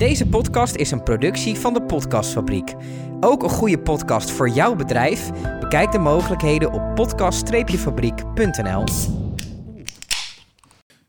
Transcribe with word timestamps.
Deze 0.00 0.26
podcast 0.26 0.74
is 0.74 0.90
een 0.90 1.02
productie 1.02 1.54
van 1.56 1.72
de 1.74 1.82
Podcastfabriek. 1.82 2.74
Ook 3.20 3.42
een 3.42 3.48
goede 3.48 3.78
podcast 3.78 4.30
voor 4.30 4.48
jouw 4.48 4.74
bedrijf? 4.76 5.30
Bekijk 5.60 5.92
de 5.92 5.98
mogelijkheden 5.98 6.72
op 6.72 6.94
podcast-fabriek.nl. 6.94 8.84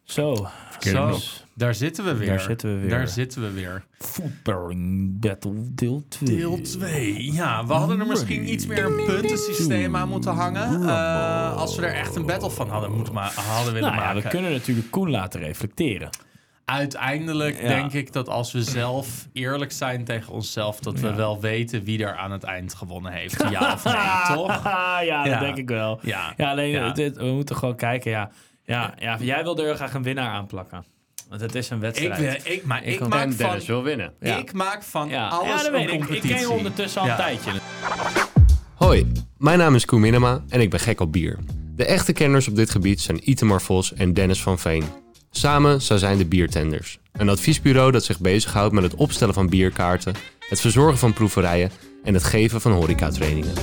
Zo, 0.04 0.47
Zo, 0.79 1.17
daar 1.54 1.75
zitten 1.75 2.05
we 2.05 2.15
weer. 2.15 2.27
Daar 2.27 2.39
zitten 2.39 2.73
we 2.73 2.79
weer. 2.81 2.89
Daar 2.89 3.07
zitten 3.07 3.41
we 3.41 3.51
weer. 3.51 3.85
Footballing 3.97 5.19
Battle 5.19 5.53
deel 5.58 6.03
2. 6.10 6.37
Deel 6.37 6.62
2. 6.62 7.31
Ja, 7.33 7.65
we 7.65 7.73
hadden 7.73 7.99
er 7.99 8.08
misschien 8.08 8.51
iets 8.53 8.65
meer 8.65 8.85
een 8.85 9.05
puntensysteem 9.05 9.96
aan 9.96 10.10
moeten 10.10 10.33
hangen. 10.33 10.83
Eh, 10.87 11.55
als 11.58 11.76
we 11.76 11.85
er 11.85 11.94
echt 11.94 12.15
een 12.15 12.26
battle 12.26 12.49
van 12.49 12.69
hadden, 12.69 12.92
moeten 12.92 13.13
ma- 13.13 13.31
hadden 13.31 13.73
willen 13.73 13.89
Nou 13.89 14.01
ja, 14.01 14.08
maken. 14.08 14.21
we 14.23 14.28
kunnen 14.29 14.51
natuurlijk 14.51 14.92
Koen 14.92 15.10
laten 15.10 15.39
reflecteren. 15.39 16.09
Uiteindelijk 16.72 17.62
Ja. 17.62 17.67
denk 17.67 17.94
ik 17.94 18.13
dat 18.13 18.30
als 18.30 18.52
we 18.52 18.63
zelf 18.63 19.27
eerlijk 19.34 19.72
zijn 19.72 20.04
tegen 20.04 20.34
onszelf, 20.34 20.80
dat 20.80 21.00
we 21.00 21.08
Ja. 21.08 21.16
wel 21.16 21.40
weten 21.41 21.84
wie 21.84 22.04
er 22.05 22.16
aan 22.16 22.32
het 22.32 22.44
eind 22.44 22.73
gewonnen 22.73 23.12
heeft. 23.12 23.44
Ja 23.50 23.73
of 23.73 23.84
nee, 23.84 23.94
toch? 24.38 24.64
ja, 25.04 25.23
dat 25.23 25.34
Ja. 25.34 25.40
denk 25.40 25.58
ik 25.58 25.70
wel. 25.70 26.00
Ja. 26.02 26.34
Ja, 26.38 26.50
alleen 26.52 26.94
we 26.94 27.26
moeten 27.26 27.55
gewoon 27.55 27.76
kijken. 27.76 28.12
Ja, 28.12 28.30
ja, 28.64 28.94
ja, 29.00 29.18
jij 29.20 29.44
wil 29.44 29.58
er 29.58 29.66
heel 29.66 29.76
graag 29.76 29.94
een 29.94 30.04
winnaar 30.04 30.30
aanplakken. 30.30 30.86
Want 31.30 31.42
het 31.42 31.55
is 31.55 31.70
een 31.70 31.76
Ik, 31.76 31.81
wedstrijd. 31.81 32.20
wil- 32.44 32.54
ik, 32.54 32.66
maar 32.66 32.84
ik, 32.84 33.02
ook. 33.02 33.09
maak 33.09 33.23
En 33.23 33.34
van, 33.34 33.45
Dennis 33.48 33.66
wil 33.66 33.84
winnen. 33.84 34.14
Ja. 34.20 34.38
ik 34.38 34.53
maak 34.53 34.84
van 34.84 35.09
ja. 35.09 35.28
alles 35.28 35.48
ja, 35.50 35.56
dat 35.58 35.66
een 35.66 35.72
weet 35.72 35.81
ik. 35.88 35.90
Ik 35.94 35.98
competitie. 36.00 36.30
ken 36.30 36.40
je 36.40 36.50
ondertussen 36.52 37.02
al 37.02 37.08
Ja. 37.08 37.12
een 37.14 37.17
tijdje. 37.17 37.52
Hoi, 38.76 39.12
mijn 39.38 39.58
naam 39.58 39.76
is 39.76 39.86
Koen 39.86 40.02
Minema 40.02 40.44
en 40.50 40.62
ik 40.62 40.70
ben 40.70 40.80
gek 40.80 41.00
op 41.00 41.12
bier. 41.12 41.38
De 41.76 41.86
echte 41.86 42.14
kenners 42.14 42.48
op 42.48 42.56
dit 42.56 42.70
gebied 42.70 43.02
zijn 43.02 43.30
Itemar 43.30 43.62
Vos 43.62 43.94
en 43.94 44.14
Dennis 44.14 44.42
van 44.42 44.59
Veen. 44.59 44.84
Samen 45.34 45.81
zij 45.81 45.98
zijn 45.98 46.17
de 46.17 46.26
Biertenders. 46.26 46.99
Een 47.12 47.30
adviesbureau 47.30 47.91
dat 47.91 48.03
zich 48.03 48.20
bezighoudt 48.20 48.73
met 48.73 48.84
het 48.84 48.95
opstellen 48.95 49.34
van 49.34 49.49
bierkaarten, 49.49 50.16
het 50.49 50.62
verzorgen 50.62 50.98
van 50.98 51.13
proeverijen 51.13 51.72
en 52.03 52.13
het 52.13 52.23
geven 52.23 52.61
van 52.61 52.72
horecatrainingen. 52.72 53.53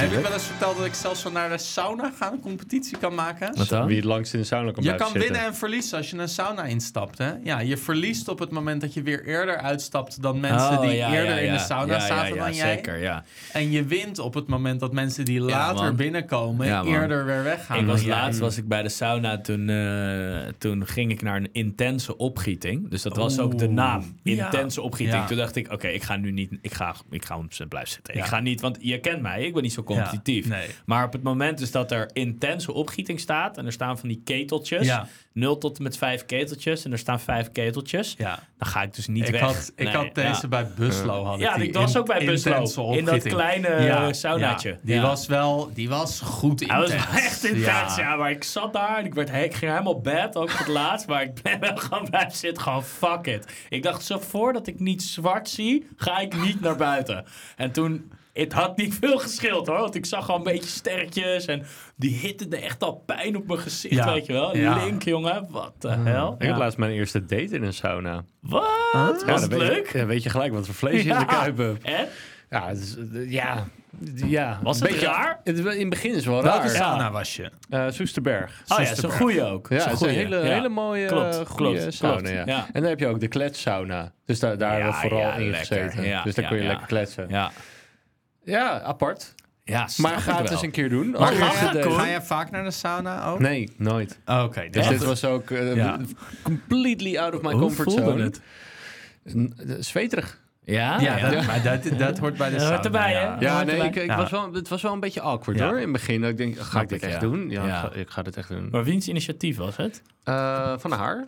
Heb 0.00 0.12
ik 0.12 0.18
wel 0.22 0.32
eens 0.32 0.44
verteld 0.44 0.76
dat 0.76 0.86
ik 0.86 0.94
zelfs 0.94 1.20
van 1.20 1.32
naar 1.32 1.48
de 1.48 1.58
sauna 1.58 2.12
gaan 2.18 2.32
een 2.32 2.40
competitie 2.40 2.98
kan 2.98 3.14
maken? 3.14 3.56
Wat 3.56 3.68
dan? 3.68 3.86
Wie 3.86 3.96
het 3.96 4.04
langst 4.04 4.34
in 4.34 4.40
de 4.40 4.46
sauna 4.46 4.70
kan 4.70 4.82
Je 4.82 4.94
kan 4.94 4.98
zitten. 5.10 5.20
winnen 5.20 5.40
en 5.40 5.54
verliezen 5.54 5.98
als 5.98 6.10
je 6.10 6.16
een 6.16 6.28
sauna 6.28 6.62
instapt. 6.64 7.18
Hè? 7.18 7.32
Ja, 7.42 7.60
je 7.60 7.76
verliest 7.76 8.28
op 8.28 8.38
het 8.38 8.50
moment 8.50 8.80
dat 8.80 8.94
je 8.94 9.02
weer 9.02 9.26
eerder 9.26 9.56
uitstapt 9.56 10.22
dan 10.22 10.40
mensen 10.40 10.70
Oh, 10.78 10.80
die 10.80 10.90
ja, 10.92 11.12
eerder 11.12 11.34
ja, 11.34 11.40
in 11.40 11.52
de 11.52 11.58
ja. 11.58 11.64
sauna 11.64 11.92
Ja, 11.92 11.98
ja, 12.00 12.06
zaten 12.06 12.34
ja, 12.34 12.44
dan 12.44 12.54
jij. 12.54 12.74
Zeker, 12.74 13.00
ja. 13.00 13.24
En 13.52 13.70
je 13.70 13.84
wint 13.84 14.18
op 14.18 14.34
het 14.34 14.46
moment 14.46 14.80
dat 14.80 14.92
mensen 14.92 15.24
die 15.24 15.40
later 15.40 15.84
man. 15.84 15.96
binnenkomen 15.96 16.86
eerder 16.86 17.24
weer 17.24 17.42
weggaan. 17.42 17.78
Ik 17.78 17.86
was 17.86 18.04
laatst 18.04 18.40
was 18.40 18.56
ik 18.56 18.68
bij 18.68 18.82
de 18.82 18.88
sauna. 18.88 19.40
Toen, 19.40 19.68
eh, 19.68 20.52
toen 20.58 20.86
ging 20.86 21.10
ik 21.10 21.22
naar 21.22 21.36
een 21.36 21.48
intense 21.52 22.16
opgieting. 22.16 22.90
Dus 22.90 23.02
dat 23.02 23.16
was 23.16 23.38
ook 23.38 23.58
de 23.58 23.68
naam. 23.68 24.16
Ja. 24.22 24.44
Intense 24.44 24.82
opgieting. 24.82 25.18
Ja. 25.20 25.26
Toen 25.26 25.36
dacht 25.36 25.56
ik, 25.56 25.72
oké, 25.72 25.88
ik 25.88 26.02
ga 26.02 26.16
nu 26.16 26.30
niet. 26.30 26.52
Ik 26.60 26.74
ga, 26.74 26.94
ik 27.10 27.24
ga 27.24 27.38
blijven 27.68 27.92
zitten. 27.92 28.14
Ja. 28.14 28.20
Ik 28.20 28.26
ga 28.26 28.40
niet, 28.40 28.60
want 28.60 28.76
je 28.80 29.00
kent 29.00 29.22
mij. 29.22 29.42
Ik 29.42 29.54
ben 29.54 29.62
niet 29.62 29.72
zo 29.72 29.82
competitief. 29.94 30.44
Ja, 30.48 30.50
nee. 30.54 30.66
Maar 30.86 31.04
op 31.04 31.12
het 31.12 31.22
moment 31.22 31.58
dus 31.58 31.70
dat 31.70 31.92
er 31.92 32.10
intense 32.12 32.72
opgieting 32.72 33.20
staat. 33.20 33.58
En 33.58 33.66
er 33.66 33.72
staan 33.72 33.98
van 33.98 34.08
die 34.08 34.20
keteltjes. 34.24 34.86
Ja. 34.86 35.08
0 35.32 35.58
tot 35.58 35.76
en 35.76 35.82
met 35.82 35.96
5 35.98 36.26
keteltjes. 36.26 36.84
En 36.84 36.92
er 36.92 36.98
staan 36.98 37.20
5 37.20 37.52
keteltjes. 37.52 38.14
Ja. 38.18 38.38
Dan 38.58 38.68
ga 38.68 38.82
ik 38.82 38.94
dus 38.94 39.06
niet 39.06 39.26
Ik, 39.26 39.32
weg. 39.32 39.40
had, 39.40 39.72
ik 39.76 39.84
Nee, 39.84 39.94
had 39.94 40.14
deze 40.14 40.28
ja. 40.42 40.48
bij 40.48 40.66
Buslo. 40.76 41.24
Had 41.24 41.34
ik 41.34 41.40
Ja, 41.40 41.54
die 41.56 41.68
ik 41.68 41.74
was 41.74 41.96
ook 41.96 42.06
bij 42.06 42.24
Buslo. 42.24 42.52
intense 42.52 42.80
In 42.82 43.04
dat 43.04 43.22
kleine 43.22 44.08
saunaatje. 44.14 44.68
ja. 44.68 44.76
die, 44.82 44.94
Ja. 44.94 45.02
was 45.02 45.26
wel, 45.26 45.70
die 45.74 45.88
was 45.88 46.20
goed 46.20 46.60
Hij 46.66 46.78
was 46.78 46.90
intens. 46.90 47.16
echt 47.16 47.44
intens, 47.44 47.96
ja. 47.96 48.16
Maar 48.16 48.30
ik 48.30 48.44
zat 48.44 48.72
daar 48.72 48.98
en 48.98 49.04
ik, 49.04 49.14
werd, 49.14 49.28
ik 49.28 49.54
ging 49.54 49.70
helemaal 49.70 50.00
bed, 50.00 50.36
ook 50.36 50.52
het 50.52 50.66
laatst. 50.68 51.06
Maar 51.06 51.22
ik 51.22 51.42
ben 51.42 51.60
wel 51.60 51.76
gewoon 51.76 52.10
blijven 52.10 52.36
zitten, 52.38 52.62
gewoon 52.62 52.84
fuck 52.84 53.26
it. 53.26 53.52
Ik 53.68 53.82
dacht, 53.82 54.04
zo 54.04 54.18
voordat 54.18 54.66
ik 54.66 54.80
niet 54.80 55.02
zwart 55.02 55.48
zie, 55.48 55.86
ga 55.96 56.18
ik 56.18 56.36
niet 56.42 56.60
naar 56.60 56.76
buiten. 56.76 57.24
En 57.56 57.72
toen, 57.72 58.12
het 58.40 58.52
had 58.52 58.76
niet 58.76 58.94
veel 59.00 59.18
gescheeld 59.18 59.66
hoor. 59.66 59.78
Want 59.78 59.94
ik 59.94 60.06
zag 60.06 60.30
al 60.30 60.36
een 60.36 60.42
beetje 60.42 60.68
sterretjes 60.68 61.44
en 61.46 61.62
die 61.96 62.14
hitte 62.16 62.56
echt 62.56 62.82
al 62.82 63.02
pijn 63.06 63.36
op 63.36 63.46
mijn 63.46 63.58
gezicht, 63.60 63.94
Ja. 63.94 64.12
weet 64.12 64.26
je 64.26 64.32
wel. 64.32 64.56
Ja. 64.56 64.84
Link, 64.84 65.02
jongen, 65.02 65.46
wat 65.50 65.72
de 65.78 65.88
hel. 65.88 66.34
Ik 66.38 66.48
had 66.48 66.58
laatst 66.58 66.78
mijn 66.78 66.92
eerste 66.92 67.20
date 67.24 67.54
in 67.54 67.62
een 67.62 67.72
sauna. 67.72 68.24
Wat? 68.40 68.62
Ja, 68.92 69.00
Was 69.08 69.20
dan 69.24 69.28
het 69.40 69.48
weet 69.48 69.60
je- 69.60 69.66
leuk? 69.74 69.92
Dan 69.92 70.06
weet 70.06 70.22
je 70.22 70.30
gelijk 70.30 70.52
wat 70.52 70.66
voor 70.66 70.74
vlees 70.74 71.02
je 71.02 71.08
in 71.10 71.18
de 71.18 71.24
kuip 71.24 71.56
hebt. 71.56 71.84
En? 71.84 72.06
Ja, 72.50 72.68
eh, 72.70 73.30
ja, 73.30 73.66
ja. 74.26 74.60
Was 74.62 74.80
een 74.80 74.86
het 74.86 74.96
raar? 75.02 75.40
Het, 75.44 75.58
in 75.58 75.66
het 75.66 75.88
begin 75.90 76.10
is 76.10 76.16
het 76.16 76.24
wel 76.24 76.42
Welke 76.42 76.58
raar. 76.58 76.68
sauna 76.68 77.10
was 77.10 77.36
je? 77.36 77.50
Eh, 77.70 77.84
Soesterberg. 77.88 78.62
Oh 78.68 78.78
ja, 78.78 78.94
zo'n 78.94 79.10
goeie 79.10 79.42
ook. 79.44 79.66
Ja, 79.68 79.96
Zo'n 79.96 80.08
hele, 80.08 80.36
Ja. 80.36 80.42
hele 80.42 80.68
mooie, 80.68 81.06
Klopt, 81.06 81.34
goede 81.46 81.78
klopt, 81.78 81.94
sauna. 81.94 82.16
klopt. 82.16 82.28
Ja. 82.28 82.42
Ja. 82.46 82.66
En 82.72 82.80
dan 82.80 82.90
heb 82.90 82.98
je 82.98 83.06
ook 83.06 83.20
de 83.20 83.28
kletssauna. 83.28 84.12
Dus 84.24 84.38
daar, 84.40 84.58
daar 84.58 84.70
hebben 84.72 84.88
we 84.88 84.94
Ja, 84.94 85.00
vooral 85.00 85.20
ja, 85.20 85.34
in 85.34 85.50
lekker. 85.50 85.58
gezeten. 85.58 86.04
Ja, 86.08 86.22
dus 86.22 86.34
daar 86.34 86.44
ja, 86.44 86.50
kun 86.50 86.58
je 86.58 86.64
ja. 86.64 86.68
lekker 86.70 86.86
kletsen. 86.86 87.26
Ja, 87.28 87.50
Ja, 88.48 88.80
apart. 88.80 89.34
ja 89.64 89.88
Maar 89.96 90.18
ga 90.20 90.40
het 90.42 90.50
eens 90.50 90.62
een 90.62 90.70
keer 90.70 90.88
doen. 90.88 91.10
Maar 91.10 91.32
ga, 91.32 92.04
je 92.06 92.22
vaak 92.22 92.50
naar 92.50 92.64
de 92.64 92.70
sauna 92.70 93.26
ook? 93.26 93.38
Nee, 93.38 93.72
nooit. 93.76 94.18
Oh, 94.26 94.42
Oké, 94.44 94.68
Dus 94.70 94.82
dat- 94.82 94.92
dit 94.98 95.04
was 95.04 95.24
ook 95.24 95.50
eh, 95.50 95.74
Ja. 95.76 95.98
completely 96.42 97.16
out 97.18 97.34
of 97.34 97.42
my 97.42 97.50
Hoe 97.52 97.60
comfort 97.60 97.90
zone. 97.92 98.22
het? 98.22 98.40
Eh, 99.24 99.34
Zweterig. 99.78 100.40
Ja, 100.64 101.00
ja, 101.00 101.30
dat, 101.30 101.46
maar 101.46 101.62
dat, 101.62 101.98
dat 101.98 102.18
hoort 102.22 102.36
bij 102.36 102.46
de 102.48 102.52
Dat 102.52 102.60
sauna. 102.60 102.74
hoort 102.74 102.84
erbij, 102.84 103.12
hè? 103.12 103.20
ja. 103.20 103.36
Ja, 103.40 103.62
nee, 103.62 103.80
ik, 103.82 103.96
ik 103.96 104.06
Ja. 104.06 104.16
was 104.16 104.30
wel, 104.30 104.52
het 104.52 104.68
was 104.68 104.82
wel 104.82 104.92
een 104.92 105.00
beetje 105.00 105.20
awkward 105.20 105.58
Ja. 105.58 105.64
hoor. 105.66 105.76
In 105.76 105.82
het 105.82 105.92
begin 105.92 106.20
dat 106.20 106.30
ik 106.30 106.36
denk, 106.36 106.56
ga 106.58 106.64
Snap 106.64 106.82
ik 106.82 106.88
dit 106.88 107.02
ik, 107.02 107.04
echt 107.08 107.14
ja. 107.14 107.20
doen? 107.20 107.50
Ja, 107.50 107.66
Ja. 107.66 107.74
Ik, 107.84 107.92
ga, 107.92 107.92
ik 108.00 108.10
ga 108.10 108.22
dit 108.22 108.36
echt 108.36 108.48
doen. 108.48 108.68
Maar 108.70 108.84
wiens 108.84 109.08
initiatief 109.08 109.56
was 109.56 109.76
het? 109.76 110.02
Eh, 110.24 110.72
van 110.78 110.92
haar. 110.92 111.26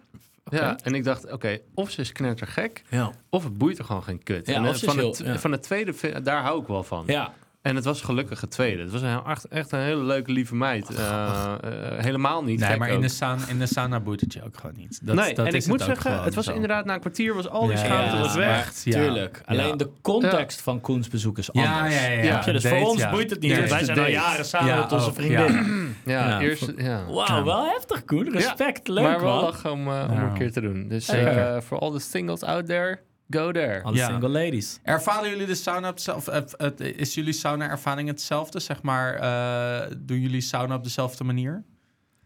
Ja, 0.51 0.79
en 0.83 0.95
ik 0.95 1.05
dacht, 1.05 1.33
oké, 1.33 1.59
of 1.75 1.91
ze 1.91 2.01
is 2.01 2.13
knettergek, 2.13 2.83
Ja. 2.89 3.13
of 3.31 3.45
het 3.45 3.59
boeit 3.59 3.79
er 3.79 3.85
gewoon 3.85 4.03
geen 4.03 4.23
kut. 4.23 4.47
Ja, 4.47 4.55
en, 4.55 4.65
eh, 4.65 4.75
van, 4.75 4.99
het, 4.99 5.19
heel- 5.19 5.27
ja. 5.27 5.39
van 5.39 5.53
het 5.53 5.63
tweede, 5.63 6.23
daar 6.23 6.43
hou 6.43 6.61
ik 6.61 6.67
wel 6.67 6.83
van. 6.83 7.05
Ja. 7.07 7.33
En 7.63 7.75
het 7.77 7.85
was 7.85 8.01
gelukkig 8.03 8.41
het 8.41 8.51
tweede. 8.51 8.83
Het 8.83 8.91
was 8.91 9.03
een, 9.03 9.25
echt, 9.27 9.45
echt 9.49 9.73
een 9.73 9.79
hele 9.81 10.03
leuke, 10.03 10.33
lieve 10.33 10.55
meid. 10.55 10.91
Eh, 10.95 11.55
eh, 11.63 12.05
helemaal 12.05 12.45
niet 12.45 12.61
Nee, 12.61 12.77
maar 12.77 12.89
in 12.89 13.01
de, 13.01 13.09
sauna, 13.09 13.43
in 13.49 13.59
de 13.59 13.67
sauna 13.67 14.01
boeit 14.01 14.21
het 14.21 14.33
je 14.33 14.45
ook 14.45 14.57
gewoon 14.57 14.77
niet. 14.77 15.01
Dat, 15.07 15.17
nee, 15.17 15.35
dat 15.35 15.47
en 15.47 15.53
is 15.53 15.65
ik 15.65 15.71
moet 15.71 15.83
zeggen, 15.83 16.23
het 16.23 16.35
was 16.35 16.45
zo. 16.45 16.53
inderdaad 16.53 16.85
na 16.85 16.95
een 16.95 17.01
kwartier 17.01 17.35
was 17.35 17.49
al 17.49 17.61
die 17.67 17.71
Ja, 17.71 17.77
schaamte 17.85 18.17
ja, 18.17 18.23
was 18.23 18.35
weg. 18.35 18.59
echt, 18.59 18.83
ja. 18.85 18.93
Tuurlijk. 19.01 19.37
Ja. 19.47 19.53
Alleen 19.55 19.77
de 19.77 19.91
context 20.03 20.61
van 20.61 20.81
Koens 20.81 21.09
bezoek 21.09 21.39
is 21.39 21.49
Ja, 21.53 21.77
anders. 21.77 21.95
ja, 21.95 22.09
ja, 22.11 22.23
ja. 22.23 22.41
Dus 22.53 22.63
Date, 22.63 22.77
voor 22.77 22.89
ons 22.89 23.01
ja. 23.01 23.11
boeit 23.11 23.31
het 23.31 23.41
niet. 23.41 23.51
Wij 23.53 23.61
eerste 23.61 23.85
zijn 23.85 23.99
al 23.99 24.07
jaren 24.07 24.45
samen 24.45 24.69
Ja, 24.69 24.81
met 24.81 24.93
onze 24.93 25.13
vriendin. 25.13 25.95
Ja, 26.05 26.29
Ja, 26.29 26.41
eerst, 26.41 26.73
ja. 26.77 27.05
Wauw, 27.05 27.45
wel 27.45 27.65
heftig 27.67 28.05
Koen. 28.05 28.31
Respect. 28.33 28.89
Leuk 28.89 29.05
maar 29.05 29.21
wel 29.21 29.41
lachen 29.43 29.71
om, 29.73 29.89
eh, 29.89 30.07
om 30.11 30.19
een 30.19 30.33
keer 30.35 30.53
te 30.53 30.61
doen. 30.61 30.89
Dus 30.89 31.09
eh, 31.09 31.57
voor 31.61 31.79
all 31.79 31.93
the 31.93 31.99
singles 31.99 32.43
out 32.43 32.67
there, 32.67 33.01
go 33.31 33.53
there. 33.53 33.83
Alle 33.83 33.97
Ja. 33.97 34.07
single 34.09 34.29
ladies. 34.29 34.79
Ervaren 34.83 35.31
jullie 35.31 35.47
de 35.47 35.55
sauna 35.55 35.89
op 35.89 35.95
hetzelfde? 35.95 36.31
eh, 36.31 36.43
het- 36.59 36.81
Is 36.81 37.15
jullie 37.15 37.33
sauna-ervaring 37.33 38.09
hetzelfde? 38.09 38.61
Zeg 38.61 38.83
maar, 38.83 39.15
eh, 39.15 39.91
doen 39.99 40.21
jullie 40.21 40.41
sauna 40.41 40.75
op 40.75 40.83
dezelfde 40.85 41.25
manier? 41.25 41.63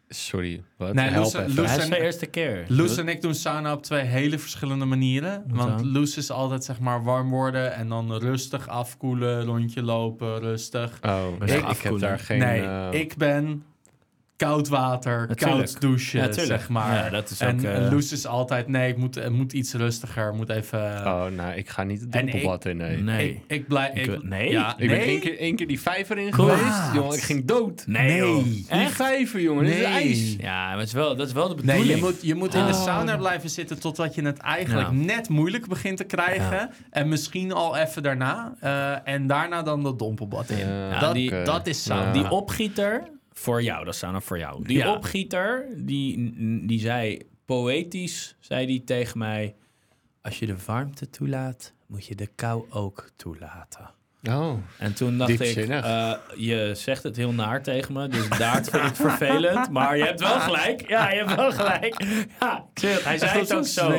Sorry, 0.08 0.62
wat? 0.76 0.92
Nee, 0.94 1.10
Loes-. 1.10 1.32
Loes- 1.32 1.54
Hij 1.70 1.76
is 1.78 1.88
en- 1.88 1.92
eerste 1.92 2.26
keer. 2.26 2.64
Loes 2.68 2.96
en 2.96 3.08
ik 3.08 3.22
doen 3.22 3.34
sauna 3.34 3.72
op 3.72 3.82
twee 3.82 4.02
hele 4.02 4.38
verschillende 4.38 4.84
manieren. 4.84 5.44
Want 5.48 5.78
dan? 5.78 5.92
Loes 5.92 6.16
is 6.16 6.30
altijd 6.30 6.64
zeg 6.64 6.80
maar 6.80 7.02
warm 7.04 7.30
worden 7.30 7.72
en 7.74 7.88
dan 7.88 8.12
rustig 8.18 8.68
afkoelen, 8.68 9.44
rondje 9.44 9.82
lopen, 9.82 10.38
rustig. 10.38 10.98
Oh, 11.02 11.26
Ik- 11.40 11.50
ik, 11.50 11.68
ik 11.68 11.78
heb 11.80 11.98
daar 11.98 12.18
geen... 12.18 12.38
nee, 12.38 12.62
eh, 12.62 12.88
ik 13.00 13.16
ben 13.16 13.64
koud 14.36 14.68
water, 14.68 15.26
Natuurlijk. 15.28 15.50
koud 15.70 15.80
douchen, 15.80 16.34
zeg 16.34 16.68
maar. 16.68 16.94
Ja, 17.04 17.10
dat 17.10 17.30
is 17.30 17.40
en 17.40 17.56
ook, 17.58 17.62
eh, 17.64 17.90
Loes 17.90 18.12
is 18.12 18.26
altijd, 18.26 18.68
nee, 18.68 18.88
ik 18.90 18.96
moet, 18.96 19.14
het 19.14 19.32
moet 19.32 19.52
iets 19.52 19.72
rustiger, 19.74 20.34
moet 20.34 20.48
even... 20.50 20.78
Oh, 20.80 21.24
nou, 21.26 21.54
ik 21.54 21.68
ga 21.68 21.82
niet 21.82 22.00
het 22.00 22.12
dompelbad 22.12 22.64
in, 22.64 22.76
nee. 22.76 22.96
Nee. 22.96 23.30
Ik, 23.30 23.42
ik 23.46 23.68
blijf... 23.68 23.94
Ik- 23.94 24.06
Ik, 24.06 24.22
nee? 24.22 24.50
Ja, 24.50 24.70
Ik 24.72 24.78
nee? 24.78 24.88
ben 24.88 24.98
één 25.00 25.20
keer, 25.20 25.38
één 25.38 25.56
keer 25.56 25.66
die 25.66 25.80
vijver 25.80 26.18
in 26.18 26.32
geweest. 26.34 26.92
Jongen, 26.94 27.14
ik 27.16 27.22
ging 27.22 27.44
dood. 27.44 27.84
Nee, 27.86 28.16
joh. 28.16 28.44
Die 28.44 28.66
vijver, 28.88 29.40
jongen. 29.40 29.64
Dat 29.64 29.72
is 29.72 29.78
Nee. 29.78 29.86
ijs. 29.92 30.36
Ja, 30.38 30.68
maar 30.68 30.78
het 30.78 30.86
is 30.86 30.92
wel, 30.94 31.16
dat 31.16 31.26
is 31.26 31.32
wel 31.32 31.48
de 31.48 31.54
Nee, 31.54 31.64
bedoeling. 31.64 31.98
je 31.98 32.04
moet, 32.04 32.22
je 32.22 32.34
moet 32.34 32.54
in 32.54 32.66
de 32.66 32.72
Oh. 32.72 32.82
sauna 32.84 33.16
blijven 33.16 33.50
zitten 33.50 33.80
totdat 33.80 34.14
je 34.14 34.22
het 34.22 34.38
eigenlijk 34.38 34.86
Ja. 34.88 34.92
net 34.92 35.28
moeilijk 35.28 35.68
begint 35.68 35.96
te 35.96 36.04
krijgen. 36.04 36.56
Ja. 36.56 36.70
En 36.90 37.08
misschien 37.08 37.52
al 37.52 37.76
even 37.76 38.02
daarna. 38.02 38.54
eh, 38.60 39.14
en 39.14 39.26
daarna 39.26 39.62
dan 39.62 39.82
dat 39.82 39.98
dompelbad 39.98 40.48
in. 40.50 40.68
Ja, 40.68 40.98
dat, 40.98 41.14
die- 41.14 41.42
dat 41.42 41.66
is 41.66 41.82
sauna. 41.82 42.06
Ja. 42.06 42.12
Die 42.12 42.30
opgieter, 42.30 43.02
voor 43.34 43.62
jou, 43.62 43.84
dat 43.84 43.94
is 43.94 43.98
sauna 44.00 44.20
voor 44.20 44.38
jou. 44.38 44.64
Die 44.64 44.76
Ja. 44.76 44.92
opgieter, 44.94 45.66
die, 45.76 46.32
die 46.66 46.80
zei 46.80 47.18
poëtisch, 47.44 48.36
zei 48.40 48.66
die 48.66 48.84
tegen 48.84 49.18
mij... 49.18 49.54
Als 50.22 50.38
je 50.38 50.46
de 50.46 50.56
warmte 50.66 51.10
toelaat, 51.10 51.72
moet 51.86 52.06
je 52.06 52.14
de 52.14 52.26
kou 52.26 52.64
ook 52.70 53.10
toelaten. 53.16 53.90
Oh. 54.30 54.52
En 54.78 54.94
toen 54.94 55.18
dacht 55.18 55.40
ik, 55.40 55.56
eh, 55.56 56.12
je 56.36 56.70
zegt 56.74 57.02
het 57.02 57.16
heel 57.16 57.32
naar 57.32 57.62
tegen 57.62 57.92
me, 57.94 58.08
dus 58.08 58.28
daar 58.28 58.54
vind 58.54 58.74
ik 58.74 58.82
het 58.82 58.96
vervelend. 58.96 59.70
Maar 59.76 59.96
je 59.96 60.04
hebt 60.04 60.20
wel 60.20 60.40
gelijk. 60.40 60.88
Ja, 60.88 61.10
je 61.10 61.16
hebt 61.18 61.34
wel 61.34 61.52
gelijk. 61.52 62.04
Ja, 62.40 62.64
hij 63.04 63.18
zei 63.18 63.40
het 63.40 63.54
ook 63.54 63.66
zo. 63.66 63.92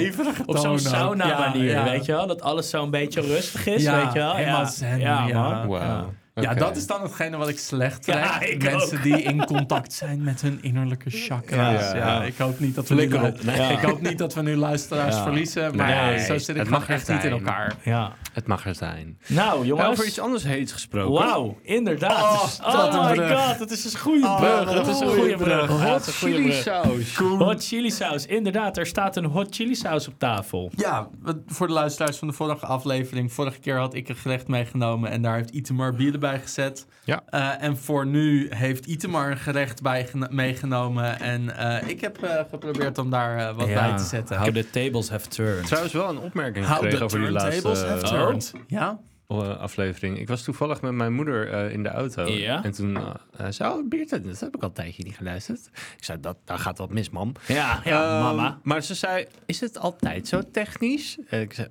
Op 0.46 0.58
zo'n 0.58 0.80
sauna 0.80 1.40
manier, 1.40 1.84
weet 1.84 2.06
je 2.06 2.12
wel? 2.12 2.28
Dat 2.28 2.42
alles 2.42 2.70
zo 2.70 2.84
een 2.84 2.90
beetje 2.90 3.22
rustig 3.22 3.68
is, 3.68 3.84
Ja, 3.84 4.04
weet 4.04 4.14
je 4.14 4.20
wel? 4.20 4.40
Ja, 4.40 4.66
zen, 4.66 5.00
ja, 5.00 5.28
ja. 5.28 5.50
man. 5.50 5.68
Wauw. 5.68 6.14
Ja. 6.42 6.54
Dat 6.54 6.78
is 6.78 6.88
dan 6.88 7.02
hetgene 7.02 7.38
wat 7.38 7.50
ik 7.50 7.60
slecht. 7.60 8.06
Ja, 8.06 8.40
ik 8.42 8.64
Mensen 8.64 8.98
ook. 8.98 9.04
die 9.04 9.22
in 9.22 9.46
contact 9.46 9.94
zijn 9.94 10.24
met 10.24 10.42
hun 10.42 10.58
innerlijke 10.62 11.10
chakra's. 11.10 11.82
Ja, 11.92 11.96
Ja, 11.96 12.06
ja. 12.08 12.24
ik 12.24 12.38
hoop 12.38 12.60
niet 12.60 12.76
dat 12.76 12.88
we 12.88 12.94
nu, 12.96 13.00
Flikker 13.00 13.28
op. 13.28 13.44
Nee. 13.44 13.72
ik 13.74 13.80
hoop 13.80 14.02
niet 14.02 14.18
dat 14.18 14.34
we 14.34 14.42
nu 14.42 14.56
luisteraars 14.56 15.16
Ja. 15.16 15.24
verliezen. 15.24 15.76
Maar 15.76 15.88
Nee, 16.06 16.20
zo 16.26 16.38
zit 16.38 16.50
ik 16.50 16.56
het 16.56 16.70
mag 16.70 16.88
er 16.88 16.94
echt 16.94 17.08
niet 17.10 17.24
in 17.24 17.32
elkaar. 17.32 17.74
Ja. 17.84 18.14
Het 18.34 18.48
mag 18.48 18.66
er 18.66 18.76
zijn. 18.76 19.20
Nou, 19.28 19.66
jongens. 19.66 19.88
over 19.90 20.06
iets 20.06 20.20
anders 20.20 20.44
heets 20.44 20.72
gesproken. 20.72 21.26
Wauw, 21.28 21.58
inderdaad. 21.62 22.22
Oh, 22.22 22.44
is- 22.48 22.60
oh 22.66 23.06
my 23.10 23.14
brug. 23.16 23.46
god, 23.48 23.60
het 23.60 23.72
is 23.72 23.94
een 23.94 24.00
goede 24.00 24.26
Oh, 24.28 24.38
brug. 24.38 24.74
Het 24.74 24.88
is 24.88 25.00
een 25.00 25.08
goede 25.10 25.36
brug. 25.38 25.68
Hot 25.70 26.04
chili 26.04 26.52
saus. 26.52 27.16
Hot 27.18 27.66
chili 27.68 27.92
saus, 27.92 28.26
inderdaad. 28.26 28.78
Er 28.78 28.86
staat 28.86 29.16
een 29.16 29.26
hot 29.26 29.56
chili 29.56 29.76
saus 29.76 30.08
op 30.08 30.14
tafel. 30.20 30.72
Ja, 30.76 31.08
voor 31.48 31.68
de 31.68 31.74
luisteraars 31.74 32.18
van 32.18 32.28
de 32.28 32.34
vorige 32.34 32.66
aflevering. 32.66 33.34
Vorige 33.34 33.60
keer 33.60 33.78
had 33.78 33.94
ik 33.94 34.10
een 34.10 34.16
gerecht 34.16 34.48
meegenomen 34.48 35.10
en 35.12 35.22
daar 35.22 35.36
heeft 35.36 35.50
Itemar 35.50 35.94
bier 35.94 36.20
erbij 36.25 36.42
gezet. 36.42 36.86
Ja. 37.04 37.24
Eh, 37.30 37.63
en 37.63 37.77
voor 37.77 38.06
nu 38.06 38.48
heeft 38.50 38.86
Itemar 38.86 39.31
een 39.31 39.38
gerecht 39.38 39.81
bij 39.81 40.06
geno- 40.07 40.27
meegenomen. 40.30 41.19
En 41.19 41.57
eh, 41.57 41.89
ik 41.89 42.01
heb 42.01 42.24
eh, 42.24 42.44
geprobeerd 42.50 42.98
om 42.98 43.10
daar 43.10 43.54
wat 43.56 43.68
bij 43.68 43.98
te 43.98 44.04
zetten. 44.04 44.38
How 44.38 44.54
the 44.54 44.69
tables 44.69 45.10
have 45.10 45.27
turned. 45.27 45.66
Trouwens 45.66 45.94
wel 45.94 46.10
een 46.10 46.19
opmerking 46.19 46.66
How 46.66 46.75
gekregen 46.75 46.98
the 46.98 47.04
over 47.04 47.19
die 47.19 47.31
laatste 47.31 47.68
have 47.68 48.06
eh, 48.06 48.10
turned. 48.10 48.54
Ja? 48.68 49.00
eh, 49.27 49.57
aflevering. 49.57 50.19
Ik 50.19 50.27
was 50.27 50.44
toevallig 50.44 50.81
met 50.81 50.92
mijn 50.92 51.13
moeder 51.13 51.51
eh, 51.51 51.72
in 51.72 51.83
de 51.83 51.89
auto. 51.89 52.28
Ja? 52.28 52.63
En 52.63 52.71
toen 52.71 52.92
uh, 52.98 53.10
zei 53.50 53.74
oh, 53.74 53.89
Beerten, 53.89 54.24
dat 54.24 54.39
heb 54.39 54.56
ik 54.56 54.62
al 54.62 54.68
een 54.68 54.74
tijdje 54.74 55.04
niet 55.04 55.16
geluisterd. 55.16 55.69
Ik 55.98 56.04
zei, 56.04 56.19
dat, 56.19 56.38
daar 56.44 56.60
gaat 56.60 56.78
wat 56.78 56.94
mis, 56.94 57.10
mam. 57.10 57.31
Ja, 57.48 57.81
ja 57.83 58.04
Ehm, 58.13 58.24
mama. 58.24 58.60
Maar 58.63 58.81
ze 58.81 58.94
zei, 58.94 59.25
is 59.45 59.60
het 59.60 59.80
altijd 59.80 60.28
zo 60.28 60.42
technisch? 60.51 61.18
En 61.28 61.42
ik 61.42 61.54
zei, 61.54 61.68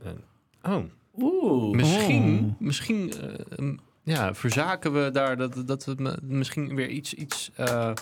oh, 0.63 0.77
Oeh. 1.19 1.75
misschien, 1.77 2.57
misschien 2.59 3.13
eh, 3.13 3.59
mm, 3.59 3.79
ja, 4.05 4.35
verzaken 4.35 5.05
we 5.05 5.11
daar 5.11 5.37
dat, 5.37 5.63
dat 5.67 5.85
we 5.85 6.19
misschien 6.23 6.75
weer 6.75 6.89
iets, 6.89 7.15
iets 7.15 7.51
eh, 7.57 7.93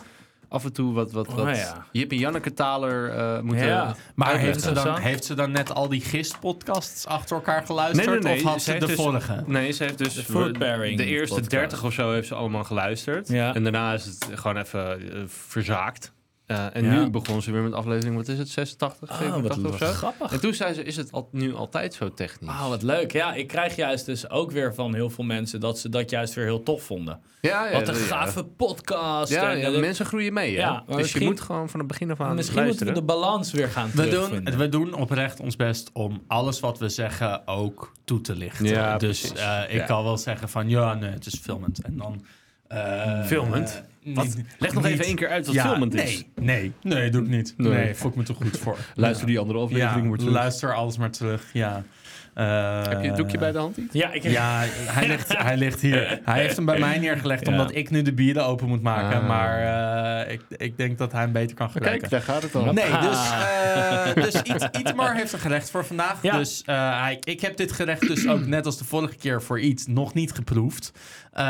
af 0.48 0.64
en 0.64 0.72
toe 0.72 0.94
wat, 0.94 1.12
wat, 1.12 1.26
wat 1.26 1.46
Oh, 1.46 1.54
ja. 1.54 1.86
Jip 1.92 2.10
en 2.10 2.16
Janneke 2.16 2.54
taler 2.54 3.10
eh, 3.10 3.40
moeten 3.40 3.66
Ja. 3.66 3.96
Maar 4.14 4.38
heeft 4.38 4.60
ze, 4.60 4.72
dan, 4.72 4.98
heeft 4.98 5.24
ze 5.24 5.34
dan 5.34 5.50
net 5.50 5.74
al 5.74 5.88
die 5.88 6.00
gistpodcasts 6.00 7.06
achter 7.06 7.36
elkaar 7.36 7.66
geluisterd? 7.66 8.06
Nee, 8.06 8.18
nee, 8.18 8.32
nee. 8.32 8.44
Of 8.44 8.50
had 8.50 8.58
Ze 8.58 8.64
ze 8.64 8.70
heeft 8.70 8.82
de 8.82 8.86
dus- 8.86 8.96
vorige? 8.96 9.42
Nee, 9.46 9.72
ze 9.72 9.84
heeft 9.84 9.98
dus 9.98 10.14
De 10.14 10.92
de 10.96 11.04
eerste 11.04 11.34
podcast. 11.34 11.50
30 11.50 11.84
of 11.84 11.92
zo 11.92 12.12
heeft 12.12 12.28
ze 12.28 12.34
allemaal 12.34 12.64
geluisterd. 12.64 13.28
Ja. 13.28 13.54
En 13.54 13.62
daarna 13.62 13.92
is 13.92 14.04
het 14.04 14.28
gewoon 14.32 14.56
even 14.56 15.12
eh, 15.12 15.22
verzaakt. 15.26 16.12
Eh, 16.52 16.66
en 16.76 16.84
Ja. 16.84 16.90
nu 17.02 17.10
begon 17.10 17.42
ze 17.42 17.52
weer 17.52 17.62
met 17.62 17.72
aflevering, 17.72 18.16
wat 18.16 18.28
is 18.28 18.38
het, 18.38 18.48
86, 18.48 19.10
Oh, 19.10 19.18
87 19.18 19.62
wat 19.62 19.72
of 19.72 19.78
zo? 19.78 19.86
grappig. 19.92 20.32
En 20.32 20.40
toen 20.40 20.54
zei 20.54 20.74
ze, 20.74 20.82
is 20.82 20.96
het 20.96 21.12
al, 21.12 21.28
nu 21.32 21.54
altijd 21.54 21.94
zo 21.94 22.14
technisch? 22.14 22.48
Oh, 22.50 22.68
wat 22.68 22.82
leuk. 22.82 23.12
Ja, 23.12 23.34
ik 23.34 23.46
krijg 23.46 23.76
juist 23.76 24.06
dus 24.06 24.30
ook 24.30 24.50
weer 24.50 24.74
van 24.74 24.94
heel 24.94 25.10
veel 25.10 25.24
mensen 25.24 25.60
dat 25.60 25.78
ze 25.78 25.88
dat 25.88 26.10
juist 26.10 26.34
weer 26.34 26.44
heel 26.44 26.62
tof 26.62 26.82
vonden. 26.82 27.20
ja, 27.40 27.66
ja, 27.66 27.72
Wat 27.72 27.88
een 27.88 27.94
ja. 27.94 28.00
gave 28.00 28.44
podcast. 28.44 29.32
Ja, 29.32 29.50
En, 29.52 29.58
ja, 29.58 29.70
eh, 29.72 29.80
mensen 29.80 30.06
groeien 30.06 30.32
mee, 30.32 30.60
hè? 30.60 30.70
Dus 30.86 30.96
misschien- 30.96 31.20
je 31.20 31.26
moet 31.26 31.40
gewoon 31.40 31.68
van 31.68 31.78
het 31.78 31.88
begin 31.88 32.10
af 32.10 32.20
aan 32.20 32.34
Misschien 32.34 32.64
moeten 32.64 32.86
we 32.86 32.92
de 32.92 33.02
balans 33.02 33.52
weer 33.52 33.68
gaan 33.68 33.90
We 33.94 34.08
terugvinden. 34.08 34.44
doen, 34.52 34.60
we 34.60 34.68
doen 34.68 34.94
oprecht 34.94 35.40
ons 35.40 35.56
best 35.56 35.90
om 35.92 36.22
alles 36.26 36.60
wat 36.60 36.78
we 36.78 36.88
zeggen 36.88 37.46
ook 37.46 37.92
toe 38.04 38.20
te 38.20 38.36
lichten. 38.36 38.66
Ja, 38.66 38.96
dus 38.98 39.32
eh, 39.32 39.60
ik 39.68 39.72
Ja. 39.78 39.84
kan 39.84 40.04
wel 40.04 40.18
zeggen 40.18 40.48
van 40.48 40.68
ja, 40.68 40.94
nee, 40.94 41.10
het 41.10 41.26
is 41.26 41.34
filmend. 41.34 41.80
En 41.82 41.96
dan. 41.96 42.24
eh, 42.68 43.24
Filmend? 43.24 43.82
Wat? 44.04 44.36
Leg 44.58 44.72
nog 44.72 44.82
niet- 44.82 44.92
even 44.92 45.04
één 45.04 45.16
keer 45.16 45.28
uit 45.28 45.46
wat 45.46 45.54
Ja, 45.54 45.62
filmend 45.68 45.92
nee, 45.92 46.04
is. 46.04 46.24
Nee, 46.40 46.72
nee, 46.82 47.10
doe 47.10 47.22
ik 47.22 47.28
niet. 47.28 47.54
Nee. 47.56 47.72
Nee, 47.72 47.94
voel 47.94 48.10
ik 48.10 48.16
me 48.16 48.22
te 48.22 48.34
goed 48.34 48.58
voor. 48.58 48.76
Luister 48.94 49.26
die 49.26 49.38
andere 49.38 49.58
aflevering 49.58 50.02
ja, 50.02 50.08
maar 50.08 50.18
terug. 50.18 50.32
luister 50.34 50.74
alles 50.74 50.96
maar 50.98 51.10
terug. 51.10 51.44
Ja. 51.52 51.82
Eh, 52.34 52.82
Heb 52.88 53.00
je 53.02 53.06
het 53.08 53.16
doekje 53.16 53.38
bij 53.38 53.52
de 53.52 53.58
hand? 53.58 53.76
Iets? 53.76 53.92
Ja, 53.94 54.12
ik 54.12 54.22
Ja, 54.22 54.64
hij 54.74 55.06
ligt, 55.06 55.38
hij 55.38 55.56
ligt 55.56 55.80
hier. 55.80 56.20
Hij 56.24 56.40
heeft 56.40 56.56
hem 56.56 56.64
bij 56.64 56.78
mij 56.78 56.98
neergelegd 56.98 57.44
Ja. 57.46 57.52
omdat 57.52 57.74
ik 57.74 57.90
nu 57.90 58.02
de 58.02 58.12
bieren 58.12 58.46
open 58.46 58.68
moet 58.68 58.82
maken. 58.82 59.20
Ah. 59.20 59.26
Maar 59.28 59.58
eh, 60.26 60.32
ik, 60.32 60.42
ik 60.56 60.76
denk 60.76 60.98
dat 60.98 61.12
hij 61.12 61.20
hem 61.20 61.32
beter 61.32 61.56
kan 61.56 61.70
gebruiken. 61.70 62.10
daar 62.10 62.22
gaat 62.22 62.42
het 62.42 62.54
al. 62.54 62.72
Nee, 62.72 62.84
Ah. 62.84 63.02
dus, 63.02 63.30
eh 64.16 64.24
dus 64.24 64.34
It- 64.54 64.76
Itamar 64.78 65.14
heeft 65.14 65.32
een 65.32 65.38
gerecht 65.38 65.70
voor 65.70 65.84
vandaag. 65.86 66.22
Ja. 66.22 66.36
Dus 66.38 66.62
eh, 66.66 67.00
hij, 67.00 67.16
ik 67.24 67.40
heb 67.40 67.56
dit 67.56 67.72
gerecht 67.72 68.00
dus 68.08 68.28
ook 68.28 68.46
net 68.46 68.66
als 68.66 68.78
de 68.78 68.84
vorige 68.84 69.16
keer 69.16 69.42
voor 69.42 69.60
iets 69.60 69.86
nog 69.86 70.14
niet 70.14 70.32
geproefd. 70.32 70.92
Eh, 71.32 71.44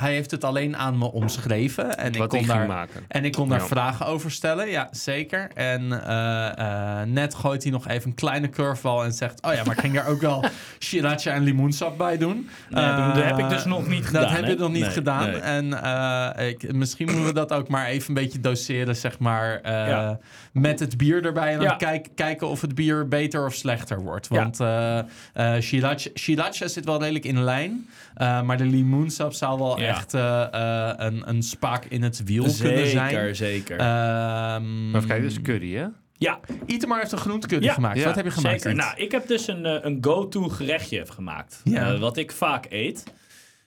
hij 0.00 0.12
heeft 0.12 0.30
het 0.30 0.44
alleen 0.44 0.76
aan 0.76 0.98
me 0.98 1.12
omschreven. 1.12 1.98
En 1.98 2.12
ik 2.14 2.28
kon 2.28 2.46
daar, 2.46 2.66
maken. 2.66 3.04
En 3.08 3.24
ik 3.24 3.32
kon 3.32 3.48
daar 3.48 3.58
Ja. 3.60 3.66
vragen 3.66 4.06
over 4.06 4.30
stellen. 4.30 4.68
Ja, 4.70 4.88
zeker. 4.90 5.50
En 5.54 6.04
eh, 6.06 7.00
eh, 7.00 7.06
net 7.08 7.34
gooit 7.34 7.62
hij 7.62 7.72
nog 7.72 7.88
even 7.88 8.08
een 8.10 8.14
kleine 8.14 8.50
curveball 8.50 9.04
en 9.04 9.12
zegt... 9.12 9.42
Oh 9.42 9.52
ja, 9.54 9.64
maar 9.64 9.74
ik 9.74 9.80
ging 9.80 9.94
daar 9.94 10.06
ook 10.08 10.20
wel 10.20 10.44
sriracha 10.78 11.30
en 11.32 11.42
limoensap 11.42 11.98
bij 11.98 12.18
doen. 12.18 12.48
Nee, 12.70 12.84
dat 13.14 13.24
heb 13.24 13.38
ik 13.38 13.48
dus 13.48 13.64
nog 13.64 13.86
niet 13.88 14.06
gedaan, 14.06 14.22
Dat 14.22 14.30
heb 14.30 14.44
je 14.46 14.54
nog 14.56 14.72
niet 14.72 14.80
Nee, 14.82 14.90
gedaan. 14.90 15.30
nee. 15.30 15.40
En 15.40 16.46
ik, 16.48 16.72
misschien 16.72 17.06
moeten 17.06 17.24
we 17.26 17.32
dat 17.32 17.52
ook 17.52 17.68
maar 17.68 17.86
even 17.86 18.08
een 18.08 18.14
beetje 18.22 18.40
doseren, 18.40 18.96
zeg 18.96 19.18
maar. 19.18 19.60
Ja. 19.88 20.18
Met 20.52 20.80
het 20.80 20.96
bier 20.96 21.24
erbij. 21.24 21.52
En 21.52 21.58
dan 21.58 21.66
Ja. 21.66 21.74
kijk, 21.76 22.08
kijken 22.14 22.48
of 22.48 22.60
het 22.60 22.74
bier 22.74 23.08
beter 23.08 23.44
of 23.46 23.54
slechter 23.54 24.00
wordt. 24.00 24.28
Ja. 24.30 24.36
Want 24.36 24.60
eh, 24.60 25.54
sriracha, 25.58 26.10
sriracha 26.14 26.68
zit 26.68 26.84
wel 26.84 26.98
redelijk 27.00 27.24
in 27.24 27.42
lijn. 27.42 27.88
maar 28.18 28.56
de 28.56 28.64
limoensap 29.04 29.32
zou 29.32 29.58
wel 29.58 29.80
Ja. 29.80 29.86
echt 29.88 30.14
eh, 30.14 30.42
eh, 30.52 30.94
een, 30.96 31.28
een 31.28 31.42
spaak 31.42 31.84
in 31.84 32.02
het 32.02 32.22
wiel 32.24 32.42
kunnen 32.60 32.86
zijn. 32.88 33.10
Zeker, 33.10 33.36
zeker. 33.36 33.78
Ehm 33.78 34.90
Maar 34.90 34.96
even 35.00 35.06
kijken, 35.08 35.26
is 35.26 35.42
curry, 35.42 35.74
hè? 35.74 35.86
ja, 36.12 36.40
Itemar 36.66 36.98
heeft 36.98 37.12
een 37.12 37.18
groentecurry 37.18 37.64
Ja. 37.64 37.72
gemaakt. 37.72 37.98
Ja, 37.98 38.04
Wat 38.04 38.14
heb 38.14 38.24
je 38.24 38.30
gemaakt? 38.30 38.62
zeker. 38.62 38.78
Nou, 38.78 38.96
ik 38.96 39.10
heb 39.12 39.26
dus 39.26 39.46
een, 39.48 39.66
eh, 39.66 39.78
een 39.80 39.98
go-to 40.00 40.48
gerechtje 40.48 41.06
gemaakt. 41.06 41.60
Ja. 41.64 41.92
Eh, 41.92 42.00
wat 42.00 42.16
ik 42.16 42.32
vaak 42.32 42.66
eet. 42.68 43.04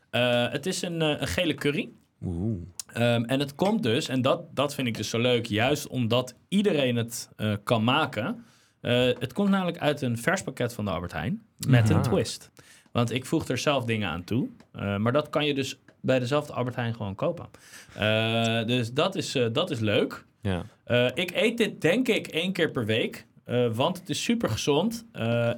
Eh, 0.10 0.52
het 0.52 0.66
is 0.66 0.82
een, 0.82 1.02
eh, 1.02 1.22
een 1.22 1.28
gele 1.28 1.54
curry. 1.54 1.90
Oeh. 2.26 2.62
Ehm, 2.94 3.24
en 3.24 3.40
het 3.40 3.56
komt 3.56 3.84
dus, 3.84 4.08
en 4.08 4.22
dat, 4.22 4.56
dat 4.56 4.76
vind 4.76 4.88
ik 4.88 4.98
dus 4.98 5.10
zo 5.10 5.20
leuk, 5.20 5.46
juist 5.46 5.88
omdat 5.88 6.36
iedereen 6.48 6.96
het 6.96 7.30
eh, 7.36 7.54
kan 7.64 7.84
maken. 7.84 8.44
Eh, 8.82 8.94
het 9.20 9.34
komt 9.34 9.50
namelijk 9.50 9.78
uit 9.78 10.02
een 10.02 10.18
vers 10.18 10.42
pakket 10.44 10.74
van 10.74 10.86
de 10.86 10.92
Albert 10.92 11.12
Heijn 11.14 11.42
met 11.68 11.90
een 11.90 12.02
twist. 12.02 12.52
Want 12.98 13.12
ik 13.12 13.26
voeg 13.26 13.48
er 13.48 13.58
zelf 13.58 13.86
dingen 13.86 14.10
aan 14.10 14.24
toe. 14.24 14.50
Eh, 14.72 14.98
maar 14.98 15.12
dat 15.12 15.30
kan 15.30 15.46
je 15.46 15.54
dus 15.54 15.80
bij 16.02 16.20
dezelfde 16.20 16.54
Albert 16.54 16.76
Heijn 16.76 16.96
gewoon 16.96 17.16
kopen. 17.16 17.48
Eh, 17.94 18.66
dus 18.66 18.94
dat 18.94 19.16
is, 19.16 19.36
eh, 19.36 19.46
dat 19.52 19.72
is 19.72 19.80
leuk. 19.80 20.26
Ja. 20.42 20.66
Ik 21.14 21.32
eet 21.32 21.58
dit 21.58 21.82
denk 21.82 22.08
ik 22.08 22.28
één 22.28 22.54
keer 22.54 22.72
per 22.72 22.86
week. 22.86 23.26
want 23.74 24.00
het 24.00 24.10
is 24.10 24.24
super 24.24 24.50
gezond. 24.50 25.06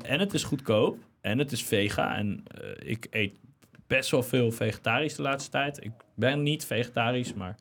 en 0.01 0.19
het 0.19 0.33
is 0.33 0.43
goedkoop. 0.43 0.97
En 1.21 1.37
het 1.37 1.51
is 1.51 1.63
vega. 1.63 2.17
En 2.17 2.43
ik 2.79 3.07
eet 3.09 3.33
best 3.87 4.11
wel 4.11 4.23
veel 4.23 4.51
vegetarisch 4.51 5.15
de 5.15 5.21
laatste 5.21 5.51
tijd. 5.51 5.83
Ik 5.83 5.91
ben 6.15 6.43
niet 6.43 6.65
vegetarisch, 6.65 7.33
maar 7.33 7.55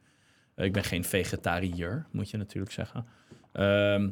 ik 0.56 0.72
ben 0.72 0.84
geen 0.84 1.04
vegetariër, 1.04 2.06
moet 2.10 2.30
je 2.30 2.36
natuurlijk 2.36 2.72
zeggen. 2.72 3.06
Ehm, 3.52 4.08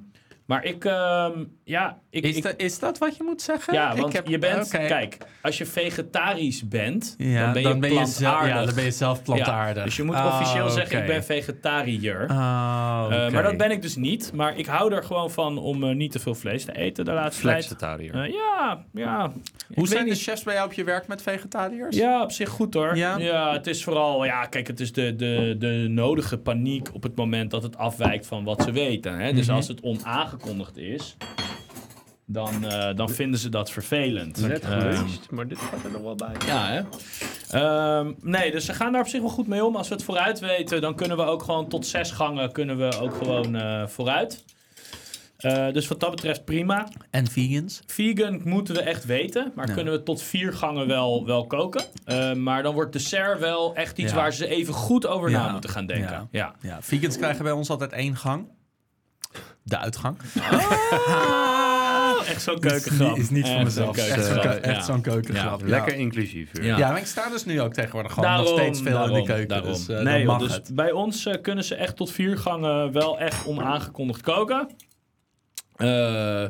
maar 0.47 0.65
ik, 0.65 0.85
ehm, 0.85 1.45
ja, 1.65 1.99
ik, 2.11 2.25
Is, 2.25 2.37
ik- 2.37 2.43
dat, 2.43 2.55
is 2.57 2.79
dat 2.79 2.99
wat 2.99 3.17
je 3.17 3.23
moet 3.23 3.43
zeggen? 3.43 3.75
ja, 3.75 3.93
Ik 3.93 4.01
want 4.01 4.13
heb- 4.13 4.27
je 4.29 4.39
bent, 4.39 4.69
kijk, 4.71 5.17
als 5.43 5.59
je 5.59 5.67
vegetarisch 5.67 6.69
bent, 6.69 7.15
Ja, 7.19 7.45
dan 7.45 7.53
ben 7.53 7.63
je 7.63 7.69
plantaardig. 7.79 8.09
zelf, 8.09 8.47
ja, 8.47 8.65
dan 8.65 8.75
ben 8.75 8.85
je 8.85 8.91
zelf 8.91 9.23
plantaardig. 9.23 9.77
Ja, 9.77 9.85
dus 9.85 9.97
je 9.97 10.03
moet 10.03 10.15
officieel 10.25 10.69
zeggen, 10.71 10.99
ik 11.01 11.07
ben 11.07 11.25
vegetariër. 11.25 12.27
Ah, 12.29 13.07
Eh, 13.11 13.17
oké. 13.25 13.31
maar 13.31 13.43
dat 13.43 13.57
ben 13.57 13.71
ik 13.71 13.83
dus 13.83 13.97
niet. 13.97 14.33
Maar 14.35 14.59
ik 14.59 14.67
hou 14.67 14.95
er 14.95 15.03
gewoon 15.05 15.31
van 15.31 15.59
om 15.59 15.85
eh, 15.85 15.95
niet 15.95 16.13
te 16.13 16.19
veel 16.19 16.35
vlees 16.35 16.65
te 16.65 16.77
eten 16.77 17.05
de 17.05 17.13
laatste 17.13 17.43
tijd. 17.43 17.55
Flexitariër. 17.65 18.15
Eh, 18.15 18.33
ja, 18.33 18.85
ja. 18.93 19.33
Hoe 19.75 19.89
zijn 19.89 20.05
de 20.05 20.11
niet. 20.11 20.23
chefs 20.23 20.43
bij 20.43 20.55
jou 20.55 20.67
op 20.67 20.73
je 20.73 20.85
werk 20.85 21.07
met 21.07 21.23
vegetariërs? 21.23 21.97
Ja, 21.97 22.23
op 22.23 22.33
zich 22.33 22.49
goed 22.49 22.75
hoor. 22.75 22.97
Ja? 22.97 23.17
Ja, 23.19 23.53
het 23.53 23.67
is 23.67 23.85
vooral, 23.85 24.25
ja, 24.25 24.45
kijk, 24.47 24.67
het 24.67 24.81
is 24.81 24.93
de, 24.93 25.17
de, 25.17 25.55
de 25.59 25.87
nodige 25.89 26.39
paniek 26.39 26.89
op 26.95 27.03
het 27.03 27.17
moment 27.17 27.51
dat 27.51 27.63
het 27.63 27.77
afwijkt 27.77 28.27
van 28.27 28.45
wat 28.45 28.63
ze 28.63 28.73
weten. 28.73 29.19
Hè? 29.19 29.33
Dus 29.33 29.47
Mhm. 29.47 29.57
als 29.57 29.69
het 29.69 29.81
is, 30.75 31.17
dan, 32.27 32.65
eh, 32.65 32.95
dan 32.97 33.09
vinden 33.11 33.41
ze 33.41 33.49
dat 33.49 33.71
vervelend. 33.71 34.41
Net 34.49 34.61
Ehm, 34.61 35.07
maar 35.31 35.49
dit 35.49 35.59
gaat 35.59 35.85
er 35.85 35.91
nog 35.91 36.03
wel 36.03 36.15
bij. 36.15 36.33
ja, 36.47 36.67
hè? 36.69 36.81
Ehm, 37.51 38.13
nee, 38.21 38.51
dus 38.51 38.65
ze 38.65 38.73
gaan 38.75 38.93
daar 38.93 39.01
op 39.01 39.09
zich 39.09 39.21
wel 39.21 39.31
goed 39.31 39.47
mee 39.47 39.65
om. 39.65 39.77
Als 39.77 39.89
we 39.89 39.95
het 39.95 40.05
vooruit 40.05 40.39
weten, 40.41 40.81
dan 40.81 40.95
kunnen 40.95 41.17
we 41.17 41.23
ook 41.23 41.43
gewoon 41.43 41.69
tot 41.69 41.87
zes 41.87 42.11
gangen 42.11 42.53
kunnen 42.53 42.77
we 42.79 42.99
ook 43.01 43.15
gewoon 43.15 43.55
eh, 43.57 43.87
vooruit. 43.87 44.45
Eh, 45.37 45.73
dus 45.73 45.89
wat 45.89 46.01
dat 46.01 46.11
betreft 46.11 46.45
prima. 46.45 46.89
En 47.11 47.27
vegans? 47.27 47.81
Vegan 47.87 48.41
moeten 48.45 48.75
we 48.75 48.81
echt 48.81 49.05
weten, 49.05 49.53
maar 49.55 49.69
Ja. 49.69 49.75
kunnen 49.75 49.93
we 49.93 50.03
tot 50.03 50.23
vier 50.23 50.53
gangen 50.53 50.87
wel, 50.87 51.27
wel 51.27 51.47
koken. 51.47 51.85
Eh, 52.05 52.33
maar 52.33 52.63
dan 52.63 52.75
wordt 52.75 52.93
dessert 52.93 53.39
wel 53.41 53.75
echt 53.75 53.99
iets 53.99 54.11
Ja. 54.11 54.17
waar 54.17 54.33
ze 54.33 54.47
even 54.49 54.75
goed 54.75 55.07
over 55.07 55.31
na 55.31 55.53
moeten 55.53 55.71
gaan 55.71 55.87
denken. 55.87 56.11
Ja. 56.11 56.29
Ja. 56.31 56.55
Ja, 56.61 56.83
vegans 56.83 57.17
krijgen 57.17 57.43
bij 57.43 57.53
ons 57.53 57.71
altijd 57.71 57.93
één 57.93 58.17
gang. 58.17 58.49
De 59.69 59.79
uitgang. 59.79 60.17
echt 62.29 62.43
zo'n 62.43 62.59
keukengrap. 62.69 63.17
Is 63.17 63.31
niet 63.31 63.47
voor 63.47 63.55
Echt 63.55 63.65
mezelf. 63.65 63.97
Echt 63.97 64.85
zo'n, 64.85 65.01
keukengrap, 65.01 65.61
ja. 65.61 65.67
Lekker 65.67 65.95
inclusief. 65.95 66.51
Ja. 66.63 66.79
Ja, 66.79 66.91
maar 66.91 66.99
ik 66.99 67.07
sta 67.07 67.29
dus 67.29 67.45
nu 67.45 67.61
ook 67.61 67.73
tegenwoordig 67.73 68.13
gewoon 68.13 68.37
nog 68.37 68.49
steeds 68.49 68.83
veel 68.83 69.05
in 69.07 69.13
de 69.13 69.23
keuken. 69.23 69.49
daarom. 69.49 69.73
Dus, 69.73 69.89
eh, 69.89 70.01
nee, 70.01 70.23
joh, 70.23 70.39
dus 70.39 70.53
het. 70.53 70.71
bij 70.75 70.93
ons 70.93 71.27
eh, 71.27 71.35
kunnen 71.43 71.65
ze 71.65 71.75
echt 71.75 71.97
tot 71.97 72.13
vier 72.13 72.39
gangen 72.39 72.93
wel 72.93 73.19
echt 73.19 73.47
onaangekondigd 73.47 74.21
koken. 74.21 74.69
Eh, 75.77 76.45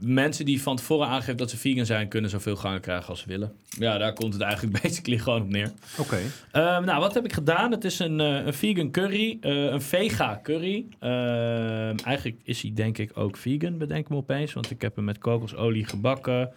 mensen 0.00 0.44
die 0.44 0.62
van 0.62 0.76
tevoren 0.76 1.06
aangeven 1.06 1.36
dat 1.36 1.50
ze 1.50 1.56
vegan 1.56 1.86
zijn, 1.86 2.08
kunnen 2.08 2.30
zoveel 2.30 2.56
gangen 2.56 2.80
krijgen 2.80 3.08
als 3.08 3.20
ze 3.20 3.28
willen. 3.28 3.52
Ja, 3.68 3.98
daar 3.98 4.12
komt 4.12 4.32
het 4.32 4.42
eigenlijk 4.42 4.78
basically 4.82 5.18
gewoon 5.18 5.42
op 5.42 5.48
neer. 5.48 5.72
Oké. 5.98 6.18
Ehm, 6.50 6.84
nou, 6.84 7.00
wat 7.00 7.14
heb 7.14 7.24
ik 7.24 7.32
gedaan? 7.32 7.70
Het 7.70 7.84
is 7.84 7.98
een, 7.98 8.20
eh, 8.20 8.46
een 8.46 8.54
vegan 8.54 8.90
curry, 8.90 9.38
eh, 9.40 9.52
een 9.52 9.82
vega 9.82 10.40
curry. 10.42 10.86
Ehm, 10.98 11.96
eigenlijk 12.04 12.40
is 12.42 12.62
hij 12.62 12.72
denk 12.74 12.98
ik 12.98 13.10
ook 13.14 13.36
vegan, 13.36 13.78
bedenk 13.78 14.08
me 14.08 14.16
opeens, 14.16 14.52
want 14.52 14.70
ik 14.70 14.82
heb 14.82 14.96
hem 14.96 15.04
met 15.04 15.18
kokosolie 15.18 15.84
gebakken. 15.84 16.50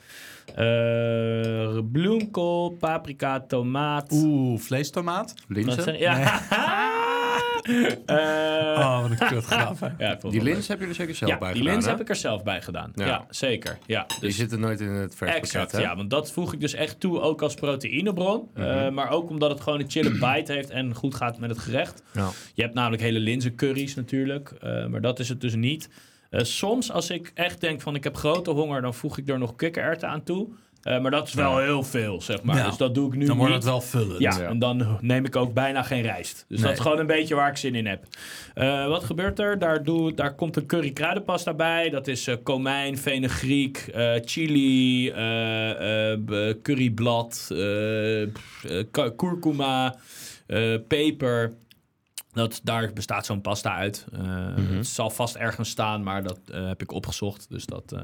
Eh, 0.55 1.79
bloemkool, 1.91 2.69
paprika, 2.69 3.39
tomaat. 3.39 4.11
Oeh, 4.11 4.59
vleestomaat? 4.59 5.33
Linzen? 5.47 5.97
ja. 5.99 6.41
Oh, 8.77 9.01
wat 9.01 9.11
een 9.11 9.27
kut 9.27 9.43
grap. 9.45 9.79
hè. 9.97 10.05
ja, 10.05 10.15
Die 10.15 10.41
heb 10.53 10.79
je 10.79 10.85
er 10.87 10.95
zeker 10.95 11.15
zelf 11.15 11.31
ja, 11.31 11.37
bij 11.37 11.47
die 11.47 11.57
gedaan, 11.57 11.73
lins 11.73 11.85
hè? 11.85 11.91
heb 11.91 12.01
ik 12.01 12.09
er 12.09 12.15
zelf 12.15 12.43
bij 12.43 12.61
gedaan. 12.61 12.91
Ja, 12.95 13.05
Ja. 13.05 13.25
zeker. 13.29 13.77
Ja, 13.85 14.05
Die 14.07 14.19
dus 14.19 14.35
zitten 14.35 14.59
nooit 14.59 14.79
in 14.79 14.87
het 14.87 15.15
verspakket, 15.15 15.43
exact. 15.43 15.71
hè? 15.71 15.79
Ja, 15.79 15.95
want 15.95 16.09
dat 16.09 16.31
voeg 16.31 16.53
ik 16.53 16.59
dus 16.59 16.73
echt 16.73 16.99
toe 16.99 17.19
ook 17.21 17.41
als 17.41 17.53
proteïnebron. 17.53 18.49
Mhm. 18.53 18.65
Eh, 18.67 18.89
maar 18.89 19.09
ook 19.09 19.29
omdat 19.29 19.49
het 19.49 19.61
gewoon 19.61 19.79
een 19.79 19.89
chille 19.89 20.11
bite 20.33 20.51
heeft 20.53 20.69
en 20.69 20.93
goed 20.95 21.15
gaat 21.15 21.37
met 21.39 21.49
het 21.49 21.59
gerecht. 21.59 22.03
Ja. 22.13 22.29
Je 22.53 22.61
hebt 22.61 22.73
namelijk 22.73 23.01
hele 23.01 23.19
linzencurry's 23.19 23.95
natuurlijk, 23.95 24.51
eh, 24.61 24.85
maar 24.85 25.01
dat 25.01 25.19
is 25.19 25.29
het 25.29 25.41
dus 25.41 25.55
niet. 25.55 25.89
Eh, 26.29 26.43
soms 26.43 26.91
als 26.91 27.09
ik 27.09 27.31
echt 27.33 27.61
denk 27.61 27.81
van 27.81 27.95
ik 27.95 28.03
heb 28.03 28.15
grote 28.15 28.51
honger, 28.51 28.81
dan 28.81 28.93
voeg 28.93 29.17
ik 29.17 29.29
er 29.29 29.39
nog 29.39 29.55
kikkererwten 29.55 30.09
aan 30.09 30.23
toe. 30.23 30.47
Eh, 30.83 30.99
maar 30.99 31.11
dat 31.11 31.27
is 31.27 31.33
wel 31.33 31.57
heel 31.57 31.83
veel, 31.83 32.21
zeg 32.21 32.43
maar. 32.43 32.55
Ja. 32.55 32.65
Dus 32.67 32.77
dat 32.77 32.95
doe 32.95 33.07
ik 33.07 33.15
nu 33.15 33.25
Dan 33.25 33.37
wordt 33.37 33.53
het 33.53 33.63
wel 33.63 33.81
vullend. 33.81 34.19
Ja, 34.19 34.37
Ja. 34.39 34.47
en 34.47 34.59
dan 34.59 34.97
neem 35.01 35.25
ik 35.25 35.35
ook 35.35 35.53
bijna 35.53 35.83
geen 35.83 36.01
rijst. 36.01 36.45
Dus 36.47 36.57
Nee. 36.59 36.67
dat 36.67 36.77
is 36.77 36.83
gewoon 36.83 36.99
een 36.99 37.05
beetje 37.07 37.35
waar 37.35 37.49
ik 37.49 37.57
zin 37.57 37.75
in 37.75 37.85
heb. 37.85 38.03
Eh, 38.53 38.87
wat 38.87 39.03
gebeurt 39.03 39.39
er? 39.39 39.59
Daar, 39.59 39.83
doe, 39.83 40.13
daar 40.13 40.35
komt 40.35 40.55
een 40.55 40.65
curry 40.65 40.91
kruidenpasta 40.91 41.53
bij. 41.53 41.89
Dat 41.89 42.07
is 42.07 42.27
eh, 42.27 42.35
komijn, 42.43 42.97
fenugreek, 42.97 43.77
eh, 43.93 44.11
chili, 44.25 45.09
eh, 45.09 46.11
eh, 46.13 46.19
curryblad, 46.63 47.47
kurkuma, 49.15 49.95
eh, 50.47 50.75
peper. 50.87 51.53
Dat, 52.33 52.59
daar 52.63 52.93
bestaat 52.93 53.25
zo'n 53.25 53.41
pasta 53.41 53.75
uit. 53.75 54.05
Eh, 54.13 54.19
Het 54.55 54.87
zal 54.87 55.09
vast 55.09 55.35
ergens 55.35 55.69
staan, 55.69 56.03
maar 56.03 56.23
dat 56.23 56.39
eh, 56.51 56.67
heb 56.67 56.81
ik 56.81 56.91
opgezocht. 56.91 57.45
Dus 57.49 57.65
dat, 57.65 57.91
eh. 57.91 58.01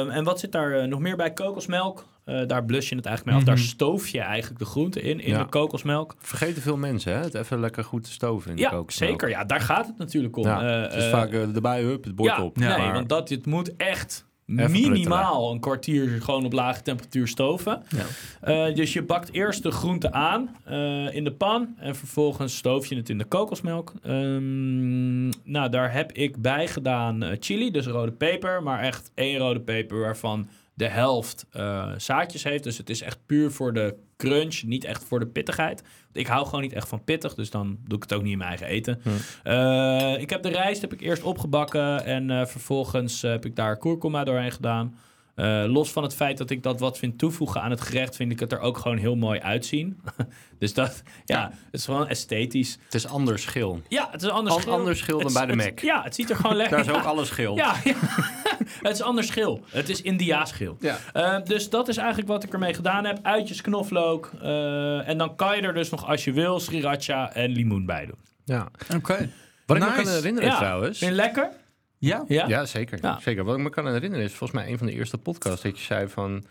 Ehm, 0.00 0.10
en 0.10 0.24
wat 0.24 0.40
zit 0.40 0.52
daar 0.52 0.88
nog 0.88 1.00
meer 1.00 1.16
bij? 1.16 1.32
Kokosmelk. 1.32 2.06
Eh, 2.24 2.46
daar 2.46 2.64
blus 2.64 2.88
je 2.88 2.96
het 2.96 3.06
eigenlijk 3.06 3.36
mee 3.36 3.46
af. 3.46 3.48
Daar 3.56 3.64
stoof 3.66 4.08
je 4.08 4.20
eigenlijk 4.20 4.58
de 4.58 4.64
groente 4.66 5.00
in, 5.00 5.20
in 5.20 5.30
Ja. 5.32 5.38
de 5.38 5.48
kokosmelk. 5.48 6.14
Vergeten 6.18 6.62
veel 6.62 6.76
mensen, 6.76 7.12
hè? 7.12 7.18
Het 7.20 7.34
even 7.34 7.60
lekker 7.60 7.84
goed 7.84 8.04
te 8.04 8.12
stoven 8.12 8.50
in 8.50 8.56
de 8.56 8.62
Ja, 8.62 8.68
kokosmelk. 8.70 9.10
zeker. 9.10 9.28
Ja, 9.28 9.44
de 9.44 9.60
gaat 9.60 9.86
het 9.86 9.98
natuurlijk 9.98 10.36
om. 10.36 10.44
Ja, 10.44 10.82
dus 10.88 11.04
eh, 11.04 11.10
vaak 11.10 11.32
erbij, 11.32 11.82
hup, 11.82 12.04
het 12.04 12.14
bord 12.14 12.36
ja, 12.36 12.42
op. 12.44 12.56
nee, 12.56 12.92
want 12.92 13.08
dat, 13.08 13.28
het 13.28 13.46
moet 13.46 13.76
echt 13.76 14.26
minimaal 14.46 15.52
een 15.52 15.60
kwartier 15.60 16.22
gewoon 16.22 16.44
op 16.44 16.52
lage 16.52 16.82
temperatuur 16.82 17.28
stoven. 17.28 17.82
Ja. 17.88 18.04
Eh, 18.40 18.74
dus 18.74 18.92
je 18.92 19.02
bakt 19.02 19.32
eerst 19.32 19.62
de 19.62 19.70
groente 19.70 20.12
aan 20.12 20.56
eh, 20.64 21.14
in 21.14 21.24
de 21.24 21.32
pan 21.32 21.74
en 21.78 21.96
vervolgens 21.96 22.56
stoof 22.56 22.86
je 22.86 22.96
het 22.96 23.08
in 23.08 23.18
de 23.18 23.24
kokosmelk. 23.24 23.92
Ehm, 24.02 25.28
nou, 25.28 25.68
daar 25.70 25.92
heb 25.92 26.12
ik 26.12 26.36
bij 26.36 26.68
gedaan 26.68 27.22
eh, 27.22 27.36
chili, 27.40 27.70
dus 27.70 27.86
rode 27.86 28.12
peper, 28.12 28.62
maar 28.62 28.80
echt 28.80 29.10
één 29.14 29.38
rode 29.38 29.60
peper 29.60 30.00
waarvan 30.00 30.48
de 30.74 30.88
helft 30.88 31.46
eh, 31.50 31.92
zaadjes 31.96 32.44
heeft. 32.44 32.64
Dus 32.64 32.78
het 32.78 32.90
is 32.90 33.02
echt 33.02 33.18
puur 33.26 33.50
voor 33.50 33.72
de 33.72 33.96
crunch, 34.16 34.62
niet 34.62 34.84
echt 34.84 35.04
voor 35.04 35.20
de 35.20 35.26
pittigheid. 35.26 35.82
Ik 36.12 36.26
hou 36.26 36.44
gewoon 36.46 36.60
niet 36.60 36.72
echt 36.72 36.88
van 36.88 37.04
pittig, 37.04 37.34
dus 37.34 37.50
dan 37.50 37.78
doe 37.84 37.96
ik 37.96 38.02
het 38.02 38.12
ook 38.14 38.22
niet 38.22 38.32
in 38.32 38.38
mijn 38.38 38.50
eigen 38.50 38.66
eten. 38.66 39.00
Eh, 39.42 40.20
ik 40.20 40.30
heb 40.30 40.42
de 40.42 40.48
rijst 40.48 40.80
heb 40.80 40.92
ik 40.92 41.00
eerst 41.00 41.22
opgebakken 41.22 42.04
en 42.04 42.30
eh, 42.30 42.46
vervolgens 42.46 43.22
heb 43.22 43.44
ik 43.44 43.56
daar 43.56 43.76
kurkuma 43.76 44.24
doorheen 44.24 44.52
gedaan. 44.52 44.94
Eh, 45.34 45.64
los 45.66 45.90
van 45.92 46.02
het 46.02 46.14
feit 46.14 46.38
dat 46.38 46.50
ik 46.50 46.62
dat 46.62 46.80
wat 46.80 46.98
vind 46.98 47.18
toevoegen 47.18 47.62
aan 47.62 47.70
het 47.70 47.80
gerecht, 47.80 48.16
vind 48.16 48.32
ik 48.32 48.40
het 48.40 48.52
er 48.52 48.58
ook 48.60 48.78
gewoon 48.78 48.96
heel 48.96 49.14
mooi 49.16 49.40
uitzien. 49.40 50.00
dus 50.58 50.74
dat, 50.74 51.02
ja, 51.24 51.42
het 51.50 51.74
is 51.80 51.84
gewoon 51.84 52.08
esthetisch. 52.08 52.78
Het 52.84 52.94
is 52.94 53.06
anders 53.06 53.44
geel. 53.46 53.80
Ja, 53.88 54.08
het 54.10 54.22
is 54.22 54.28
anders 54.28 54.54
An- 54.54 54.60
schil. 54.60 54.72
anders 54.72 54.98
schil 54.98 55.16
dan 55.16 55.24
Het- 55.26 55.34
bij 55.34 55.46
de 55.46 55.62
het- 55.62 55.64
Mac. 55.64 55.78
Ja, 55.78 56.02
het 56.02 56.14
ziet 56.14 56.30
er 56.30 56.36
gewoon 56.36 56.56
lekker 56.62 56.76
Daar 56.84 56.86
is 56.94 57.00
ook 57.00 57.04
alles 57.06 57.30
geel. 57.30 57.56
Ja, 57.56 57.74
ja. 57.84 57.94
het 58.88 58.92
is 58.92 59.02
anders 59.02 59.26
schil. 59.26 59.64
Het 59.68 59.88
is 59.88 60.02
Indiaas 60.02 60.48
schil. 60.48 60.76
Ja. 60.80 60.96
Eh, 61.12 61.36
dus 61.44 61.70
dat 61.70 61.88
is 61.88 61.96
eigenlijk 61.96 62.28
wat 62.28 62.44
ik 62.44 62.52
ermee 62.52 62.74
gedaan 62.74 63.04
heb. 63.04 63.18
Uitjes 63.22 63.60
knoflook. 63.60 64.30
eh, 64.42 65.08
en 65.08 65.18
dan 65.18 65.36
kan 65.36 65.56
je 65.56 65.62
er 65.62 65.74
dus 65.74 65.90
nog, 65.90 66.06
als 66.06 66.24
je 66.24 66.32
wil, 66.32 66.60
sriracha 66.60 67.32
en 67.32 67.50
limoen 67.50 67.86
bij 67.86 68.06
doen. 68.06 68.18
Ja. 68.44 68.68
Oké. 68.96 69.30
Wat 69.66 69.76
ik 69.76 69.82
me 69.82 69.92
kan 69.94 70.08
herinneren 70.08 70.48
Ja. 70.50 70.56
trouwens... 70.56 70.98
Vind 70.98 71.10
je 71.10 71.16
lekker? 71.16 71.48
Ja? 72.04 72.24
Ja. 72.28 72.46
Ja, 72.46 72.64
zeker. 72.64 72.98
Ja. 73.02 73.18
zeker. 73.20 73.44
Wat 73.44 73.56
ik 73.56 73.62
me 73.62 73.70
kan 73.70 73.86
herinneren 73.86 74.24
is 74.24 74.34
volgens 74.34 74.60
mij 74.60 74.70
een 74.72 74.78
van 74.78 74.86
de 74.86 74.92
eerste 74.92 75.18
podcasts 75.18 75.62
dat 75.62 75.78
je 75.78 75.84
zei 75.84 76.08
van... 76.08 76.44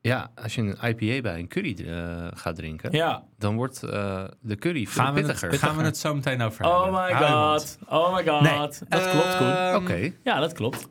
Ja, 0.00 0.30
als 0.42 0.54
je 0.54 0.62
een 0.62 0.88
IPA 0.98 1.20
bij 1.20 1.38
een 1.38 1.48
curry 1.48 1.76
eh, 1.86 2.26
gaat 2.34 2.56
drinken, 2.56 2.92
Ja. 2.92 3.24
dan 3.38 3.56
wordt 3.56 3.82
eh, 3.82 4.24
de 4.40 4.56
curry 4.56 4.86
veel 4.86 5.02
Gaan 5.04 5.14
we, 5.14 5.20
het, 5.20 5.26
pittiger. 5.40 5.58
gaan 5.68 5.76
we 5.76 5.82
het 5.82 5.96
zo 5.98 6.14
meteen 6.14 6.42
over 6.42 6.64
Oh 6.64 6.82
hebben. 6.82 7.00
my 7.00 7.12
Hou 7.12 7.52
je 7.54 7.58
god. 7.60 7.78
Oh 7.88 8.14
my 8.16 8.24
god. 8.26 8.40
Nee. 8.42 8.58
Dat 8.88 9.10
klopt, 9.10 9.36
Koen. 9.36 9.74
Oké. 9.74 10.12
Ja, 10.24 10.40
dat 10.40 10.52
klopt. 10.52 10.88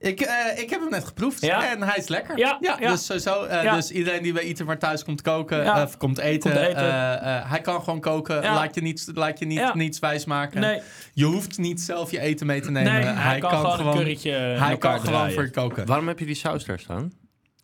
Ik, 0.00 0.20
eh, 0.20 0.58
ik 0.62 0.70
heb 0.70 0.80
hem 0.80 0.90
net 0.90 1.04
geproefd 1.04 1.40
Ja. 1.44 1.70
en 1.70 1.82
hij 1.82 1.96
is 1.96 2.08
lekker. 2.08 2.38
Ja, 2.38 2.56
ja. 2.60 2.76
Dus, 2.76 3.04
sowieso, 3.06 3.44
eh, 3.44 3.62
Ja. 3.62 3.74
dus 3.74 3.90
iedereen 3.90 4.22
die 4.22 4.32
bij 4.32 4.42
Itemar 4.42 4.78
thuis 4.78 5.04
komt 5.04 5.22
koken, 5.22 5.62
Ja. 5.62 5.82
of 5.82 5.96
komt 5.96 6.18
eten, 6.18 6.50
Komt 6.52 6.62
eten. 6.64 6.76
eh, 6.76 7.36
eh, 7.36 7.50
hij 7.50 7.60
kan 7.60 7.82
gewoon 7.82 8.00
koken. 8.00 8.42
Ja. 8.42 8.54
Laat 8.54 8.74
je, 8.74 8.80
niet, 8.80 9.10
laat 9.14 9.38
je 9.38 9.44
niet, 9.46 9.58
Ja. 9.58 9.74
niets 9.74 9.98
wijs 9.98 10.24
maken. 10.24 10.60
Nee, 10.60 10.80
Je 11.12 11.24
hoeft 11.24 11.58
niet 11.58 11.80
zelf 11.80 12.10
je 12.10 12.20
eten 12.20 12.46
mee 12.46 12.60
te 12.60 12.70
nemen. 12.70 12.92
nee 12.92 13.04
hij, 13.04 13.38
kan, 13.38 13.50
gewoon 13.50 14.00
in 14.06 14.16
hij 14.58 14.76
kan 14.78 15.00
gewoon 15.00 15.32
voor 15.32 15.42
je 15.44 15.50
koken. 15.50 15.86
Waarom 15.86 16.08
heb 16.08 16.18
je 16.18 16.26
die 16.26 16.34
saus 16.34 16.64
daar 16.64 16.78
staan? 16.78 17.12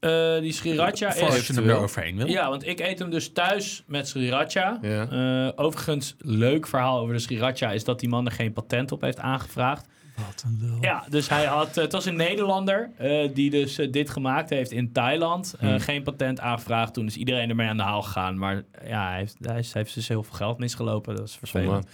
Eh, 0.00 0.38
die 0.40 0.52
sriracha 0.52 1.12
Voor 1.12 1.26
als 1.26 1.36
is... 1.36 1.46
je 1.46 1.52
hem 1.52 1.68
er 1.68 1.76
overheen 1.76 2.16
wil. 2.16 2.26
Ja, 2.26 2.48
want 2.48 2.66
ik 2.66 2.80
eet 2.80 2.98
hem 2.98 3.10
dus 3.10 3.32
thuis 3.32 3.82
met 3.86 4.08
sriracha. 4.08 4.78
Ja. 4.82 5.08
Eh, 5.10 5.52
overigens, 5.64 6.14
leuk 6.18 6.66
verhaal 6.66 6.98
over 6.98 7.14
de 7.14 7.20
sriracha 7.20 7.70
is 7.72 7.84
dat 7.84 8.00
die 8.00 8.08
man 8.08 8.26
er 8.26 8.32
geen 8.32 8.52
patent 8.52 8.92
op 8.92 9.00
heeft 9.00 9.18
aangevraagd. 9.18 9.86
Wat 10.16 10.44
een 10.46 10.58
lul. 10.60 10.76
Ja, 10.80 11.04
dus 11.08 11.28
hij 11.28 11.44
had, 11.44 11.74
het 11.74 11.92
was 11.92 12.04
een 12.04 12.16
Nederlander 12.16 12.90
eh, 12.96 13.28
die 13.34 13.50
dus 13.50 13.78
eh, 13.78 13.92
dit 13.92 14.10
gemaakt 14.10 14.50
heeft 14.50 14.70
in 14.70 14.92
Thailand. 14.92 15.54
Eh, 15.60 15.68
Hmm. 15.68 15.78
Geen 15.80 16.02
patent 16.02 16.40
aangevraagd. 16.40 16.94
Toen 16.94 17.06
is 17.06 17.16
iedereen 17.16 17.48
ermee 17.48 17.68
aan 17.68 17.76
de 17.76 17.82
haal 17.82 18.02
gegaan. 18.02 18.38
Maar 18.38 18.62
ja, 18.86 19.08
hij 19.08 19.18
heeft, 19.18 19.36
hij 19.40 19.64
heeft 19.72 19.94
dus 19.94 20.08
heel 20.08 20.22
veel 20.22 20.34
geld 20.34 20.58
misgelopen. 20.58 21.16
Dat 21.16 21.26
is 21.28 21.36
vervelend. 21.36 21.86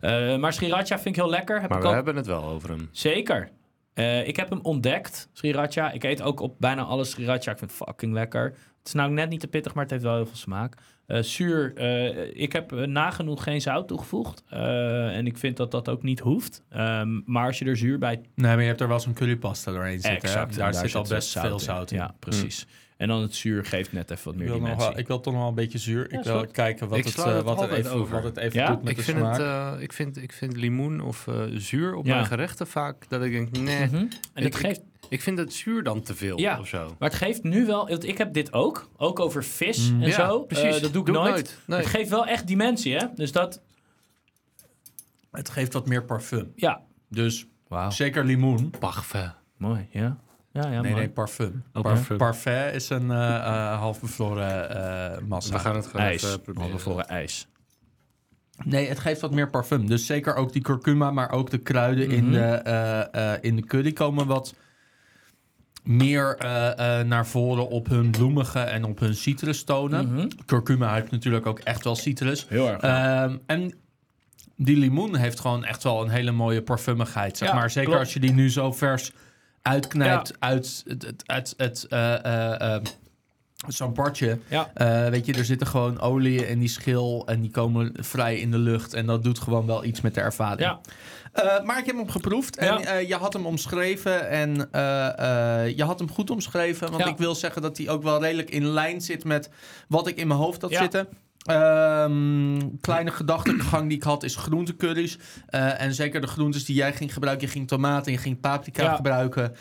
Eh, 0.00 0.36
maar 0.36 0.52
sriracha 0.52 0.94
vind 0.98 1.06
ik 1.06 1.22
heel 1.22 1.30
lekker. 1.30 1.60
Heb 1.60 1.68
Maar 1.68 1.78
ik 1.78 1.84
we 1.84 1.88
ook 1.90 1.94
hebben 1.94 2.16
het 2.16 2.26
wel 2.26 2.44
over 2.44 2.68
hem. 2.68 2.88
Zeker. 2.92 3.50
Eh, 3.94 4.28
ik 4.28 4.36
heb 4.36 4.50
hem 4.50 4.60
ontdekt, 4.62 5.28
sriracha. 5.32 5.90
Ik 5.90 6.04
eet 6.04 6.22
ook 6.22 6.40
op 6.40 6.54
bijna 6.58 6.82
alle 6.82 7.04
sriracha. 7.04 7.50
Ik 7.50 7.58
vind 7.58 7.70
het 7.70 7.82
fucking 7.88 8.12
lekker. 8.12 8.44
Het 8.78 8.86
is 8.86 8.92
nou 8.92 9.10
net 9.10 9.28
niet 9.28 9.40
te 9.40 9.46
pittig, 9.48 9.74
maar 9.74 9.82
het 9.82 9.92
heeft 9.92 10.04
wel 10.04 10.14
heel 10.14 10.26
veel 10.26 10.36
smaak. 10.36 10.76
Eh, 11.06 11.22
zuur, 11.22 11.72
eh, 11.76 12.42
ik 12.42 12.52
heb 12.52 12.72
eh, 12.72 12.86
nagenoeg 12.86 13.42
geen 13.42 13.60
zout 13.60 13.88
toegevoegd. 13.88 14.42
Eh, 14.48 15.16
en 15.16 15.26
ik 15.26 15.38
vind 15.38 15.56
dat 15.56 15.70
dat 15.70 15.88
ook 15.88 16.02
niet 16.02 16.20
hoeft. 16.20 16.62
Ehm, 16.70 17.20
maar 17.24 17.46
als 17.46 17.58
je 17.58 17.64
er 17.64 17.76
zuur 17.76 17.98
bij... 17.98 18.20
Nee, 18.34 18.52
maar 18.52 18.60
je 18.60 18.66
hebt 18.68 18.80
er 18.80 18.88
wel 18.88 19.00
zo'n 19.00 19.12
currypasta 19.14 19.72
doorheen 19.72 19.92
zitten. 20.00 20.10
hè? 20.10 20.16
Exact, 20.16 20.56
Daar, 20.56 20.74
zit 20.74 20.94
al 20.94 21.04
best 21.08 21.38
veel 21.38 21.58
zout 21.58 21.90
in. 21.90 21.96
Ja, 21.98 22.14
precies. 22.18 22.66
En 22.96 23.08
dan 23.08 23.22
het 23.22 23.34
zuur 23.34 23.64
geeft 23.64 23.92
net 23.92 24.10
even 24.10 24.24
wat 24.24 24.34
Ik 24.34 24.38
meer 24.40 24.48
wil, 24.48 24.58
nog 24.58 24.66
dimensie. 24.68 24.90
wel, 24.90 24.98
ik 25.00 25.06
wil 25.06 25.20
toch 25.20 25.32
nog 25.32 25.40
wel 25.42 25.50
een 25.50 25.56
beetje 25.56 25.78
zuur. 25.78 26.06
Ja, 26.12 26.18
ik 26.18 26.24
wil 26.24 26.46
kijken 26.46 26.88
wat 26.88 26.98
Ik 26.98 27.04
het, 27.04 27.12
sla 27.12 27.34
het 27.34 27.42
wat 27.44 27.52
het 27.60 27.60
altijd 27.70 27.84
even, 27.86 27.96
over. 27.98 28.14
wat 28.14 28.22
het 28.24 28.36
even 28.36 28.60
Ja? 28.60 28.66
doet 28.68 28.82
met 28.82 28.90
Ik 28.90 28.96
de 28.96 29.02
vind, 29.02 29.18
smaak. 29.18 29.36
het, 29.36 29.46
eh, 29.46 29.82
ik, 29.82 29.92
vind, 29.92 30.22
ik 30.22 30.32
vind 30.32 30.56
limoen 30.56 31.00
of 31.00 31.26
eh, 31.26 31.34
zuur 31.54 31.94
op 31.94 32.06
Ja. 32.06 32.14
mijn 32.14 32.26
gerechten 32.26 32.66
vaak 32.66 33.08
dat 33.08 33.22
ik 33.22 33.32
denk, 33.32 33.50
nee, 33.58 33.86
Mhm. 33.86 33.94
En 33.96 34.08
het 34.34 34.44
Ik- 34.44 34.54
geeft... 34.54 34.80
ik 35.08 35.22
vind 35.22 35.38
het 35.38 35.52
zuur 35.52 35.82
dan 35.82 36.02
te 36.02 36.14
veel 36.14 36.38
Ja. 36.38 36.60
of 36.60 36.68
zo. 36.68 36.96
Maar 36.98 37.08
het 37.08 37.18
geeft 37.18 37.42
nu 37.42 37.66
wel... 37.66 37.88
want 37.88 38.04
Ik 38.04 38.18
heb 38.18 38.32
dit 38.32 38.52
ook. 38.52 38.88
Ook 38.96 39.20
over 39.20 39.44
vis 39.44 39.90
Mm. 39.90 40.02
en 40.02 40.08
Ja, 40.08 40.14
zo. 40.28 40.40
precies. 40.40 40.76
Eh, 40.76 40.82
dat 40.82 40.92
doe 40.92 41.00
ik 41.00 41.06
Doe 41.06 41.14
nooit. 41.14 41.30
nooit. 41.32 41.58
Nee. 41.66 41.78
Het 41.78 41.88
geeft 41.88 42.10
wel 42.10 42.26
echt 42.26 42.46
dimensie, 42.46 42.94
hè? 42.96 43.06
Dus 43.14 43.32
dat... 43.32 43.60
Het 45.30 45.48
geeft 45.50 45.72
wat 45.72 45.86
meer 45.86 46.04
parfum. 46.04 46.52
Ja. 46.54 46.80
Dus 47.08 47.46
Wauw. 47.68 47.90
zeker 47.90 48.24
limoen. 48.24 48.70
Parfum. 48.78 49.32
Mooi, 49.56 49.86
ja. 49.90 50.16
Ja, 50.52 50.62
ja, 50.62 50.68
nee, 50.68 50.78
mooi. 50.80 50.94
nee, 50.94 51.08
parfum. 51.10 51.64
Oh, 51.72 51.82
Par- 51.82 51.92
parfum. 51.92 52.16
Parfum 52.16 52.68
is 52.74 52.88
een 52.88 53.10
eh 53.10 53.34
eh 53.34 53.78
half 53.78 54.00
bevroren 54.00 54.70
eh, 55.14 55.22
massa. 55.26 55.52
We 55.52 55.58
gaan 55.58 55.74
het 55.76 55.86
gewoon 55.86 56.06
ijs. 56.06 56.22
even 56.24 56.40
proberen. 56.40 56.70
Halve 56.84 57.02
ijs. 57.02 57.46
Nee, 58.64 58.88
het 58.88 58.98
geeft 58.98 59.20
wat 59.20 59.30
meer 59.34 59.50
parfum. 59.50 59.86
Dus 59.86 60.06
zeker 60.06 60.34
ook 60.34 60.52
die 60.52 60.62
kurkuma, 60.62 61.10
maar 61.10 61.30
ook 61.30 61.50
de 61.50 61.58
kruiden 61.58 62.10
in, 62.10 62.24
Mhm. 62.24 62.32
de, 62.32 62.40
eh, 62.40 63.32
eh, 63.34 63.38
in 63.40 63.56
de 63.56 63.62
curry 63.64 63.92
komen 63.92 64.26
wat 64.26 64.54
meer 65.84 66.36
eh, 66.36 66.98
eh, 67.00 67.06
naar 67.06 67.26
voren 67.26 67.68
op 67.68 67.88
hun 67.88 68.10
bloemige 68.10 68.58
en 68.58 68.84
op 68.84 68.98
hun 68.98 69.14
citrustonen. 69.14 70.12
Mhm. 70.12 70.28
Kurkuma 70.46 70.94
heeft 70.94 71.10
natuurlijk 71.10 71.46
ook 71.46 71.58
echt 71.58 71.84
wel 71.84 71.96
citrus. 71.96 72.46
Heel 72.48 72.68
erg. 72.68 72.80
Ehm, 72.80 73.36
en 73.46 73.74
die 74.56 74.76
limoen 74.76 75.14
heeft 75.16 75.40
gewoon 75.40 75.64
echt 75.64 75.82
wel 75.82 76.02
een 76.02 76.08
hele 76.08 76.30
mooie 76.30 76.62
parfumigheid. 76.62 77.36
Zeg 77.36 77.48
Ja, 77.48 77.54
maar. 77.54 77.70
Zeker 77.70 77.88
klopt. 77.88 78.04
als 78.04 78.14
je 78.14 78.20
die 78.20 78.32
nu 78.32 78.50
zo 78.50 78.72
vers 78.72 79.12
uitknijpt 79.62 80.28
Ja. 80.28 80.34
uit 80.38 80.84
het, 81.26 81.54
het, 81.56 81.86
eh, 81.88 82.76
zo'n 83.68 83.94
bordje. 83.94 84.38
Ja. 84.48 84.70
Weet 85.10 85.26
je, 85.26 85.32
er 85.32 85.44
zitten 85.44 85.66
gewoon 85.66 86.00
olie 86.00 86.46
in 86.48 86.58
die 86.58 86.68
schil 86.68 87.22
en 87.26 87.40
die 87.40 87.50
komen 87.50 87.92
vrij 87.94 88.38
in 88.38 88.50
de 88.50 88.58
lucht. 88.58 88.94
En 88.94 89.06
dat 89.06 89.22
doet 89.22 89.38
gewoon 89.38 89.66
wel 89.66 89.84
iets 89.84 90.00
met 90.00 90.14
de 90.14 90.20
ervaring. 90.20 90.60
Ja. 90.60 90.80
Eh, 91.34 91.62
maar 91.64 91.78
ik 91.78 91.86
heb 91.86 91.96
hem 91.96 92.10
geproefd 92.10 92.56
en 92.56 92.66
Ja. 92.66 92.80
eh, 92.80 93.08
je 93.08 93.14
had 93.14 93.32
hem 93.32 93.46
omschreven 93.46 94.28
en 94.28 94.70
eh, 94.72 95.76
je 95.76 95.84
had 95.84 95.98
hem 95.98 96.10
goed 96.10 96.30
omschreven. 96.30 96.90
Want 96.90 97.02
Ja. 97.02 97.08
ik 97.08 97.16
wil 97.16 97.34
zeggen 97.34 97.62
dat 97.62 97.76
hij 97.76 97.88
ook 97.88 98.02
wel 98.02 98.20
redelijk 98.22 98.50
in 98.50 98.66
lijn 98.66 99.00
zit 99.00 99.24
met 99.24 99.50
wat 99.88 100.06
ik 100.06 100.16
in 100.16 100.26
mijn 100.26 100.40
hoofd 100.40 100.62
had 100.62 100.70
Ja. 100.70 100.80
zitten. 100.80 101.08
Ehm, 101.44 102.60
kleine 102.80 103.10
gedachtegang 103.10 103.88
die 103.88 103.96
ik 103.96 104.02
had 104.02 104.22
is 104.22 104.36
groentecurry's. 104.36 105.18
Eh, 105.46 105.80
en 105.80 105.94
zeker 105.94 106.20
de 106.20 106.26
groentes 106.26 106.64
die 106.64 106.76
jij 106.76 106.92
ging 106.92 107.12
gebruiken. 107.12 107.46
Je 107.46 107.52
ging 107.52 107.68
tomaten, 107.68 108.12
je 108.12 108.18
ging 108.18 108.40
paprika 108.40 108.82
Ja. 108.82 108.94
gebruiken. 108.94 109.54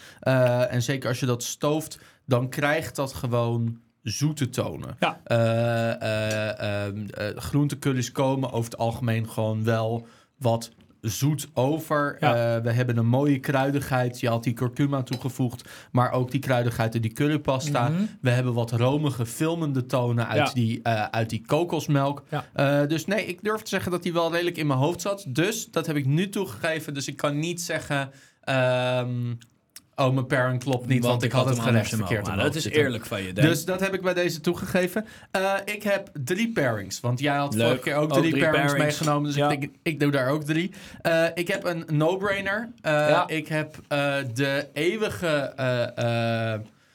En 0.70 0.82
zeker 0.82 1.10
als 1.10 1.20
je 1.20 1.26
dat 1.26 1.44
stooft, 1.44 2.00
dan 2.26 2.50
krijgt 2.50 2.96
dat 2.96 3.14
gewoon 3.14 3.80
zoete 4.02 4.50
tonen. 4.50 4.96
Ja. 5.00 5.20
Eh, 5.24 6.02
eh, 6.02 6.86
ehm, 6.88 7.06
eh, 7.10 7.38
groentecurry's 7.38 8.12
komen 8.12 8.52
over 8.52 8.72
het 8.72 8.80
algemeen 8.80 9.30
gewoon 9.30 9.64
wel 9.64 10.08
wat 10.38 10.72
zoet 11.10 11.48
over. 11.54 12.18
Ja. 12.20 12.56
Eh, 12.56 12.64
we 12.64 12.72
hebben 12.72 12.98
een 12.98 13.06
mooie 13.08 13.40
kruidigheid. 13.40 14.20
Je 14.20 14.28
had 14.30 14.44
die 14.44 14.54
curcuma 14.54 15.04
toegevoegd, 15.04 15.70
maar 15.92 16.12
ook 16.12 16.32
die 16.32 16.40
kruidigheid 16.40 16.94
uit 16.94 17.02
die 17.04 17.12
currypasta. 17.14 17.90
Mhm. 17.90 18.02
We 18.22 18.30
hebben 18.30 18.54
wat 18.54 18.72
romige, 18.72 19.26
filmende 19.26 19.86
tonen 19.86 20.28
uit, 20.28 20.48
Ja. 20.48 20.54
die, 20.54 20.80
eh, 20.84 21.04
uit 21.04 21.30
die 21.30 21.44
kokosmelk. 21.46 22.24
Ja. 22.30 22.46
Eh, 22.54 22.88
dus 22.88 23.06
nee, 23.06 23.26
ik 23.26 23.44
durf 23.44 23.62
te 23.62 23.70
zeggen 23.70 23.92
dat 23.92 24.04
die 24.04 24.14
wel 24.14 24.32
redelijk 24.32 24.58
in 24.58 24.68
mijn 24.68 24.80
hoofd 24.80 25.02
zat. 25.02 25.26
Dus 25.28 25.72
dat 25.72 25.88
heb 25.88 25.96
ik 25.96 26.06
nu 26.06 26.30
toegegeven. 26.30 26.94
Dus 26.94 27.08
ik 27.08 27.18
kan 27.18 27.40
niet 27.40 27.62
zeggen... 27.62 28.12
ehm, 28.42 29.34
oh, 29.96 30.14
mijn 30.14 30.26
pairing 30.28 30.64
klopt 30.64 30.88
niet, 30.88 31.04
want, 31.04 31.24
ik 31.24 31.32
had 31.32 31.50
het 31.50 31.60
gerecht 31.60 31.96
verkeerd. 31.96 32.28
Maar 32.28 32.38
Dat 32.38 32.56
is 32.56 32.64
zitten. 32.64 32.82
eerlijk 32.82 33.06
van 33.06 33.24
je. 33.24 33.34
Dus 33.34 33.66
dat 33.66 33.80
heb 33.80 33.94
ik 33.94 34.02
bij 34.02 34.14
deze 34.14 34.42
toegegeven. 34.42 35.06
Eh, 35.32 35.54
ik 35.66 35.84
heb 35.84 36.10
drie 36.24 36.52
pairings. 36.52 37.00
Want 37.00 37.20
jij 37.20 37.36
had 37.36 37.54
Leuk. 37.54 37.66
vorige 37.66 37.84
keer 37.84 37.96
ook 37.96 38.04
Ook 38.04 38.18
drie, 38.18 38.30
drie 38.32 38.44
pairings, 38.44 38.72
pairings. 38.72 38.98
meegenomen. 39.00 39.28
Dus 39.28 39.36
Ja. 39.40 39.50
ik 39.50 39.60
denk, 39.60 39.72
ik 39.84 40.00
doe 40.00 40.12
daar 40.12 40.30
ook 40.30 40.44
drie. 40.44 40.72
Eh, 41.02 41.26
ik 41.34 41.48
heb 41.48 41.64
een 41.66 41.84
no-brainer. 41.92 42.70
Eh, 42.82 42.92
Ja. 42.92 43.28
Ik 43.28 43.48
heb 43.48 43.76
de 44.34 44.68
eeuwige 44.74 45.54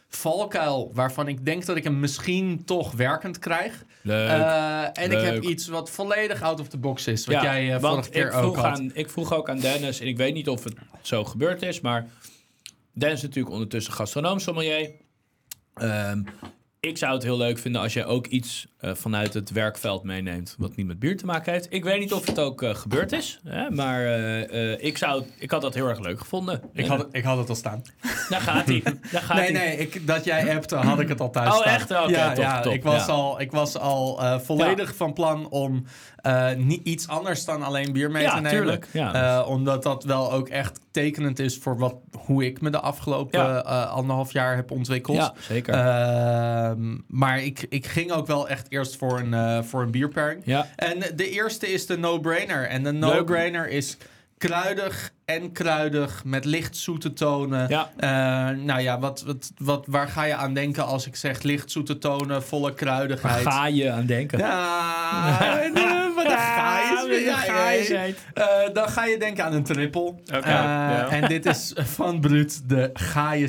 valkuil... 0.09 0.91
waarvan 0.95 1.29
ik 1.29 1.45
denk 1.45 1.67
dat 1.67 1.77
ik 1.77 1.85
hem 1.85 2.01
misschien 2.01 2.65
toch 2.65 2.93
werkend 2.93 3.39
krijg. 3.39 3.85
Leuk. 4.03 4.29
En 4.93 5.11
ik 5.13 5.21
heb 5.21 5.43
iets 5.43 5.69
wat 5.69 5.91
volledig 5.91 6.43
out 6.43 6.61
of 6.61 6.69
the 6.69 6.79
box 6.79 7.07
is. 7.07 7.27
Wat 7.27 7.35
Ja, 7.35 7.61
jij 7.61 7.81
vorige 7.81 8.11
keer 8.11 8.33
ook 8.33 8.57
had. 8.57 8.65
Aan, 8.65 8.91
ik 8.95 9.11
vroeg 9.11 9.33
ook 9.35 9.49
aan 9.49 9.59
Dennis, 9.59 10.01
en 10.01 10.07
ik 10.07 10.17
weet 10.17 10.35
niet 10.35 10.49
of 10.49 10.65
het 10.65 10.75
zo 11.03 11.25
gebeurd 11.25 11.63
is, 11.63 11.81
maar 11.81 12.07
Dennis 12.99 13.19
is 13.19 13.25
natuurlijk 13.25 13.55
ondertussen 13.55 13.93
gastronoom 13.93 14.39
sommelier. 14.39 14.91
Ehm, 15.75 16.23
ik 16.81 16.99
zou 16.99 17.15
het 17.15 17.23
heel 17.23 17.37
leuk 17.37 17.59
vinden 17.59 17.81
als 17.81 17.93
jij 17.93 18.07
ook 18.07 18.27
iets 18.27 18.67
eh, 18.79 18.95
vanuit 18.95 19.35
het 19.35 19.51
werkveld 19.51 20.03
meeneemt 20.03 20.55
wat 20.59 20.77
niet 20.77 20.87
met 20.87 20.99
bier 20.99 21.17
te 21.17 21.27
maken 21.27 21.53
heeft. 21.53 21.67
Ik 21.71 21.85
weet 21.85 21.99
niet 22.01 22.13
of 22.13 22.27
het 22.27 22.39
ook 22.39 22.63
eh, 22.63 22.75
gebeurd 22.75 23.13
is, 23.13 23.41
hè, 23.45 23.71
maar 23.71 24.05
eh, 24.07 24.85
ik, 24.85 24.99
zou, 24.99 25.23
ik 25.39 25.51
had 25.51 25.61
dat 25.61 25.75
heel 25.75 25.89
erg 25.89 25.99
leuk 25.99 26.19
gevonden. 26.19 26.61
Ik 26.73 26.87
had, 26.87 26.99
het- 26.99 27.09
ik 27.11 27.25
had 27.25 27.39
het 27.39 27.49
al 27.49 27.55
staan. 27.55 27.83
Daar 28.29 28.41
gaat 28.41 28.67
hij. 28.67 28.83
Daar 29.13 29.23
gaat 29.23 29.37
Nee, 29.37 29.53
hij. 29.57 29.67
nee, 29.67 29.77
ik, 29.77 30.07
dat 30.07 30.25
jij 30.25 30.55
appte, 30.57 30.77
had 30.77 31.01
ik 31.01 31.09
het 31.09 31.21
al 31.21 31.31
thuis 31.31 31.49
Oh, 31.49 31.61
staan. 31.61 31.75
echt? 31.75 31.91
Oké, 31.91 32.09
ja, 32.11 32.33
top, 32.33 32.45
ja, 32.45 32.61
top, 32.61 32.73
ik 32.73 32.83
was 32.83 33.07
ja. 33.07 33.13
al, 33.13 33.41
ik 33.41 33.51
was 33.51 33.79
al 33.79 34.21
volledig 34.41 34.95
van 34.97 35.13
plan 35.13 35.49
om 35.51 35.85
niet 36.57 36.81
iets 36.87 37.09
anders 37.09 37.45
dan 37.45 37.63
alleen 37.63 37.93
bier 37.93 38.11
mee 38.11 38.23
Ja, 38.23 38.29
te 38.35 38.41
nemen. 38.41 38.51
tuurlijk, 38.51 38.89
ja. 38.93 39.43
Omdat 39.43 39.83
dat 39.83 40.05
wel 40.05 40.33
ook 40.33 40.49
echt 40.49 40.81
tekenend 40.91 41.39
is 41.39 41.59
voor 41.59 41.79
wat, 41.79 41.95
hoe 42.19 42.45
ik 42.47 42.61
me 42.61 42.71
de 42.71 42.81
afgelopen 42.81 43.65
anderhalf 43.91 44.33
jaar 44.33 44.57
heb 44.57 44.71
ontwikkeld. 44.71 45.17
Ja, 45.17 45.33
zeker. 45.41 45.75
Ehm, 45.75 46.97
maar 47.07 47.43
ik, 47.43 47.67
ik 47.69 47.87
ging 47.87 48.13
ook 48.13 48.27
wel 48.27 48.49
echt 48.49 48.67
eerst 48.69 48.97
voor 48.97 49.19
een, 49.19 49.35
eh 49.35 49.63
voor 49.63 49.83
een 49.83 49.91
bierpairing. 49.91 50.43
ja. 50.45 50.67
En 50.77 50.99
de 51.17 51.31
eerste 51.31 51.73
is 51.73 51.87
de 51.87 51.99
no-brainer. 51.99 52.69
En 52.69 52.83
de 52.83 52.93
no-brainer 52.93 53.69
is 53.69 53.97
kruidig 54.39 55.11
en 55.25 55.53
kruidig 55.53 56.25
met 56.25 56.45
licht 56.45 56.77
zoete 56.77 57.13
tonen. 57.13 57.69
Ja. 57.69 57.91
Eh, 57.97 58.57
nou 58.57 58.81
ja, 58.81 58.99
wat, 58.99 59.23
wat, 59.27 59.51
wat, 59.59 59.85
waar 59.87 60.09
ga 60.09 60.23
je 60.25 60.35
aan 60.35 60.55
denken 60.55 60.87
als 60.87 61.07
ik 61.07 61.17
zeg 61.17 61.43
licht 61.43 61.71
zoete 61.71 61.99
tonen, 61.99 62.43
volle 62.43 62.63
Waar 62.63 62.75
kruidigheid? 62.75 63.43
ga 63.43 63.67
je 63.67 63.91
aan 63.91 64.07
denken? 64.07 64.39
Ja, 64.39 65.41
eh, 65.51 65.75
wat 66.17 66.25
een 66.25 66.31
gaai. 66.39 68.17
Ja, 68.35 68.69
dan 68.73 68.89
ga 68.89 69.05
je 69.05 69.19
denken 69.19 69.45
aan 69.45 69.53
een 69.53 69.63
triple. 69.65 70.01
Oké, 70.03 70.21
Eh, 70.37 70.43
ja. 70.43 71.09
En 71.09 71.29
dit 71.29 71.47
is 71.47 71.73
van 71.97 72.21
Bruut 72.21 72.69
de 72.69 72.91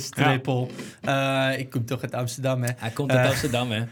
triple. 0.09 0.67
Eh, 1.01 1.49
ik 1.57 1.69
kom 1.69 1.85
toch 1.85 2.01
uit 2.01 2.13
Amsterdam, 2.13 2.63
hè? 2.63 2.69
Hij 2.77 2.89
komt 2.89 3.11
uit. 3.11 3.29
Amsterdam, 3.29 3.71
hè? 3.71 3.83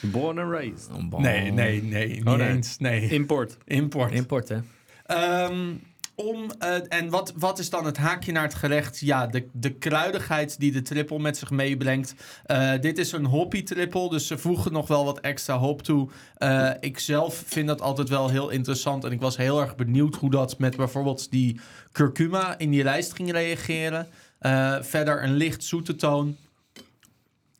Born 0.00 0.38
and 0.38 0.50
raised. 0.52 0.88
Nee, 1.18 1.50
nee, 1.52 1.82
nee, 1.82 2.08
niet 2.08 2.26
Oh, 2.26 2.34
nee. 2.34 2.48
eens. 2.48 2.78
Nee, 2.78 3.08
Import. 3.10 3.56
import. 3.64 4.12
Import, 4.12 4.48
hè? 4.48 4.58
Ehm, 5.06 5.74
om, 6.14 6.50
eh, 6.58 6.76
en 6.88 7.08
wat, 7.10 7.32
wat 7.36 7.58
is 7.58 7.70
dan 7.70 7.84
het 7.84 7.96
haakje 7.96 8.32
naar 8.32 8.42
het 8.42 8.54
gerecht? 8.54 9.00
Ja, 9.00 9.26
de, 9.26 9.46
de 9.52 9.72
kruidigheid 9.74 10.60
die 10.60 10.72
de 10.72 10.82
triple 10.82 11.18
met 11.18 11.36
zich 11.36 11.50
meebrengt. 11.50 12.14
Eh, 12.44 12.72
dit 12.80 12.98
is 12.98 13.12
een 13.12 13.24
hoppy 13.24 13.62
triple, 13.62 14.08
dus 14.10 14.26
ze 14.26 14.38
voegen 14.38 14.72
nog 14.72 14.88
wel 14.88 15.04
wat 15.04 15.20
extra 15.20 15.58
hop 15.58 15.82
toe. 15.82 16.08
Eh, 16.36 16.70
ik 16.80 16.98
zelf 16.98 17.42
vind 17.46 17.68
dat 17.68 17.80
altijd 17.80 18.08
wel 18.08 18.28
heel 18.28 18.48
interessant. 18.50 19.04
En 19.04 19.12
ik 19.12 19.20
was 19.20 19.36
heel 19.36 19.60
erg 19.60 19.76
benieuwd 19.76 20.14
hoe 20.14 20.30
dat 20.30 20.58
met 20.58 20.76
bijvoorbeeld 20.76 21.30
die 21.30 21.60
curcuma 21.92 22.58
in 22.58 22.70
die 22.70 22.82
rijst 22.82 23.12
ging 23.14 23.32
reageren. 23.32 24.06
Eh, 24.38 24.76
verder 24.80 25.22
een 25.22 25.34
licht 25.34 25.64
zoete 25.64 25.94
toon. 25.96 26.36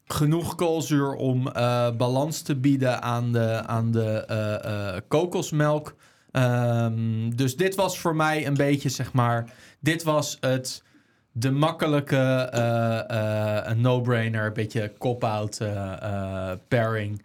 Genoeg 0.07 0.55
koolzuur 0.55 1.15
om 1.15 1.49
eh, 1.49 1.97
balans 1.97 2.43
te 2.43 2.57
bieden 2.57 3.03
aan 3.03 3.33
de, 3.33 3.63
aan 3.67 3.91
de 3.91 4.25
eh, 4.27 4.95
eh, 4.95 5.03
kokosmelk. 5.09 5.97
Ehm, 6.31 7.31
dus 7.31 7.57
dit 7.57 7.75
was 7.75 7.99
voor 7.99 8.17
mij 8.17 8.47
een 8.47 8.57
beetje, 8.57 8.89
zeg 8.89 9.13
maar... 9.13 9.55
Dit 9.81 10.03
was 10.03 10.37
het... 10.41 10.85
De 11.33 11.51
makkelijke 11.51 12.49
een 13.67 13.81
no-brainer, 13.81 14.47
een 14.47 14.53
beetje 14.53 14.93
cop-out 14.99 15.59
pairing. 16.69 17.23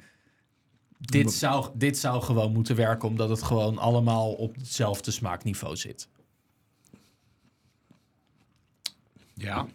Dit 0.97 1.33
zou, 1.33 1.67
dit 1.73 1.97
zou 1.97 2.21
gewoon 2.21 2.51
moeten 2.51 2.75
werken, 2.75 3.07
omdat 3.07 3.29
het 3.29 3.43
gewoon 3.43 3.77
allemaal 3.77 4.31
op 4.31 4.55
hetzelfde 4.55 5.11
smaakniveau 5.11 5.75
zit. 5.75 6.07
Ja. 9.33 9.65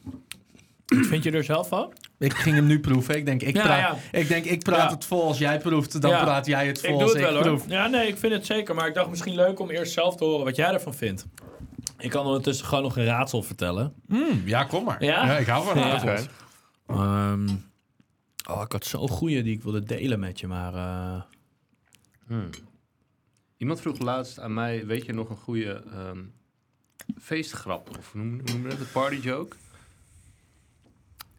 Vind 0.87 1.23
je 1.23 1.31
er 1.31 1.45
zelf 1.45 1.69
van? 1.69 1.93
Ik 2.19 2.33
ging 2.35 2.55
hem 2.57 2.67
nu 2.67 2.81
proeven. 2.81 3.17
Ik 3.17 3.25
denk, 3.27 3.43
ik 3.43 3.57
Ja, 3.57 3.63
praat, 3.63 3.79
ja. 4.13 4.19
Ik, 4.19 4.29
denk, 4.29 4.45
ik 4.45 4.63
praat 4.63 4.89
Ja. 4.91 4.95
het 4.95 5.05
vol 5.05 5.23
als 5.23 5.39
jij 5.39 5.59
proeft. 5.59 6.01
Dan 6.01 6.11
Ja. 6.11 6.23
praat 6.23 6.47
jij 6.47 6.67
het 6.67 6.81
vol 6.81 6.89
Ik 6.89 6.95
als 7.03 7.13
doe 7.13 7.21
het 7.23 7.31
wel 7.33 7.41
ik 7.41 7.61
hoor. 7.61 7.69
Ja, 7.71 7.87
nee, 7.87 8.09
ik 8.09 8.17
vind 8.19 8.33
het 8.33 8.47
zeker. 8.47 8.75
Maar 8.75 8.87
ik 8.89 8.95
dacht 8.95 9.11
misschien 9.11 9.35
leuk 9.35 9.59
om 9.61 9.71
eerst 9.71 9.93
zelf 9.93 10.17
te 10.17 10.25
horen 10.25 10.45
wat 10.45 10.57
jij 10.57 10.73
ervan 10.73 10.95
vindt. 10.95 11.27
Ik 11.99 12.11
kan 12.11 12.27
ondertussen 12.27 12.67
gewoon 12.67 12.83
nog 12.83 12.97
een 12.97 13.05
raadsel 13.05 13.43
vertellen. 13.43 13.95
Mm, 14.07 14.43
ja, 14.45 14.65
kom 14.65 14.85
maar. 14.85 15.05
Ja? 15.05 15.37
ik 15.39 15.47
hou 15.47 15.65
van 15.67 15.79
Ja. 15.79 15.89
raadsels. 15.89 16.27
Ehm, 16.87 17.49
oh, 18.51 18.63
ik 18.65 18.73
had 18.73 18.85
zo'n 18.87 19.09
goeie 19.09 19.43
die 19.43 19.55
ik 19.55 19.63
wilde 19.63 19.83
delen 19.83 20.21
met 20.21 20.41
je, 20.41 20.47
maar... 20.47 20.75
eh, 20.75 21.23
Hmm. 22.27 22.51
Iemand 23.57 23.81
vroeg 23.81 23.99
laatst 23.99 24.41
aan 24.41 24.55
mij, 24.55 24.87
weet 24.87 25.05
je 25.07 25.13
nog 25.13 25.31
een 25.31 25.37
goede 25.37 25.83
ehm, 25.93 26.19
feestgrap? 27.21 27.89
Of 27.99 28.15
noem, 28.15 28.41
noem 28.45 28.63
je 28.63 28.69
dat? 28.69 28.79
Een 28.79 28.91
party 28.93 29.17
joke? 29.17 29.57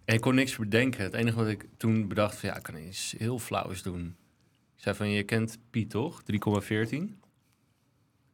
En 0.08 0.14
ik 0.16 0.22
kon 0.22 0.36
niks 0.36 0.56
bedenken. 0.58 1.04
Het 1.04 1.14
enige 1.14 1.38
wat 1.38 1.48
ik 1.48 1.68
toen 1.78 2.08
bedacht 2.08 2.38
van, 2.38 2.50
ja, 2.50 2.56
ik 2.56 2.64
kan 2.64 2.78
iets 2.78 3.16
heel 3.18 3.40
flauws 3.40 3.82
doen. 3.82 4.16
Ik 4.76 4.84
zei 4.84 4.96
van, 4.96 5.10
je 5.10 5.24
kent 5.24 5.60
Piet 5.70 5.90
toch? 5.90 6.22
3,14? 6.22 6.28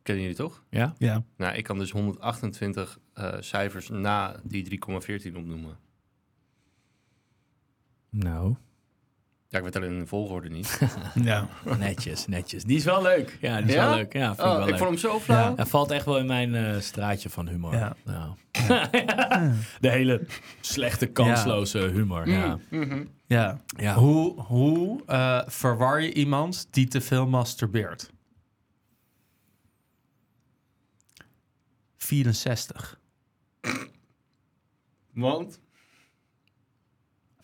Kennen 0.03 0.23
jullie 0.23 0.35
toch? 0.35 0.63
ja? 0.69 0.95
Ja. 0.97 1.23
Nou, 1.37 1.55
ik 1.55 1.63
kan 1.63 1.77
dus 1.77 1.91
128 1.91 2.99
eh, 3.13 3.35
cijfers 3.39 3.89
na 3.89 4.39
die 4.43 4.79
3,14 4.89 5.35
opnoemen. 5.35 5.77
Nou, 8.09 8.55
Ja, 9.53 9.59
ik 9.59 9.65
weet 9.65 9.75
alleen 9.75 9.99
de 9.99 10.05
volgorde 10.07 10.49
niet. 10.49 10.79
ja. 11.23 11.47
netjes, 11.77 12.27
netjes. 12.27 12.63
Die 12.63 12.77
is 12.77 12.83
wel 12.83 13.01
leuk. 13.01 13.37
Ja, 13.41 13.57
die 13.57 13.67
is 13.67 13.73
Ja? 13.73 13.85
wel 13.85 13.95
leuk. 13.95 14.13
Ja, 14.13 14.25
vind 14.27 14.39
ik 14.39 14.45
Oh, 14.45 14.51
wel 14.51 14.61
ik 14.61 14.69
leuk. 14.69 14.77
vond 14.77 14.89
hem 14.89 14.99
zo 14.99 15.19
flauw. 15.19 15.55
Hij 15.55 15.65
valt 15.65 15.91
echt 15.91 16.05
wel 16.05 16.17
in 16.17 16.25
mijn 16.25 16.55
eh, 16.55 16.79
straatje 16.79 17.29
van 17.29 17.47
humor. 17.47 17.73
Ja. 17.73 17.95
Nou. 18.05 18.33
De 19.81 19.89
hele 19.89 20.25
slechte, 20.61 21.05
kansloze 21.05 21.79
humor. 21.79 22.27
Ja. 22.29 22.59
Mhm. 22.69 23.05
ja. 23.27 23.61
Ja. 23.77 23.93
Hoe, 23.95 24.41
hoe 24.41 25.01
eh, 25.05 25.41
verwar 25.45 26.01
je 26.01 26.13
iemand 26.13 26.67
die 26.71 26.87
te 26.87 27.01
veel 27.01 27.27
masturbeert? 27.27 28.11
64. 31.97 32.99
Want? 35.13 35.59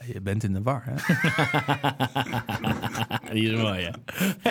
Je 0.06 0.22
bent 0.22 0.44
in 0.44 0.54
de 0.54 0.62
war, 0.62 0.84
hè? 0.86 0.94
Die 3.34 3.52
is 3.52 3.60
mooi, 3.62 3.84
hè? 3.84 3.92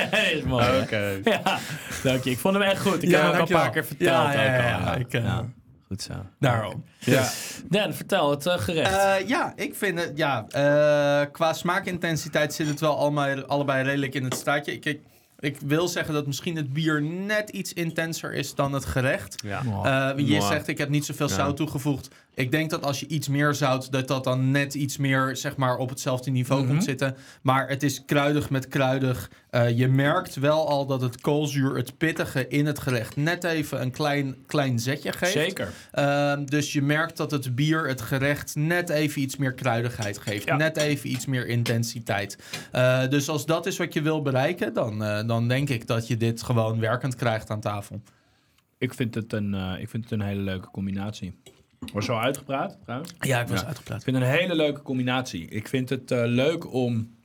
Die 0.11 0.39
is 0.39 0.43
mooi? 0.43 0.81
Oké. 0.81 1.21
Ja, 1.25 1.59
dank 2.03 2.25
je. 2.25 2.31
Ik 2.31 2.39
vond 2.39 2.55
hem 2.55 2.63
echt 2.63 2.81
goed. 2.81 3.03
Ik 3.03 3.09
Ja, 3.09 3.23
heb 3.23 3.33
hem 3.33 3.41
ook 3.41 3.51
al 3.51 3.57
een 3.57 3.63
paar 3.63 3.71
keer 3.71 3.85
verteld. 3.87 4.33
Ja, 4.33 4.35
ja, 4.43 4.55
ook 4.55 4.63
al, 4.63 4.63
ja, 4.63 4.69
ja. 4.69 4.95
Ik, 4.95 5.13
eh, 5.13 5.39
Goed 5.87 6.03
zo. 6.03 6.13
Daarom. 6.39 6.85
Ja. 6.99 7.29
Dan, 7.69 7.95
vertel 7.95 8.31
het 8.31 8.47
eh, 8.47 8.59
gerecht. 8.59 8.97
Eh, 8.97 9.29
ja, 9.29 9.53
ik 9.57 9.75
vind 9.75 9.99
het, 9.99 10.13
ja, 10.15 10.47
eh, 10.49 11.27
qua 11.33 11.53
smaakintensiteit 11.53 12.55
zit 12.55 12.67
het 12.67 12.81
wel 12.81 12.99
allemaal, 12.99 13.45
allebei 13.47 13.85
redelijk 13.85 14.15
in 14.15 14.25
het 14.25 14.35
staatje. 14.35 14.73
Ik, 14.73 14.85
ik, 14.85 15.01
ik 15.39 15.57
wil 15.67 15.89
zeggen 15.89 16.15
dat 16.15 16.27
misschien 16.27 16.57
het 16.57 16.73
bier 16.73 17.03
net 17.03 17.51
iets 17.51 17.73
intenser 17.73 18.33
is 18.35 18.55
dan 18.55 18.73
het 18.73 18.85
gerecht. 18.85 19.43
Ja. 19.45 20.13
Je 20.17 20.41
zegt, 20.41 20.69
ik 20.69 20.79
heb 20.79 20.89
niet 20.89 21.05
zoveel 21.05 21.29
Ja. 21.29 21.35
zout 21.35 21.57
toegevoegd. 21.57 22.09
Ik 22.39 22.51
denk 22.51 22.71
dat 22.71 22.83
als 22.83 23.01
je 23.01 23.07
iets 23.07 23.29
meer 23.29 23.55
zout, 23.55 23.93
dat 23.93 24.09
dat 24.09 24.25
dan 24.25 24.51
net 24.51 24.75
iets 24.75 24.97
meer 24.97 25.37
zeg 25.37 25.57
maar, 25.57 25.77
op 25.77 25.89
hetzelfde 25.89 26.31
niveau 26.31 26.63
Mhm. 26.63 26.71
komt 26.71 26.85
zitten. 26.85 27.17
Maar 27.43 27.69
het 27.69 27.83
is 27.83 28.05
kruidig 28.05 28.51
met 28.51 28.69
kruidig. 28.69 29.31
Eh, 29.51 29.79
je 29.79 29.89
merkt 29.89 30.35
wel 30.35 30.69
al 30.69 30.87
dat 30.87 31.01
het 31.01 31.21
koolzuur, 31.21 31.77
het 31.77 31.97
pittige 31.99 32.49
in 32.49 32.67
het 32.67 32.79
gerecht, 32.79 33.17
net 33.17 33.45
even 33.45 33.81
een 33.83 33.91
klein, 33.91 34.37
klein 34.47 34.79
zetje 34.79 35.13
geeft. 35.13 35.33
Zeker. 35.33 35.73
Ehm, 35.93 36.45
dus 36.45 36.73
je 36.73 36.83
merkt 36.83 37.17
dat 37.17 37.31
het 37.31 37.55
bier, 37.55 37.89
het 37.89 38.01
gerecht, 38.01 38.55
net 38.55 38.89
even 38.89 39.21
iets 39.23 39.37
meer 39.37 39.53
kruidigheid 39.53 40.19
geeft. 40.19 40.45
Ja. 40.45 40.57
Net 40.57 40.77
even 40.77 41.11
iets 41.11 41.27
meer 41.27 41.47
intensiteit. 41.47 42.39
Eh, 42.73 43.09
dus 43.09 43.29
als 43.29 43.47
dat 43.47 43.67
is 43.67 43.77
wat 43.77 43.93
je 43.93 44.03
wil 44.03 44.23
bereiken, 44.23 44.75
dan, 44.75 45.05
eh, 45.05 45.27
dan 45.27 45.49
denk 45.49 45.69
ik 45.69 45.87
dat 45.87 46.07
je 46.07 46.17
dit 46.17 46.43
gewoon 46.43 46.81
werkend 46.81 47.15
krijgt 47.15 47.51
aan 47.51 47.61
tafel. 47.61 48.03
Ik 48.79 48.95
vind, 48.95 49.15
het 49.15 49.33
een, 49.33 49.55
ik 49.81 49.89
vind 49.89 50.03
het 50.05 50.13
een 50.13 50.21
hele 50.27 50.41
leuke 50.41 50.71
combinatie. 50.71 51.35
Was 51.93 52.05
zo 52.05 52.17
uitgepraat 52.17 52.79
trouwens? 52.83 53.15
Ja, 53.21 53.41
ik 53.41 53.49
was 53.49 53.61
Ja. 53.61 53.67
uitgepraat. 53.67 53.99
Ik 53.99 54.05
vind 54.05 54.17
het 54.17 54.25
een 54.25 54.31
hele 54.33 54.55
leuke 54.55 54.83
combinatie. 54.83 55.49
Ik 55.49 55.69
vind 55.69 55.89
het 55.89 56.11
eh, 56.11 56.23
leuk 56.25 56.73
om 56.73 57.17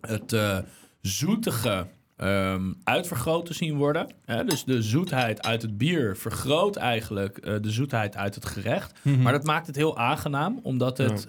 het 0.00 0.32
eh, 0.32 0.58
zoetige 1.00 1.86
ehm, 2.16 2.72
uitvergroot 2.84 3.46
te 3.46 3.54
zien 3.54 3.76
worden. 3.76 4.14
Hè? 4.24 4.44
Dus 4.44 4.64
de 4.64 4.82
zoetheid 4.82 5.42
uit 5.46 5.62
het 5.62 5.78
bier 5.78 6.16
vergroot 6.16 6.76
eigenlijk 6.76 7.38
eh, 7.38 7.54
de 7.60 7.70
zoetheid 7.70 8.16
uit 8.16 8.34
het 8.34 8.46
gerecht. 8.46 8.98
Mhm. 9.02 9.22
Maar 9.22 9.32
dat 9.32 9.44
maakt 9.44 9.66
het 9.66 9.76
heel 9.76 9.98
aangenaam, 9.98 10.60
omdat 10.62 10.98
het 10.98 11.26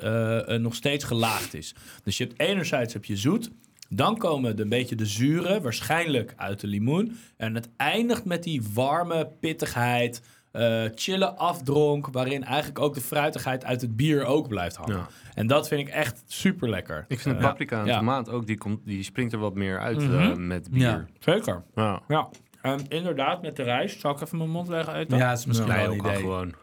nog 0.61 0.75
steeds 0.75 1.03
gelaagd 1.03 1.53
is. 1.53 1.75
Dus 2.03 2.17
je 2.17 2.23
hebt 2.23 2.39
enerzijds 2.39 2.93
heb 2.93 3.05
je 3.05 3.15
zoet. 3.17 3.49
Dan 3.89 4.17
komen 4.17 4.55
de, 4.55 4.63
een 4.63 4.69
beetje 4.69 4.95
de 4.95 5.05
zuren, 5.05 5.61
waarschijnlijk 5.61 6.33
uit 6.37 6.59
de 6.59 6.67
limoen. 6.67 7.17
En 7.37 7.55
het 7.55 7.69
eindigt 7.77 8.25
met 8.25 8.43
die 8.43 8.61
warme 8.73 9.31
pittigheid, 9.39 10.21
eh 10.51 10.83
chille 10.95 11.29
afdronk... 11.35 12.07
waarin 12.11 12.43
eigenlijk 12.43 12.79
ook 12.79 12.93
de 12.93 13.01
fruitigheid 13.01 13.65
uit 13.65 13.81
het 13.81 13.95
bier 13.95 14.25
ook 14.25 14.47
blijft 14.47 14.75
hangen. 14.75 14.95
Ja. 14.97 15.07
En 15.33 15.47
dat 15.47 15.67
vind 15.67 15.87
ik 15.87 15.93
echt 15.93 16.23
super 16.27 16.69
lekker. 16.69 17.05
Ik 17.07 17.19
vind 17.19 17.35
de 17.39 17.41
paprika 17.41 17.79
en 17.79 17.85
Ja. 17.85 17.97
tomaat 17.97 18.29
ook, 18.29 18.47
die, 18.47 18.57
komt, 18.57 18.79
die 18.85 19.03
springt 19.03 19.33
er 19.33 19.39
wat 19.39 19.55
meer 19.55 19.79
uit 19.79 19.97
Mhm. 19.97 20.17
eh, 20.19 20.35
met 20.35 20.69
bier. 20.71 20.81
Ja. 20.81 21.05
Zeker. 21.19 21.63
Ja. 21.75 22.01
Ja. 22.07 22.29
En 22.61 22.87
inderdaad, 22.87 23.41
met 23.41 23.55
de 23.55 23.63
rijst. 23.63 23.99
Zal 23.99 24.11
ik 24.11 24.21
even 24.21 24.37
mijn 24.37 24.49
mond 24.49 24.67
leggen 24.67 24.95
eten? 24.95 25.17
Ja, 25.17 25.29
dat 25.29 25.39
is 25.39 25.45
misschien 25.45 25.67
wel 25.67 25.83
een 25.83 25.89
ook 25.99 26.03
al 26.05 26.09
idee. 26.09 26.21
gewoon. 26.21 26.53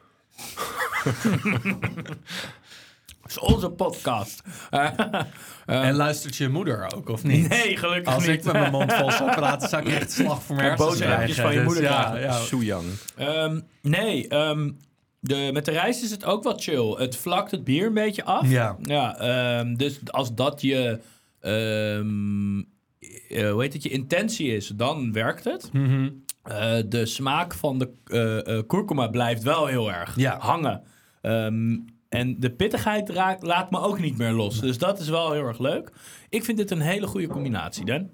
Dat 3.26 3.36
is 3.36 3.38
onze 3.54 3.70
podcast. 3.70 4.42
En 5.66 5.94
luistert 5.94 6.36
je 6.36 6.48
moeder 6.48 6.94
ook, 6.96 7.08
of 7.08 7.24
niet? 7.24 7.48
nee, 7.48 7.76
gelukkig 7.76 8.14
Als 8.14 8.26
niet. 8.26 8.36
ik 8.36 8.44
met 8.44 8.52
mijn 8.52 8.70
mond 8.72 8.92
vol 8.92 9.10
zou 9.20 9.30
praten, 9.30 9.68
zou 9.68 9.86
ik 9.86 9.94
echt 9.94 10.12
slag 10.12 10.42
voor 10.42 10.56
mijn 10.56 10.76
boze 10.76 11.04
hersens 11.04 11.32
krijgen. 11.32 11.42
van 11.42 11.52
je 11.52 11.56
Dus 11.58 11.66
moeder 11.66 11.82
ja, 11.82 12.02
krijgen. 12.02 12.20
ja. 12.30 12.32
Soejang. 12.32 12.84
Ehm, 13.16 13.60
nee, 13.82 14.28
ehm, 14.28 14.70
de, 15.20 15.50
met 15.52 15.64
de 15.64 15.70
rijst 15.70 16.02
is 16.02 16.10
het 16.10 16.24
ook 16.24 16.42
wat 16.42 16.62
chill. 16.62 16.94
Het 16.98 17.16
vlakt 17.16 17.50
het 17.50 17.64
bier 17.64 17.86
een 17.86 17.94
beetje 17.94 18.24
af. 18.24 18.48
Ja. 18.48 18.76
Ja, 18.82 19.18
ehm, 19.18 19.74
dus 19.74 20.00
als 20.06 20.34
dat 20.34 20.60
je, 20.60 21.00
ehm, 21.40 22.58
eh, 23.28 23.50
hoe 23.50 23.62
heet 23.62 23.72
het, 23.72 23.82
je 23.82 23.88
intentie 23.88 24.56
is, 24.56 24.66
dan 24.68 25.12
werkt 25.12 25.44
het. 25.44 25.72
Mhm. 25.72 26.08
Eh, 26.42 26.74
de 26.86 27.06
smaak 27.06 27.54
van 27.54 27.78
de 27.78 27.90
eh, 28.06 28.56
eh, 28.58 28.62
kurkuma 28.66 29.06
blijft 29.08 29.42
wel 29.42 29.66
heel 29.66 29.92
erg 29.92 30.16
Ja. 30.16 30.38
hangen. 30.38 30.82
Ehm, 31.20 31.76
en 32.08 32.40
de 32.40 32.50
pittigheid 32.50 33.08
raakt, 33.10 33.42
laat 33.42 33.70
me 33.70 33.80
ook 33.80 33.98
niet 33.98 34.18
meer 34.18 34.30
los. 34.32 34.60
Dus 34.60 34.78
dat 34.78 35.00
is 35.00 35.08
wel 35.08 35.32
heel 35.32 35.42
erg 35.46 35.58
leuk. 35.58 35.90
Ik 36.28 36.44
vind 36.44 36.58
dit 36.58 36.70
een 36.70 36.80
hele 36.80 37.06
goede 37.06 37.26
combinatie, 37.26 37.84
Dan. 37.84 38.10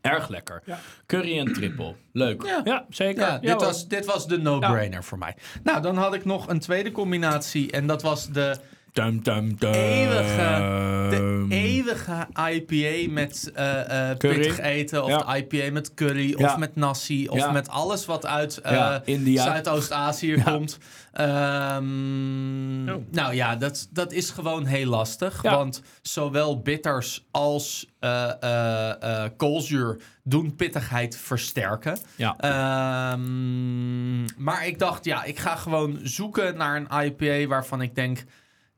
Erg 0.00 0.28
lekker. 0.28 0.62
Curry 1.06 1.38
en 1.38 1.52
triple. 1.52 1.94
Leuk. 2.12 2.44
Ja, 2.44 2.60
Ja. 2.64 2.86
zeker. 2.88 3.22
Ja, 3.22 3.38
dit, 3.38 3.60
was, 3.62 3.88
dit 3.88 4.04
was 4.04 4.26
de 4.26 4.38
no-brainer 4.38 5.04
voor 5.04 5.18
mij. 5.18 5.36
Nou, 5.62 5.82
dan 5.82 5.96
had 5.96 6.14
ik 6.14 6.24
nog 6.24 6.48
een 6.48 6.58
tweede 6.60 6.92
combinatie. 6.92 7.70
En 7.70 7.86
dat 7.86 8.02
was 8.02 8.28
de 8.28 8.56
Dum, 8.92 9.22
dum, 9.22 9.56
dum. 9.58 9.72
eeuwige, 9.72 10.66
de 11.10 11.16
Ehm. 11.16 11.50
eeuwige 11.52 12.26
IPA 12.50 13.10
met 13.12 13.50
eh, 13.54 14.10
eh, 14.10 14.16
pittig 14.18 14.58
eten. 14.58 15.04
Of 15.04 15.10
Ja. 15.10 15.18
de 15.18 15.36
IPA 15.38 15.72
met 15.72 15.94
curry. 15.94 16.34
Ja. 16.38 16.46
Of 16.46 16.56
met 16.56 16.76
nasi. 16.76 17.28
Of 17.28 17.38
Ja. 17.38 17.50
met 17.50 17.68
alles 17.68 18.06
wat 18.06 18.26
uit 18.26 18.58
eh, 18.58 18.72
Ja, 18.72 19.02
India. 19.04 19.42
Zuidoost-Azië 19.42 20.36
Ja. 20.36 20.42
komt. 20.42 20.78
Ehm, 21.12 22.88
Oh. 22.90 22.96
Nou 23.10 23.34
ja, 23.34 23.56
dat, 23.56 23.88
dat 23.92 24.12
is 24.12 24.30
gewoon 24.30 24.64
heel 24.64 24.86
lastig. 24.86 25.42
Ja. 25.42 25.50
Want 25.56 25.82
zowel 26.02 26.60
bitters 26.60 27.26
als 27.30 27.88
eh, 28.00 28.30
eh, 28.42 29.02
eh, 29.24 29.30
koolzuur 29.36 30.00
doen 30.24 30.56
pittigheid 30.56 31.16
versterken. 31.16 31.98
Ja. 32.16 32.36
Ehm, 32.38 34.22
maar 34.42 34.66
ik 34.66 34.78
dacht, 34.78 35.04
ja, 35.04 35.24
ik 35.24 35.38
ga 35.38 35.56
gewoon 35.56 35.98
zoeken 36.02 36.56
naar 36.56 36.76
een 36.76 37.04
IPA 37.04 37.46
waarvan 37.48 37.82
ik 37.82 37.94
denk, 37.94 38.24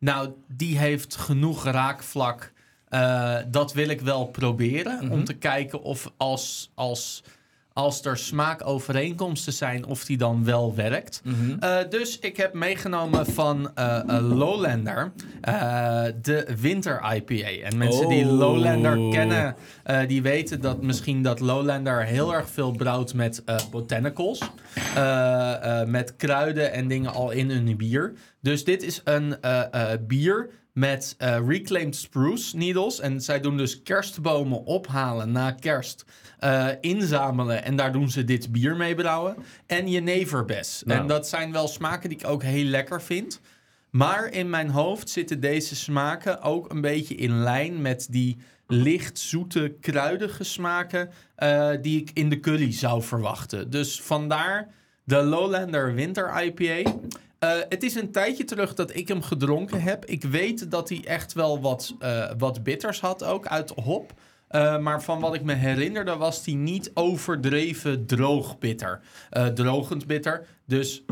nou, 0.03 0.31
die 0.49 0.79
heeft 0.79 1.17
genoeg 1.17 1.65
raakvlak. 1.65 2.53
Eh, 2.89 3.37
dat 3.51 3.73
wil 3.73 3.89
ik 3.89 4.01
wel 4.01 4.27
proberen. 4.27 4.99
Mhm. 5.05 5.13
Om 5.13 5.25
te 5.25 5.35
kijken 5.35 5.83
of 5.83 6.13
als, 6.17 6.71
als, 6.75 7.23
als 7.73 8.05
er 8.05 8.17
smaakovereenkomsten 8.19 9.53
zijn, 9.53 9.87
of 9.87 10.05
die 10.05 10.17
dan 10.17 10.45
wel 10.45 10.75
werkt. 10.75 11.21
Mhm. 11.25 11.59
Eh, 11.59 11.77
dus 11.89 12.19
ik 12.19 12.37
heb 12.37 12.55
meegenomen 12.55 13.27
van 13.27 13.75
eh, 13.75 14.01
Lowlander 14.21 15.13
de 16.23 16.47
Winter 16.61 17.15
IPA. 17.15 17.67
En 17.69 17.77
mensen 17.79 18.09
die 18.09 18.25
Oh. 18.25 18.39
Lowlander 18.39 19.11
kennen, 19.11 19.57
die 20.07 20.23
weten 20.23 20.61
dat 20.61 20.83
misschien 20.83 21.23
dat 21.23 21.41
Lowlander 21.41 22.05
heel 22.05 22.35
erg 22.35 22.51
veel 22.51 22.71
brouwt 22.71 23.15
met 23.15 23.43
botanicals. 23.71 24.41
Met 25.87 26.17
kruiden 26.17 26.73
en 26.73 26.89
dingen 26.89 27.13
al 27.13 27.31
in 27.31 27.51
hun 27.51 27.77
bier. 27.77 28.13
Dus 28.43 28.65
dit 28.65 28.83
is 28.83 29.01
een 29.05 29.41
eh, 29.41 29.93
eh, 29.93 29.99
bier 30.07 30.51
met 30.73 31.15
eh, 31.19 31.39
reclaimed 31.47 31.97
spruce 31.97 32.57
needles. 32.57 33.01
En 33.01 33.21
zij 33.21 33.41
doen 33.41 33.57
dus 33.57 33.83
kerstbomen 33.83 34.65
ophalen 34.65 35.33
na 35.33 35.51
kerst. 35.51 36.05
inzamelen 36.81 37.65
en 37.65 37.77
daar 37.77 37.93
doen 37.93 38.11
ze 38.11 38.25
dit 38.25 38.53
bier 38.53 38.77
mee 38.77 38.95
brouwen. 38.95 39.37
En 39.67 39.89
jeneverbes. 39.89 40.83
Nou. 40.85 41.01
En 41.01 41.07
dat 41.07 41.29
zijn 41.29 41.53
wel 41.53 41.69
smaken 41.69 42.09
die 42.09 42.19
ik 42.19 42.27
ook 42.27 42.43
heel 42.43 42.65
lekker 42.65 43.03
vind. 43.03 43.41
Maar 43.91 44.33
in 44.33 44.51
mijn 44.51 44.69
hoofd 44.69 45.11
zitten 45.11 45.41
deze 45.41 45.77
smaken 45.77 46.43
ook 46.43 46.71
een 46.71 46.81
beetje 46.81 47.15
in 47.15 47.43
lijn 47.43 47.83
met 47.83 48.07
die 48.11 48.39
licht 48.67 49.19
zoete, 49.19 49.77
kruidige 49.81 50.45
smaken 50.45 51.11
die 51.81 52.01
ik 52.01 52.11
in 52.15 52.29
de 52.29 52.41
curry 52.41 52.73
zou 52.73 53.03
verwachten. 53.03 53.71
Dus 53.71 54.01
vandaar 54.01 54.69
de 55.05 55.23
Lowlander 55.23 55.95
Winter 55.95 56.43
IPA. 56.43 56.93
Eh, 57.43 57.59
het 57.69 57.83
is 57.83 57.95
een 57.95 58.11
tijdje 58.11 58.45
terug 58.45 58.75
dat 58.75 58.97
ik 58.97 59.09
hem 59.09 59.23
gedronken 59.23 59.83
heb. 59.83 60.05
Ik 60.05 60.25
weet 60.25 60.71
dat 60.71 60.89
hij 60.89 61.05
echt 61.05 61.33
wel 61.33 61.61
wat, 61.61 61.95
eh, 61.99 62.31
wat 62.39 62.63
bitters 62.63 63.01
had, 63.01 63.25
ook 63.25 63.47
uit 63.47 63.71
hop. 63.71 64.13
Eh, 64.49 64.79
maar 64.79 65.03
van 65.03 65.21
wat 65.21 65.35
ik 65.35 65.43
me 65.43 65.53
herinnerde 65.55 66.17
was 66.17 66.45
hij 66.45 66.55
niet 66.55 66.91
overdreven 66.95 68.07
droog 68.07 68.59
bitter. 68.59 69.01
Drogend 69.55 70.07
bitter. 70.07 70.47
Dus 70.67 71.03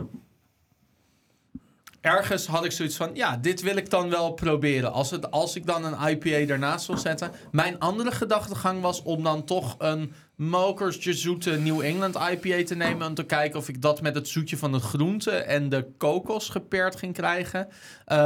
ergens 2.01 2.47
had 2.47 2.65
ik 2.65 2.73
zoiets 2.73 2.97
van, 2.97 3.11
ja, 3.15 3.37
dit 3.37 3.63
wil 3.63 3.77
ik 3.77 3.91
dan 3.91 4.11
wel 4.11 4.33
proberen. 4.33 4.93
Als, 4.93 5.11
het, 5.11 5.31
als 5.31 5.57
ik 5.57 5.67
dan 5.67 5.85
een 5.85 6.09
IPA 6.09 6.47
daarnaast 6.47 6.87
wil 6.87 6.99
zetten. 6.99 7.33
Mijn 7.51 7.79
andere 7.79 8.11
gedachtegang 8.11 8.81
was 8.81 9.03
om 9.03 9.23
dan 9.23 9.45
toch 9.45 9.75
een 9.79 10.13
mokertje 10.49 11.13
zoete 11.15 11.51
New 11.51 11.81
England 11.81 12.15
IPA 12.15 12.65
te 12.65 12.75
nemen. 12.75 13.07
Om 13.07 13.15
te 13.15 13.23
kijken 13.25 13.59
of 13.59 13.69
ik 13.69 13.83
dat 13.83 14.03
met 14.03 14.15
het 14.15 14.29
zoetje 14.29 14.57
van 14.57 14.73
de 14.73 14.79
groente 14.79 15.31
en 15.31 15.69
de 15.69 15.87
kokos 15.99 16.49
gepaard 16.49 16.97
ging 16.97 17.15
krijgen. 17.15 17.69
Eh, 18.05 18.17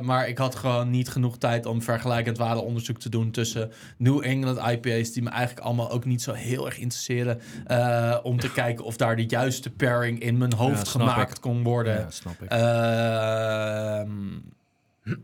maar 0.00 0.28
ik 0.28 0.38
had 0.38 0.54
gewoon 0.54 0.90
niet 0.90 1.08
genoeg 1.08 1.38
tijd 1.38 1.66
om 1.66 1.82
vergelijkend 1.82 2.38
ware 2.38 2.60
onderzoek 2.60 2.98
te 2.98 3.08
doen 3.08 3.30
tussen 3.30 3.70
New 3.96 4.24
England 4.24 4.58
IPA's, 4.70 5.10
die 5.12 5.22
me 5.22 5.30
eigenlijk 5.30 5.66
allemaal 5.66 5.90
ook 5.90 6.04
niet 6.04 6.22
zo 6.22 6.32
heel 6.32 6.66
erg 6.66 6.78
interesseren. 6.78 7.40
eh, 7.66 8.18
om 8.22 8.38
te 8.40 8.52
kijken 8.52 8.84
of 8.84 8.96
daar 8.96 9.16
de 9.16 9.26
juiste 9.26 9.70
pairing 9.70 10.20
in 10.20 10.38
mijn 10.38 10.52
hoofd 10.52 10.84
Ja, 10.86 10.90
gemaakt 10.90 11.36
ik. 11.36 11.40
kon 11.40 11.62
worden. 11.62 11.98
Ja, 11.98 12.10
snap 12.10 12.42
ik. 12.42 12.50
Ehm, 12.50 14.10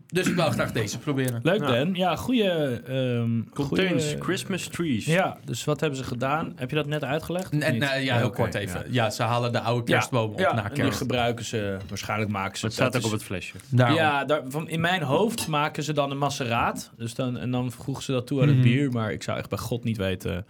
dus 0.07 0.27
ik 0.27 0.35
wou 0.37 0.53
graag 0.53 0.73
deze 0.73 0.99
proberen. 0.99 1.41
Leuk, 1.43 1.61
Ja. 1.61 1.67
Dan. 1.67 1.95
Ja, 1.95 2.17
goede... 2.17 2.83
ehm 2.87 3.43
Contains 3.55 4.05
goeie- 4.05 4.21
Christmas 4.23 4.67
trees. 4.67 5.05
Ja, 5.05 5.37
dus 5.45 5.65
wat 5.65 5.81
hebben 5.81 5.99
ze 5.99 6.05
gedaan? 6.05 6.53
Heb 6.57 6.71
je 6.71 6.77
dat 6.77 6.87
net 6.87 7.05
uitgelegd? 7.05 7.53
nou, 7.53 7.99
ja, 8.01 8.17
heel 8.17 8.31
kort 8.31 8.55
even. 8.55 8.81
ja. 8.81 9.05
Ja. 9.05 9.11
ze 9.11 9.23
halen 9.23 9.53
de 9.53 9.61
oude 9.61 9.85
kerstbomen 9.93 10.39
ja, 10.39 10.49
op 10.51 10.55
na 10.57 10.63
en 10.69 10.75
die 10.75 10.83
kerst. 10.83 10.99
gebruiken 10.99 11.45
ze... 11.45 11.77
Waarschijnlijk 11.89 12.31
maken 12.31 12.59
ze... 12.59 12.65
Het 12.65 12.75
staat 12.75 12.97
ook 12.97 13.05
op 13.05 13.11
het 13.11 13.23
flesje. 13.25 13.55
Daarom. 13.69 13.97
Ja, 13.97 14.25
daar, 14.25 14.43
van, 14.49 14.69
in 14.69 14.81
mijn 14.81 15.03
hoofd 15.03 15.47
maken 15.47 15.83
ze 15.83 15.93
dan 15.93 16.11
een 16.11 16.19
maceraat. 16.19 16.91
Dus 16.97 17.15
dan, 17.15 17.39
en 17.39 17.51
dan 17.51 17.73
voegen 17.73 18.05
ze 18.05 18.13
dat 18.13 18.27
toe 18.27 18.41
aan 18.43 18.49
het 18.49 18.57
Mhm. 18.57 18.67
bier. 18.67 18.91
Maar 18.91 19.13
ik 19.13 19.23
zou 19.23 19.39
echt 19.39 19.49
bij 19.49 19.59
God 19.59 19.85
niet 19.85 19.97
weten. 19.97 20.47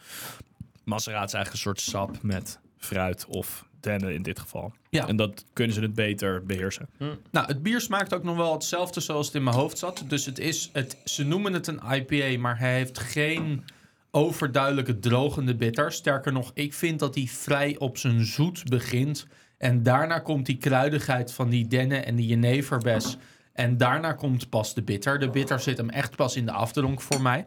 Maceraat 0.84 1.26
is 1.28 1.34
eigenlijk 1.34 1.52
een 1.66 1.74
soort 1.74 1.80
sap 1.80 2.22
met 2.22 2.58
fruit 2.78 3.26
of 3.28 3.64
dennen 3.84 4.14
in 4.14 4.22
dit 4.22 4.38
geval. 4.38 4.72
Ja. 4.90 5.08
En 5.08 5.16
dat 5.16 5.44
kunnen 5.52 5.74
ze 5.74 5.80
het 5.80 5.94
beter 5.94 6.44
beheersen. 6.44 6.88
Nou, 7.30 7.46
het 7.46 7.62
bier 7.62 7.80
smaakt 7.80 8.14
ook 8.14 8.22
nog 8.22 8.36
wel 8.36 8.52
hetzelfde 8.52 9.00
zoals 9.00 9.26
het 9.26 9.34
in 9.34 9.42
mijn 9.42 9.56
hoofd 9.56 9.78
zat. 9.78 10.04
Dus 10.08 10.26
het 10.26 10.38
is, 10.38 10.70
het, 10.72 10.96
ze 11.04 11.24
noemen 11.24 11.52
het 11.52 11.66
een 11.66 11.80
IPA, 11.92 12.40
maar 12.40 12.58
hij 12.58 12.74
heeft 12.74 12.98
geen 12.98 13.64
overduidelijke 14.10 14.98
drogende 14.98 15.54
bitter. 15.54 15.92
Sterker 15.92 16.32
nog, 16.32 16.50
ik 16.54 16.74
vind 16.74 16.98
dat 16.98 17.14
hij 17.14 17.26
vrij 17.26 17.78
op 17.78 17.98
zijn 17.98 18.24
zoet 18.24 18.64
begint. 18.64 19.26
En 19.58 19.82
daarna 19.82 20.18
komt 20.18 20.46
die 20.46 20.58
kruidigheid 20.58 21.32
van 21.32 21.48
die 21.48 21.66
dennen 21.66 22.06
en 22.06 22.16
die 22.16 22.26
jeneverbes. 22.26 23.16
En 23.52 23.76
daarna 23.76 24.12
komt 24.12 24.48
pas 24.48 24.74
de 24.74 24.82
bitter. 24.82 25.18
De 25.18 25.30
bitter 25.30 25.60
zit 25.60 25.76
hem 25.76 25.90
echt 25.90 26.16
pas 26.16 26.36
in 26.36 26.44
de 26.44 26.52
afdronk 26.52 27.00
voor 27.00 27.22
mij. 27.22 27.46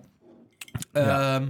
Ehm, 0.92 1.48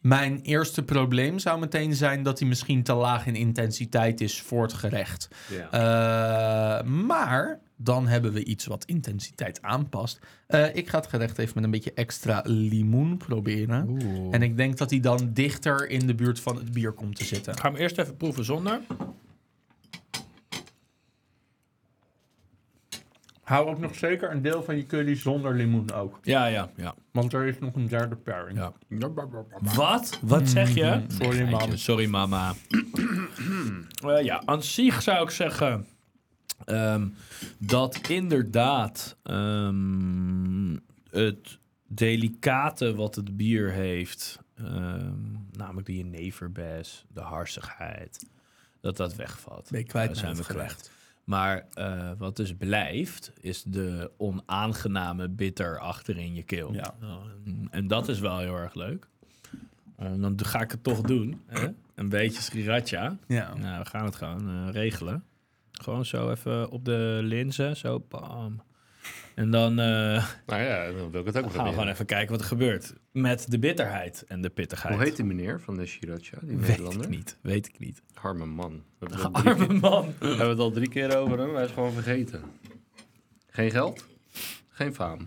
mijn 0.00 0.40
eerste 0.42 0.82
probleem 0.82 1.38
zou 1.38 1.58
meteen 1.58 1.94
zijn 1.94 2.22
dat 2.22 2.38
hij 2.38 2.48
misschien 2.48 2.82
te 2.82 2.94
laag 2.94 3.26
in 3.26 3.34
intensiteit 3.34 4.20
is 4.20 4.40
voor 4.40 4.62
het 4.62 4.72
gerecht. 4.72 5.28
Ja. 5.50 5.70
Eh, 5.70 6.86
maar 6.86 7.60
dan 7.76 8.06
hebben 8.06 8.32
we 8.32 8.44
iets 8.44 8.66
wat 8.66 8.84
intensiteit 8.84 9.62
aanpast. 9.62 10.18
Eh, 10.46 10.74
ik 10.74 10.88
ga 10.88 10.98
het 10.98 11.06
gerecht 11.06 11.38
even 11.38 11.52
met 11.54 11.64
een 11.64 11.70
beetje 11.70 11.92
extra 11.94 12.42
limoen 12.44 13.16
proberen. 13.16 13.98
En 14.30 14.42
ik 14.42 14.56
denk 14.56 14.76
dat 14.76 14.90
hij 14.90 15.00
dan 15.00 15.30
dichter 15.32 15.88
in 15.88 16.06
de 16.06 16.14
buurt 16.14 16.40
van 16.40 16.56
het 16.56 16.72
bier 16.72 16.92
komt 16.92 17.16
te 17.16 17.24
zitten. 17.24 17.52
Ik 17.52 17.60
ga 17.60 17.70
hem 17.70 17.80
eerst 17.80 17.98
even 17.98 18.16
proeven 18.16 18.44
zonder. 18.44 18.80
Hou 23.46 23.66
ook 23.68 23.78
nog 23.78 23.94
zeker 23.94 24.30
een 24.30 24.42
deel 24.42 24.62
van 24.62 24.76
je 24.76 24.86
curry 24.86 25.14
zonder 25.14 25.54
limoen 25.54 25.92
ook. 25.92 26.18
Ja, 26.22 26.46
ja, 26.46 26.70
ja. 26.76 26.94
Want 27.12 27.32
er 27.32 27.46
is 27.46 27.58
nog 27.58 27.74
een 27.74 27.86
derde 27.88 28.16
pairing. 28.16 28.58
ja. 28.58 28.72
Wat? 29.74 30.18
Wat 30.22 30.48
zeg 30.48 30.74
je? 30.74 31.04
Sorry, 31.08 31.36
Nee, 31.38 31.50
mam. 31.50 31.58
geintje. 31.60 31.76
Sorry, 31.78 32.06
mama. 32.06 32.54
Eh, 34.06 34.24
ja, 34.24 34.42
aan 34.44 34.62
zich 34.62 35.02
zou 35.02 35.22
ik 35.24 35.30
zeggen 35.30 35.86
ehm, 36.64 37.08
dat 37.58 37.96
inderdaad 38.08 39.16
ehm, 39.22 40.76
het 41.10 41.58
delicate 41.86 42.94
wat 42.94 43.14
het 43.14 43.36
bier 43.36 43.70
heeft, 43.70 44.38
ehm, 44.56 45.12
namelijk 45.52 45.86
de 45.86 45.96
jeneverbes, 45.96 47.04
de 47.12 47.20
harsigheid, 47.20 48.26
dat 48.80 48.96
dat 48.96 49.14
wegvalt. 49.16 49.68
Ben 49.70 49.80
je 49.80 49.86
kwijt 49.86 50.16
zijn 50.16 50.36
we 50.36 50.44
gerecht. 50.44 50.90
Maar 51.26 51.66
eh, 51.72 52.10
wat 52.18 52.36
dus 52.36 52.54
blijft, 52.56 53.32
is 53.40 53.62
de 53.62 54.10
onaangename 54.16 55.28
bitter 55.28 55.78
achter 55.78 56.18
in 56.18 56.34
je 56.34 56.42
keel. 56.42 56.72
Ja. 56.74 56.94
En- 57.44 57.68
en 57.70 57.86
dat 57.88 58.08
is 58.08 58.18
wel 58.20 58.38
heel 58.38 58.56
erg 58.56 58.74
leuk. 58.74 59.08
En 59.96 60.20
dan 60.20 60.38
ga 60.44 60.60
ik 60.60 60.70
het 60.70 60.82
toch 60.82 61.00
doen. 61.00 61.40
Hè? 61.46 61.66
Een 61.94 62.08
beetje 62.08 62.42
sriracha. 62.42 63.16
Ja. 63.26 63.54
Nou, 63.54 63.82
we 63.82 63.88
gaan 63.88 64.04
het 64.04 64.16
gewoon 64.16 64.48
eh, 64.48 64.72
regelen. 64.72 65.24
Gewoon 65.72 66.04
zo 66.04 66.30
even 66.30 66.70
op 66.70 66.84
de 66.84 67.20
linzen. 67.22 67.76
Zo, 67.76 68.04
bam. 68.08 68.60
En 69.34 69.50
dan 69.50 69.70
eh, 69.78 70.26
Nou 70.46 70.62
ja, 70.62 70.90
dan 70.92 71.10
wil 71.10 71.20
ik 71.20 71.26
het 71.26 71.36
ook 71.44 71.52
gaan 71.52 71.64
we 71.64 71.70
gewoon 71.70 71.88
even 71.88 72.06
kijken 72.06 72.30
wat 72.30 72.40
er 72.40 72.46
gebeurt. 72.46 72.94
Met 73.12 73.50
de 73.50 73.58
bitterheid 73.58 74.24
en 74.28 74.40
de 74.42 74.48
pittigheid. 74.50 74.94
Hoe 74.94 75.04
heet 75.04 75.16
die 75.16 75.24
meneer 75.24 75.60
van 75.60 75.76
de 75.76 75.86
Shiracha, 75.86 76.38
die 76.42 76.56
Weet 76.56 76.68
Nederlander? 76.68 77.02
ik 77.04 77.08
niet. 77.08 77.36
Weet 77.40 77.66
ik 77.66 77.78
niet. 77.78 78.02
Arme 78.14 78.46
man. 78.46 78.82
We 78.98 79.06
hebben, 79.10 79.32
Arme 79.32 79.66
keer, 79.66 79.74
man. 79.80 80.14
we 80.18 80.26
hebben 80.26 80.48
het 80.48 80.58
al 80.58 80.70
drie 80.70 80.88
keer 80.88 81.16
over 81.16 81.38
hem, 81.38 81.54
hij 81.54 81.64
is 81.64 81.70
gewoon 81.70 81.92
vergeten. 81.92 82.42
Geen 83.48 83.70
geld, 83.70 84.04
geen 84.68 84.94
faam. 84.94 85.18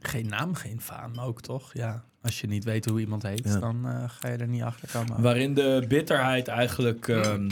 Geen 0.00 0.28
naam, 0.28 0.54
geen 0.54 0.80
faam 0.80 1.18
ook, 1.18 1.40
toch? 1.40 1.74
Ja. 1.74 2.04
Als 2.22 2.40
je 2.40 2.46
niet 2.46 2.64
weet 2.64 2.84
hoe 2.84 3.00
iemand 3.00 3.22
heet, 3.22 3.44
Ja. 3.44 3.58
dan 3.58 3.88
eh, 3.88 4.04
ga 4.08 4.28
je 4.28 4.36
er 4.36 4.48
niet 4.48 4.62
achter 4.62 4.88
komen. 4.92 5.22
Waarin 5.22 5.54
de 5.54 5.84
bitterheid 5.88 6.48
eigenlijk 6.48 7.08
ehm, 7.08 7.50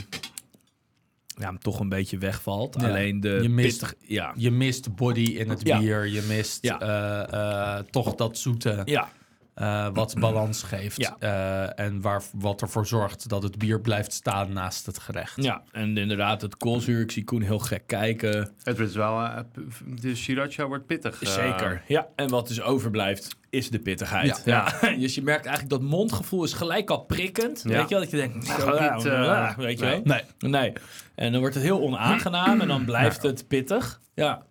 ja, 1.35 1.55
toch 1.59 1.81
een 1.81 1.89
beetje 1.89 2.19
wegvalt. 2.19 2.77
Ja. 2.81 2.89
Alleen 2.89 3.21
de 3.21 3.39
Je 3.43 3.49
mist- 3.49 3.81
pittig- 3.81 3.95
ja, 4.09 4.33
Je 4.37 4.51
mist 4.51 4.95
body 4.95 5.21
in 5.21 5.49
het 5.51 5.67
Ja. 5.67 5.79
bier. 5.79 6.07
Je 6.07 6.23
mist 6.29 6.59
Ja. 6.65 6.81
eh, 6.81 7.77
eh, 7.79 7.85
toch 7.91 8.15
dat 8.15 8.39
zoete 8.39 8.83
ja, 8.85 9.09
eh, 9.55 9.89
wat 9.93 10.15
balans 10.21 10.63
geeft. 10.63 10.97
Ja. 10.97 11.17
Eh, 11.19 11.85
en 11.87 12.01
waar, 12.01 12.23
wat 12.33 12.61
ervoor 12.63 12.87
zorgt 12.87 13.29
dat 13.29 13.43
het 13.43 13.59
bier 13.59 13.81
blijft 13.81 14.13
staan 14.13 14.53
naast 14.53 14.87
het 14.87 14.99
gerecht. 14.99 15.43
ja, 15.43 15.63
en 15.73 15.97
inderdaad 15.97 16.43
het 16.43 16.57
koolzuur. 16.57 17.01
Ik 17.01 17.11
zie 17.11 17.25
Koen 17.25 17.43
heel 17.43 17.59
gek 17.59 17.87
kijken. 17.87 18.53
Het 18.63 18.79
is 18.79 18.95
wel, 18.95 19.29
de 20.01 20.15
Shiracha 20.17 20.67
wordt 20.67 20.87
pittig. 20.87 21.19
Zeker. 21.21 21.83
Ja, 21.87 22.09
en 22.17 22.29
wat 22.29 22.49
dus 22.49 22.61
overblijft 22.63 23.37
is 23.53 23.71
de 23.71 23.79
pittigheid. 23.79 24.43
Ja. 24.45 24.73
dus 24.99 25.15
je 25.15 25.23
merkt 25.23 25.47
eigenlijk 25.47 25.81
dat 25.81 25.91
mondgevoel 25.91 26.45
is 26.45 26.53
gelijk 26.53 26.91
al 26.91 27.05
prikkend. 27.05 27.63
Ja. 27.65 27.71
Weet 27.71 27.89
je 27.89 27.95
wel? 27.95 28.01
Dat 28.01 28.11
je 28.11 28.17
denkt, 28.17 28.51
ook 28.61 28.79
nou, 28.79 28.95
niet, 28.95 29.05
eh, 29.05 29.13
nou, 29.13 29.55
weet 29.57 29.79
je 29.79 29.85
nee. 29.85 30.01
wel? 30.05 30.17
Nee. 30.39 30.51
Nee. 30.51 30.73
En 31.15 31.31
dan 31.31 31.41
wordt 31.41 31.55
het 31.55 31.65
heel 31.65 31.81
onaangenaam 31.81 32.61
en 32.61 32.69
dan 32.69 32.85
blijft 32.85 33.23
het 33.23 33.49
pittig. 33.49 34.01
Ja. 34.15 34.43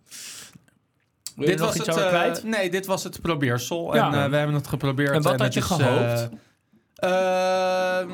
Wil 1.36 1.46
Dit 1.48 1.60
was 1.60 1.76
iets 1.76 1.88
het, 1.88 1.96
over 1.96 2.14
eh, 2.14 2.44
nee, 2.44 2.70
dit 2.70 2.86
was 2.86 3.04
het 3.04 3.22
probeersel. 3.22 3.96
Ja. 3.96 4.08
En 4.12 4.24
eh, 4.24 4.30
we 4.30 4.36
hebben 4.36 4.56
het 4.56 4.68
geprobeerd. 4.68 5.16
En 5.16 5.22
wat 5.22 5.32
had 5.32 5.42
het 5.42 5.54
je 5.54 5.60
is, 5.60 5.66
gehoopt? 5.66 6.22
eh, 6.22 6.38
ehm, 7.02 8.10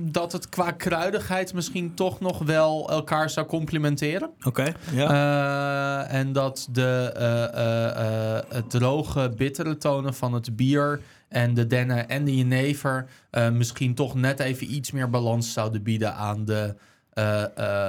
dat 0.00 0.32
het 0.32 0.48
qua 0.48 0.70
kruidigheid 0.70 1.54
misschien 1.54 1.94
toch 1.94 2.20
nog 2.20 2.38
wel 2.38 2.90
elkaar 2.90 3.30
zou 3.30 3.46
complementeren. 3.46 4.30
Oké. 4.42 4.72
Ja. 4.92 5.08
Eh, 5.10 6.18
en 6.18 6.32
dat 6.32 6.68
de 6.70 7.12
eh, 7.16 8.36
eh, 8.36 8.42
het 8.48 8.70
droge, 8.70 9.32
bittere 9.36 9.76
tonen 9.76 10.14
van 10.14 10.32
het 10.32 10.56
bier 10.56 11.00
en 11.28 11.54
de 11.54 11.66
dennen 11.66 12.08
en 12.08 12.24
de 12.24 12.36
jenever 12.36 13.06
misschien 13.52 13.94
toch 13.94 14.14
net 14.14 14.40
even 14.40 14.74
iets 14.74 14.90
meer 14.90 15.10
balans 15.10 15.52
zouden 15.52 15.82
bieden 15.82 16.14
aan 16.14 16.44
de 16.44 16.74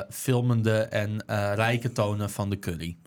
filmende 0.10 0.78
en 0.80 1.24
rijke 1.56 1.92
tonen 1.92 2.30
van 2.30 2.50
de 2.50 2.60
curry. 2.60 2.98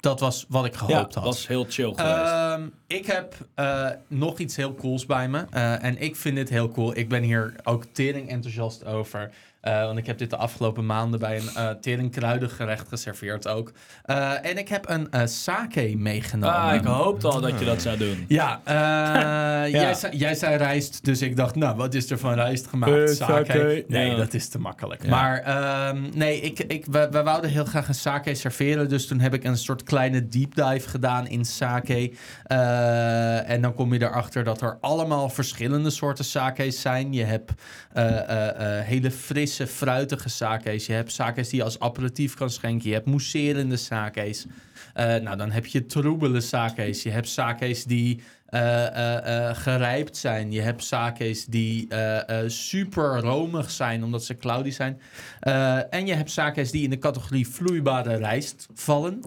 Dat 0.00 0.20
was 0.20 0.46
wat 0.48 0.64
ik 0.64 0.74
gehoopt 0.74 1.14
had. 1.14 1.24
was 1.24 1.46
heel 1.46 1.66
chill 1.68 1.92
geweest. 1.94 2.32
Ehm, 2.32 2.66
ik 2.86 3.06
heb 3.06 3.34
eh, 3.54 3.88
nog 4.06 4.38
iets 4.38 4.56
heel 4.56 4.74
cools 4.74 5.06
bij 5.06 5.28
me. 5.28 5.44
Eh, 5.50 5.84
en 5.84 6.00
ik 6.00 6.16
vind 6.16 6.36
dit 6.36 6.48
heel 6.48 6.70
cool. 6.70 6.96
Ik 6.96 7.08
ben 7.08 7.22
hier 7.22 7.54
ook 7.64 7.84
tering 7.92 8.28
enthousiast 8.28 8.84
over. 8.84 9.30
Eh, 9.60 9.82
want 9.84 9.98
ik 9.98 10.06
heb 10.06 10.18
dit 10.18 10.30
de 10.30 10.36
afgelopen 10.36 10.86
maanden 10.86 11.20
bij 11.20 11.36
een 11.38 11.48
eh 11.54 11.70
tering 11.70 12.10
kruidengerecht 12.12 12.88
geserveerd 12.88 13.48
ook. 13.48 13.72
Eh, 14.04 14.44
en 14.46 14.58
ik 14.58 14.68
heb 14.68 14.88
een 14.88 15.10
eh, 15.10 15.26
sake 15.26 15.94
meegenomen. 15.96 16.54
ah, 16.56 16.74
ik 16.74 16.84
hoopte 16.84 17.28
al 17.28 17.40
dat 17.40 17.58
je 17.58 17.64
dat 17.64 17.82
zou 17.82 17.96
doen. 17.96 18.24
Ja, 18.28 18.60
eh, 18.64 19.72
Jij, 19.80 19.94
zei, 19.94 20.16
jij 20.16 20.34
zei 20.34 20.56
rijst, 20.56 21.04
dus 21.04 21.22
ik 21.22 21.36
dacht, 21.36 21.54
nou, 21.54 21.76
wat 21.76 21.94
is 21.94 22.10
er 22.10 22.18
van 22.18 22.34
rijst 22.34 22.66
gemaakt? 22.66 22.92
Eh, 22.92 23.06
sake. 23.26 23.44
sake. 23.46 23.84
Nee, 23.88 24.10
Ja. 24.10 24.16
dat 24.16 24.34
is 24.34 24.48
te 24.48 24.58
makkelijk. 24.60 25.02
Ja. 25.02 25.10
Maar 25.10 25.38
ehm, 25.42 26.02
nee, 26.14 26.40
ik, 26.40 26.58
ik, 26.58 26.84
we, 26.90 27.08
we 27.10 27.22
wouden 27.22 27.50
heel 27.50 27.64
graag 27.64 27.88
een 27.88 27.94
sake 27.94 28.34
serveren. 28.34 28.88
Dus 28.88 29.06
toen 29.06 29.20
heb 29.20 29.34
ik 29.34 29.44
een 29.44 29.56
soort 29.56 29.82
kleine 29.82 30.28
deep 30.28 30.54
dive 30.54 30.88
gedaan 30.88 31.26
in 31.26 31.44
sake. 31.44 32.12
Eh, 32.44 33.50
en 33.50 33.60
dan 33.62 33.74
kom 33.74 33.92
je 33.92 34.02
erachter 34.02 34.44
dat 34.44 34.60
er 34.60 34.78
allemaal 34.80 35.28
verschillende 35.28 35.90
soorten 35.90 36.24
sake's 36.24 36.80
zijn. 36.80 37.12
Je 37.12 37.24
hebt 37.24 37.52
eh, 37.92 38.18
eh, 38.18 38.78
eh, 38.78 38.84
hele 38.84 39.10
frisse, 39.10 39.46
fruitige 39.56 40.28
sake's. 40.28 40.86
Je 40.86 40.92
hebt 40.92 41.12
sake's 41.12 41.48
die 41.48 41.58
je 41.58 41.64
als 41.64 41.80
aperitief 41.80 42.34
kan 42.34 42.50
schenken. 42.50 42.88
Je 42.88 42.94
hebt 42.94 43.06
mousserende 43.06 43.76
sake's. 43.76 44.46
Eh, 44.94 45.16
nou, 45.16 45.36
dan 45.36 45.50
heb 45.50 45.66
je 45.66 45.86
troebele 45.86 46.40
sake's. 46.40 47.02
Je 47.02 47.10
hebt 47.10 47.28
sake's 47.28 47.84
die 47.84 48.22
eh, 48.46 48.86
eh, 48.86 49.48
eh, 49.48 49.56
gerijpt 49.56 50.16
zijn. 50.16 50.52
Je 50.52 50.60
hebt 50.60 50.84
sake's 50.84 51.46
die 51.46 51.88
eh, 51.88 52.42
eh, 52.42 52.48
super 52.48 53.20
romig 53.20 53.70
zijn, 53.70 54.04
omdat 54.04 54.24
ze 54.24 54.36
cloudy 54.36 54.70
zijn. 54.70 55.00
Eh, 55.40 55.94
en 55.94 56.06
je 56.06 56.14
hebt 56.14 56.30
sake's 56.30 56.70
die 56.70 56.82
in 56.82 56.90
de 56.90 56.98
categorie 56.98 57.48
vloeibare 57.48 58.16
rijst 58.16 58.66
vallen. 58.74 59.22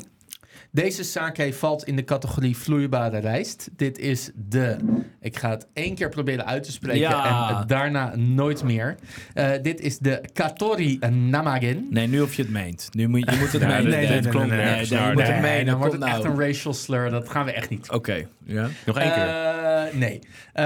Deze 0.74 1.04
sake 1.04 1.54
valt 1.54 1.84
in 1.88 1.96
de 1.96 2.04
categorie 2.04 2.58
vloeibare 2.58 3.20
rijst. 3.20 3.70
Dit 3.76 3.98
is 4.00 4.32
de... 4.36 4.76
Ik 5.22 5.38
ga 5.38 5.50
het 5.50 5.68
één 5.74 5.96
keer 5.96 6.10
proberen 6.10 6.46
uit 6.46 6.64
te 6.64 6.72
spreken 6.72 7.00
Ja. 7.00 7.50
en 7.62 7.68
daarna 7.68 8.16
nooit 8.16 8.64
meer. 8.64 8.96
Eh, 9.34 9.50
dit 9.62 9.82
is 9.82 9.98
de 9.98 10.22
Katori 10.34 11.00
Namagen. 11.10 11.88
Nee, 11.90 12.08
nu 12.08 12.22
of 12.22 12.34
je 12.34 12.42
het 12.42 12.52
meent. 12.52 12.90
Nu 12.92 13.08
moet 13.08 13.26
je, 13.26 13.32
je 13.32 13.38
moet 13.38 13.52
het 13.52 13.62
Ja, 13.72 13.82
menen. 13.82 14.30
klonk 14.30 14.50
nee, 14.50 14.80
moet 15.14 15.28
het 15.28 15.42
menen. 15.42 15.66
dan 15.66 15.78
wordt 15.78 15.94
het 15.94 16.04
echt 16.04 16.24
nou. 16.24 16.30
een 16.30 16.40
racial 16.40 16.74
slur. 16.74 17.10
Dat 17.10 17.30
gaan 17.30 17.46
we 17.46 17.52
echt 17.52 17.70
niet. 17.70 17.90
Oké. 17.92 18.28
Ja. 18.44 18.70
Nog 18.86 18.98
één 18.98 19.14
keer. 19.14 19.28
Eh, 19.28 19.94
nee. 19.94 20.20
Eh, 20.54 20.66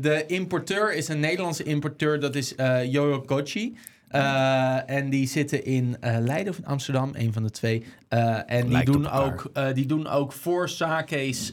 de 0.00 0.24
importeur 0.26 0.94
is 0.94 1.08
een 1.08 1.20
Nederlandse 1.20 1.62
importeur. 1.62 2.20
Dat 2.20 2.34
is 2.34 2.54
eh 2.54 2.92
Yoyo 2.92 3.20
Kochi. 3.20 3.76
Eh, 4.16 4.96
en 4.96 5.10
die 5.10 5.26
zitten 5.28 5.64
in 5.64 5.96
eh, 6.00 6.16
Leiden 6.18 6.52
of 6.52 6.58
in 6.58 6.66
Amsterdam, 6.66 7.10
een 7.14 7.32
van 7.32 7.42
de 7.42 7.50
twee. 7.50 7.84
Eh, 8.08 8.38
en 8.46 8.68
die 8.68 8.84
doen, 8.84 9.10
ook, 9.10 9.50
die 9.74 9.86
doen 9.86 10.06
ook 10.08 10.32
voor 10.32 10.68
sake's 10.68 11.52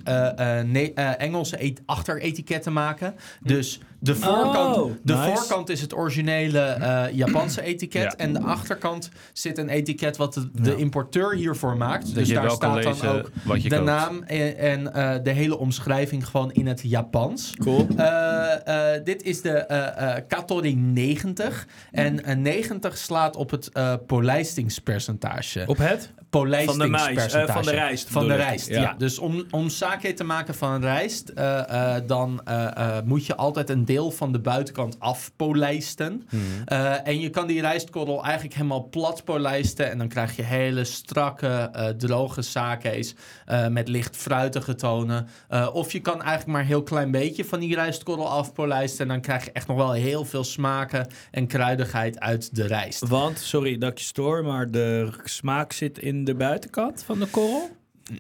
Engelse 1.18 1.58
et- 1.58 1.82
achteretiketten 1.86 2.74
maken. 2.74 3.16
Dus 3.42 3.80
De 4.04 4.16
voorkant, 4.16 4.78
Oh, 4.78 4.92
de 5.04 5.14
nice. 5.14 5.36
voorkant 5.36 5.70
is 5.70 5.82
het 5.82 5.94
originele 5.96 6.60
eh, 6.60 7.04
Japanse 7.12 7.62
etiket. 7.72 8.02
Ja. 8.04 8.14
En 8.18 8.34
de 8.34 8.40
achterkant 8.42 9.10
zit 9.34 9.58
een 9.58 9.70
etiket 9.70 10.18
wat 10.18 10.34
de, 10.34 10.50
de 10.54 10.76
importeur 10.76 11.36
hiervoor 11.36 11.78
maakt. 11.78 12.06
Dat 12.06 12.16
dus 12.16 12.30
daar 12.30 12.52
staat 12.52 12.84
dan 12.84 12.94
ook 13.10 13.26
de 13.44 13.70
koopt. 13.70 13.84
naam 13.84 14.24
en, 14.24 14.58
en 14.58 14.94
eh, 14.94 15.24
de 15.24 15.30
hele 15.30 15.58
omschrijving 15.58 16.28
gewoon 16.28 16.52
in 16.52 16.68
het 16.68 16.82
Japans. 16.82 17.54
Cool. 17.58 17.88
Eh, 17.98 19.04
dit 19.04 19.24
is 19.24 19.42
de 19.42 20.24
Katori 20.28 20.76
90. 20.76 21.68
En 21.92 22.24
eh, 22.24 22.36
90 22.36 22.98
slaat 22.98 23.36
op 23.36 23.52
het 23.52 23.72
polijstingspercentage. 24.08 25.64
Op 25.68 25.78
het? 25.78 26.12
Polijstingspercentage. 26.40 27.28
Van 27.28 27.32
de 27.32 27.38
mais, 27.38 27.48
eh, 27.48 27.54
van 27.54 27.64
de 27.66 27.72
rijst 27.72 28.10
Van 28.10 28.28
de 28.28 28.36
rijst, 28.36 28.68
Ja. 28.68 28.82
ja. 28.82 28.96
Dus 28.98 29.20
om, 29.20 29.44
om 29.52 29.70
sake 29.70 30.14
te 30.14 30.24
maken 30.24 30.56
van 30.56 30.82
rijst, 30.82 31.30
eh, 31.30 31.96
eh, 31.96 32.04
dan 32.08 32.42
eh, 32.46 32.78
eh, 32.78 33.04
moet 33.06 33.26
je 33.26 33.36
altijd 33.36 33.70
een 33.70 33.86
deel 33.86 34.12
van 34.12 34.32
de 34.32 34.40
buitenkant 34.40 35.00
afpolijsten. 35.00 36.28
Eh, 36.66 37.08
en 37.08 37.20
je 37.20 37.30
kan 37.30 37.48
die 37.48 37.62
rijstkorrel 37.62 38.24
eigenlijk 38.24 38.54
helemaal 38.56 38.88
plat 38.90 39.24
polijsten. 39.24 39.92
En 39.92 39.98
dan 39.98 40.08
krijg 40.08 40.36
je 40.36 40.44
hele 40.44 40.84
strakke, 40.84 41.48
eh, 41.48 41.88
droge 41.88 42.42
sake's 42.42 43.16
eh, 43.46 43.68
met 43.68 43.88
licht 43.88 44.18
fruitige 44.18 44.76
tonen. 44.76 45.28
Eh, 45.48 45.70
of 45.74 45.92
je 45.92 46.00
kan 46.00 46.22
eigenlijk 46.22 46.46
maar 46.52 46.62
een 46.62 46.68
heel 46.68 46.84
klein 46.84 47.12
beetje 47.12 47.46
van 47.46 47.60
die 47.60 47.76
rijstkorrel 47.76 48.30
afpolijsten. 48.30 49.02
En 49.02 49.08
dan 49.08 49.22
krijg 49.22 49.46
je 49.46 49.52
echt 49.52 49.68
nog 49.68 49.78
wel 49.78 49.92
heel 49.92 50.26
veel 50.26 50.44
smaken 50.44 51.08
en 51.32 51.48
kruidigheid 51.48 52.20
uit 52.20 52.56
de 52.56 52.68
rijst. 52.68 53.08
Want, 53.08 53.40
sorry 53.40 53.78
dat 53.78 53.92
ik 53.92 53.98
je 53.98 54.04
stoor, 54.04 54.44
maar 54.46 54.72
de 54.72 55.10
smaak 55.24 55.72
zit 55.72 56.00
in 56.00 56.23
de 56.24 56.36
buitenkant 56.36 57.04
van 57.04 57.20
de 57.20 57.26
korrel? 57.28 57.70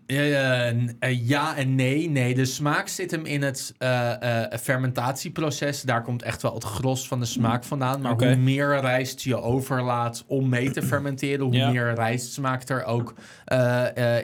Eh, 0.05 1.27
ja 1.27 1.55
en 1.57 1.75
nee. 1.75 2.09
Nee, 2.09 2.35
de 2.35 2.45
smaak 2.45 2.87
zit 2.87 3.11
hem 3.11 3.25
in 3.25 3.41
het 3.41 3.73
eh, 3.77 4.43
eh, 4.51 4.59
fermentatieproces. 4.59 5.81
Daar 5.81 6.01
komt 6.03 6.23
echt 6.23 6.41
wel 6.41 6.53
het 6.53 6.63
gros 6.63 7.07
van 7.07 7.19
de 7.19 7.25
smaak 7.25 7.63
vandaan. 7.63 8.01
Maar 8.01 8.13
hoe 8.13 8.35
meer 8.35 8.79
rijst 8.79 9.21
je 9.21 9.41
overlaat 9.41 10.23
om 10.27 10.49
mee 10.49 10.71
te 10.71 10.81
fermenteren, 10.81 11.45
hoe 11.45 11.53
Ja. 11.53 11.69
meer 11.71 11.93
rijstsmaak 11.93 12.69
er 12.69 12.83
ook 12.85 13.13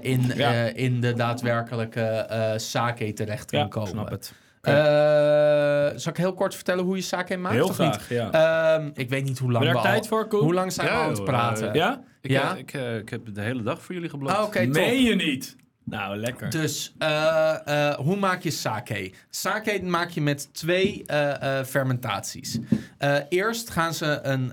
in, 0.02 0.32
Ja. 0.36 0.52
in 0.74 1.02
de 1.02 1.14
daadwerkelijke 1.14 2.26
sake 2.58 3.14
terecht 3.14 3.52
kan 3.52 3.60
Ja, 3.60 3.68
komen. 3.68 3.90
snap 3.90 4.10
het. 4.10 4.34
Eh, 4.62 5.98
zal 6.00 6.12
ik 6.12 6.18
heel 6.18 6.34
kort 6.34 6.56
vertellen 6.56 6.84
hoe 6.84 6.96
je 6.96 7.02
sake 7.02 7.38
maakt? 7.38 7.56
Heel 7.56 7.68
of 7.68 7.80
niet? 7.80 7.88
graag, 7.96 8.10
ja. 8.10 8.32
Ehm, 8.78 8.90
ik 8.94 9.10
weet 9.10 9.24
niet 9.24 9.40
hoe 9.40 9.52
lang 9.52 9.64
Heb 9.64 9.74
we 9.74 9.80
al... 9.80 9.86
tijd 9.86 10.08
voor, 10.08 10.28
Koen? 10.28 10.40
Hoe 10.40 10.54
lang 10.54 10.72
zijn 10.72 10.88
we 10.88 10.94
aan 10.94 11.08
het 11.08 11.18
joh, 11.18 11.26
praten? 11.26 11.68
eh, 11.70 11.74
Ja? 11.74 12.02
Ik, 12.22 12.32
Ja? 12.32 12.54
eh, 12.54 12.60
ik, 12.60 12.74
eh, 12.74 12.98
ik 12.98 13.10
heb 13.10 13.34
de 13.34 13.42
hele 13.42 13.62
dag 13.64 13.82
voor 13.82 13.96
jullie 13.96 14.10
geblokt. 14.10 14.36
Ah, 14.36 14.44
Oké, 14.46 14.64
top. 14.64 14.74
Meen 14.74 15.04
je 15.04 15.16
niet? 15.16 15.56
Nou, 15.90 16.18
lekker. 16.18 16.50
Dus 16.50 16.94
eh, 16.98 17.90
eh, 17.90 17.96
hoe 17.96 18.16
maak 18.16 18.44
je 18.44 18.52
sake? 18.52 19.12
Sake 19.30 19.82
maak 19.84 20.10
je 20.10 20.22
met 20.22 20.54
twee 20.54 21.06
eh, 21.06 21.64
fermentaties. 21.64 22.60
Eerst 23.30 23.70
gaan 23.70 23.94
ze 23.94 24.20
een, 24.24 24.48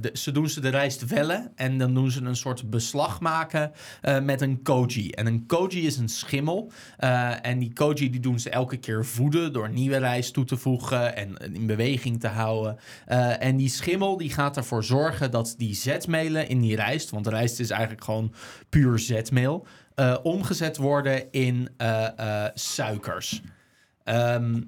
de, 0.00 0.10
ze 0.12 0.32
doen 0.32 0.48
ze 0.48 0.60
de 0.60 0.68
rijst 0.68 1.06
wellen 1.06 1.52
en 1.56 1.78
dan 1.78 1.94
doen 1.94 2.10
ze 2.10 2.22
een 2.22 2.36
soort 2.36 2.70
beslag 2.70 3.20
maken 3.20 3.72
met 4.22 4.40
een 4.40 4.62
koji. 4.62 5.10
En 5.10 5.26
een 5.26 5.46
koji 5.46 5.86
is 5.86 5.96
een 5.96 6.08
schimmel. 6.08 6.72
En 7.42 7.58
die 7.58 7.72
koji 7.72 8.10
die 8.10 8.20
doen 8.20 8.38
ze 8.40 8.50
elke 8.50 8.76
keer 8.76 9.04
voeden 9.04 9.52
door 9.52 9.70
nieuwe 9.70 9.96
rijst 9.96 10.32
toe 10.32 10.44
te 10.44 10.56
voegen 10.56 11.16
en 11.16 11.36
in 11.52 11.66
beweging 11.66 12.20
te 12.20 12.28
houden. 12.28 12.78
En 13.38 13.56
die 13.56 13.68
schimmel 13.68 14.16
die 14.16 14.30
gaat 14.30 14.56
ervoor 14.56 14.84
zorgen 14.84 15.30
dat 15.30 15.54
die 15.58 15.74
zetmelen 15.74 16.48
in 16.48 16.60
die 16.60 16.76
rijst, 16.76 17.10
want 17.10 17.26
rijst 17.26 17.60
is 17.60 17.70
eigenlijk 17.70 18.04
gewoon 18.04 18.34
puur 18.68 18.98
zetmeel 18.98 19.66
eh, 19.94 20.16
omgezet 20.22 20.76
worden 20.76 21.32
in 21.32 21.68
eh, 21.76 22.18
eh, 22.18 22.50
suikers. 22.54 23.42
Ehm, 24.04 24.60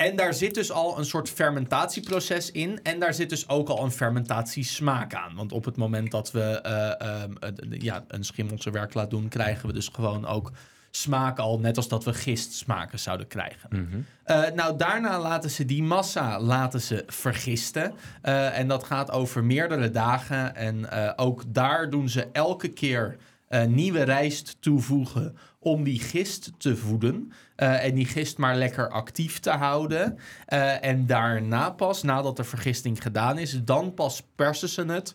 en 0.00 0.16
daar 0.16 0.34
zit 0.34 0.54
dus 0.54 0.72
al 0.72 0.98
een 0.98 1.04
soort 1.04 1.28
fermentatieproces 1.28 2.50
in. 2.50 2.82
En 2.82 2.98
daar 2.98 3.14
zit 3.14 3.28
dus 3.28 3.48
ook 3.48 3.68
al 3.68 3.84
een 3.84 3.90
fermentatiesmaak 3.90 5.14
aan. 5.14 5.34
Want 5.34 5.52
op 5.52 5.64
het 5.64 5.76
moment 5.76 6.10
dat 6.10 6.30
we 6.30 6.40
eh, 6.40 7.00
ehm, 7.00 7.32
eh, 7.40 7.80
ja, 7.80 8.04
een 8.08 8.24
schimmel 8.24 8.60
zijn 8.60 8.74
werk 8.74 8.94
laten 8.94 9.10
doen, 9.10 9.28
krijgen 9.28 9.66
we 9.66 9.72
dus 9.72 9.88
gewoon 9.88 10.26
ook 10.26 10.52
smaak 10.90 11.38
al. 11.38 11.58
Net 11.58 11.76
als 11.76 11.88
dat 11.88 12.04
we 12.04 12.14
gistsmaken 12.14 12.98
zouden 12.98 13.26
krijgen. 13.26 13.68
Mhm. 13.70 14.54
Nou, 14.54 14.76
daarna 14.76 15.20
laten 15.20 15.50
ze 15.50 15.64
die 15.64 15.82
massa 15.82 16.40
laten 16.40 16.80
ze 16.80 17.04
vergisten. 17.06 17.94
En 18.22 18.68
dat 18.68 18.84
gaat 18.84 19.10
over 19.10 19.44
meerdere 19.44 19.90
dagen. 19.90 20.54
En 20.56 20.90
ook 21.16 21.42
daar 21.46 21.90
doen 21.90 22.08
ze 22.08 22.28
elke 22.32 22.68
keer 22.68 23.16
eh, 23.50 23.64
nieuwe 23.64 24.02
rijst 24.02 24.56
toevoegen 24.60 25.36
om 25.58 25.84
die 25.84 26.00
gist 26.00 26.52
te 26.58 26.76
voeden. 26.76 27.32
Eh, 27.56 27.84
en 27.84 27.94
die 27.94 28.06
gist 28.06 28.38
maar 28.38 28.56
lekker 28.56 28.90
actief 28.90 29.38
te 29.38 29.50
houden. 29.50 30.18
Eh, 30.46 30.84
en 30.84 31.06
daarna 31.06 31.70
pas, 31.70 32.02
nadat 32.02 32.36
de 32.36 32.44
vergisting 32.44 33.02
gedaan 33.02 33.38
is, 33.38 33.60
dan 33.64 33.94
pas 33.94 34.22
persen 34.34 34.68
ze 34.68 34.84
het. 34.84 35.14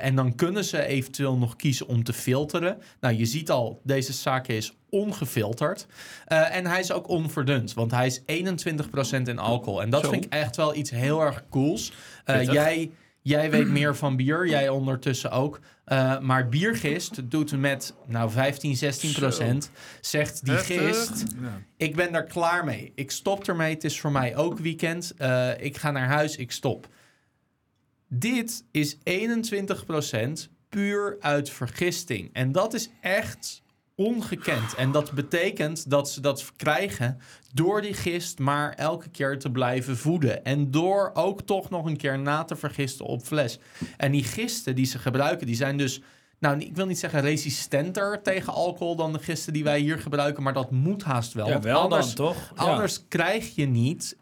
En 0.00 0.14
dan 0.14 0.34
kunnen 0.34 0.64
ze 0.64 0.86
eventueel 0.86 1.36
nog 1.36 1.56
kiezen 1.56 1.86
om 1.86 2.04
te 2.04 2.12
filteren. 2.12 2.78
Nou, 3.00 3.14
je 3.14 3.26
ziet 3.26 3.50
al, 3.50 3.80
deze 3.84 4.12
sake 4.12 4.56
is 4.56 4.76
ongefilterd. 4.90 5.86
En 6.26 6.66
hij 6.66 6.80
is 6.80 6.92
ook 6.92 7.08
onverdund, 7.08 7.74
want 7.74 7.90
hij 7.90 8.06
is 8.06 8.22
21% 8.26 9.28
in 9.28 9.38
alcohol. 9.38 9.82
En 9.82 9.90
dat 9.90 10.04
Zo. 10.04 10.10
vind 10.10 10.24
ik 10.24 10.32
echt 10.32 10.56
wel 10.56 10.74
iets 10.74 10.90
heel 10.90 11.20
erg 11.20 11.44
cools. 11.50 11.92
Jij, 12.26 12.90
jij 13.22 13.50
weet 13.50 13.68
meer 13.68 13.96
van 13.96 14.16
bier, 14.16 14.48
jij 14.48 14.68
ondertussen 14.68 15.30
ook. 15.30 15.60
Eh, 15.86 16.20
maar 16.20 16.48
biergist 16.48 17.30
doet 17.30 17.58
met 17.58 17.94
nou 18.06 18.30
15, 18.30 18.76
16 18.76 19.12
procent. 19.12 19.70
Zegt 20.00 20.44
die 20.44 20.56
gist, 20.56 21.24
ik 21.76 21.96
ben 21.96 22.12
daar 22.12 22.24
klaar 22.24 22.64
mee. 22.64 22.92
Ik 22.94 23.10
stop 23.10 23.48
ermee. 23.48 23.74
Het 23.74 23.84
is 23.84 24.00
voor 24.00 24.12
mij 24.12 24.36
ook 24.36 24.58
weekend. 24.58 25.12
Eh, 25.16 25.50
ik 25.58 25.76
ga 25.76 25.90
naar 25.90 26.06
huis. 26.06 26.36
Ik 26.36 26.52
stop. 26.52 26.88
Dit 28.08 28.64
is 28.70 28.98
21% 29.02 30.48
puur 30.68 31.16
uit 31.20 31.50
vergisting. 31.50 32.30
En 32.32 32.52
dat 32.52 32.74
is 32.74 32.90
echt 33.00 33.62
ongekend. 33.96 34.74
En 34.74 34.92
dat 34.92 35.12
betekent 35.12 35.90
dat 35.90 36.10
ze 36.10 36.20
dat 36.20 36.52
krijgen 36.56 37.18
door 37.52 37.82
die 37.82 37.94
gist 37.94 38.38
maar 38.38 38.72
elke 38.72 39.08
keer 39.08 39.38
te 39.38 39.50
blijven 39.50 39.96
voeden. 39.96 40.44
En 40.44 40.70
door 40.70 41.10
ook 41.14 41.42
toch 41.42 41.70
nog 41.70 41.86
een 41.86 41.96
keer 41.96 42.18
na 42.18 42.44
te 42.44 42.56
vergisten 42.56 43.06
op 43.06 43.22
fles. 43.22 43.58
En 43.96 44.12
die 44.12 44.24
gisten 44.24 44.74
die 44.74 44.86
ze 44.86 44.98
gebruiken, 44.98 45.46
die 45.46 45.56
zijn 45.56 45.76
dus... 45.76 46.00
Nou, 46.38 46.58
ik 46.58 46.76
wil 46.76 46.86
niet 46.86 46.98
zeggen 46.98 47.20
resistenter 47.20 48.22
tegen 48.22 48.52
alcohol 48.52 48.96
dan 48.96 49.12
de 49.12 49.18
gisten 49.18 49.52
die 49.52 49.64
wij 49.64 49.80
hier 49.80 49.98
gebruiken, 49.98 50.42
maar 50.42 50.52
dat 50.52 50.70
moet 50.70 51.02
haast 51.02 51.32
wel. 51.32 51.46
ja, 51.46 51.52
Want 51.52 51.64
wel 51.64 51.80
anders, 51.80 52.14
dan, 52.14 52.26
toch? 52.26 52.52
Ja. 52.56 52.62
Anders 52.62 53.08
krijg 53.08 53.54
je 53.54 53.66
niet 53.66 54.16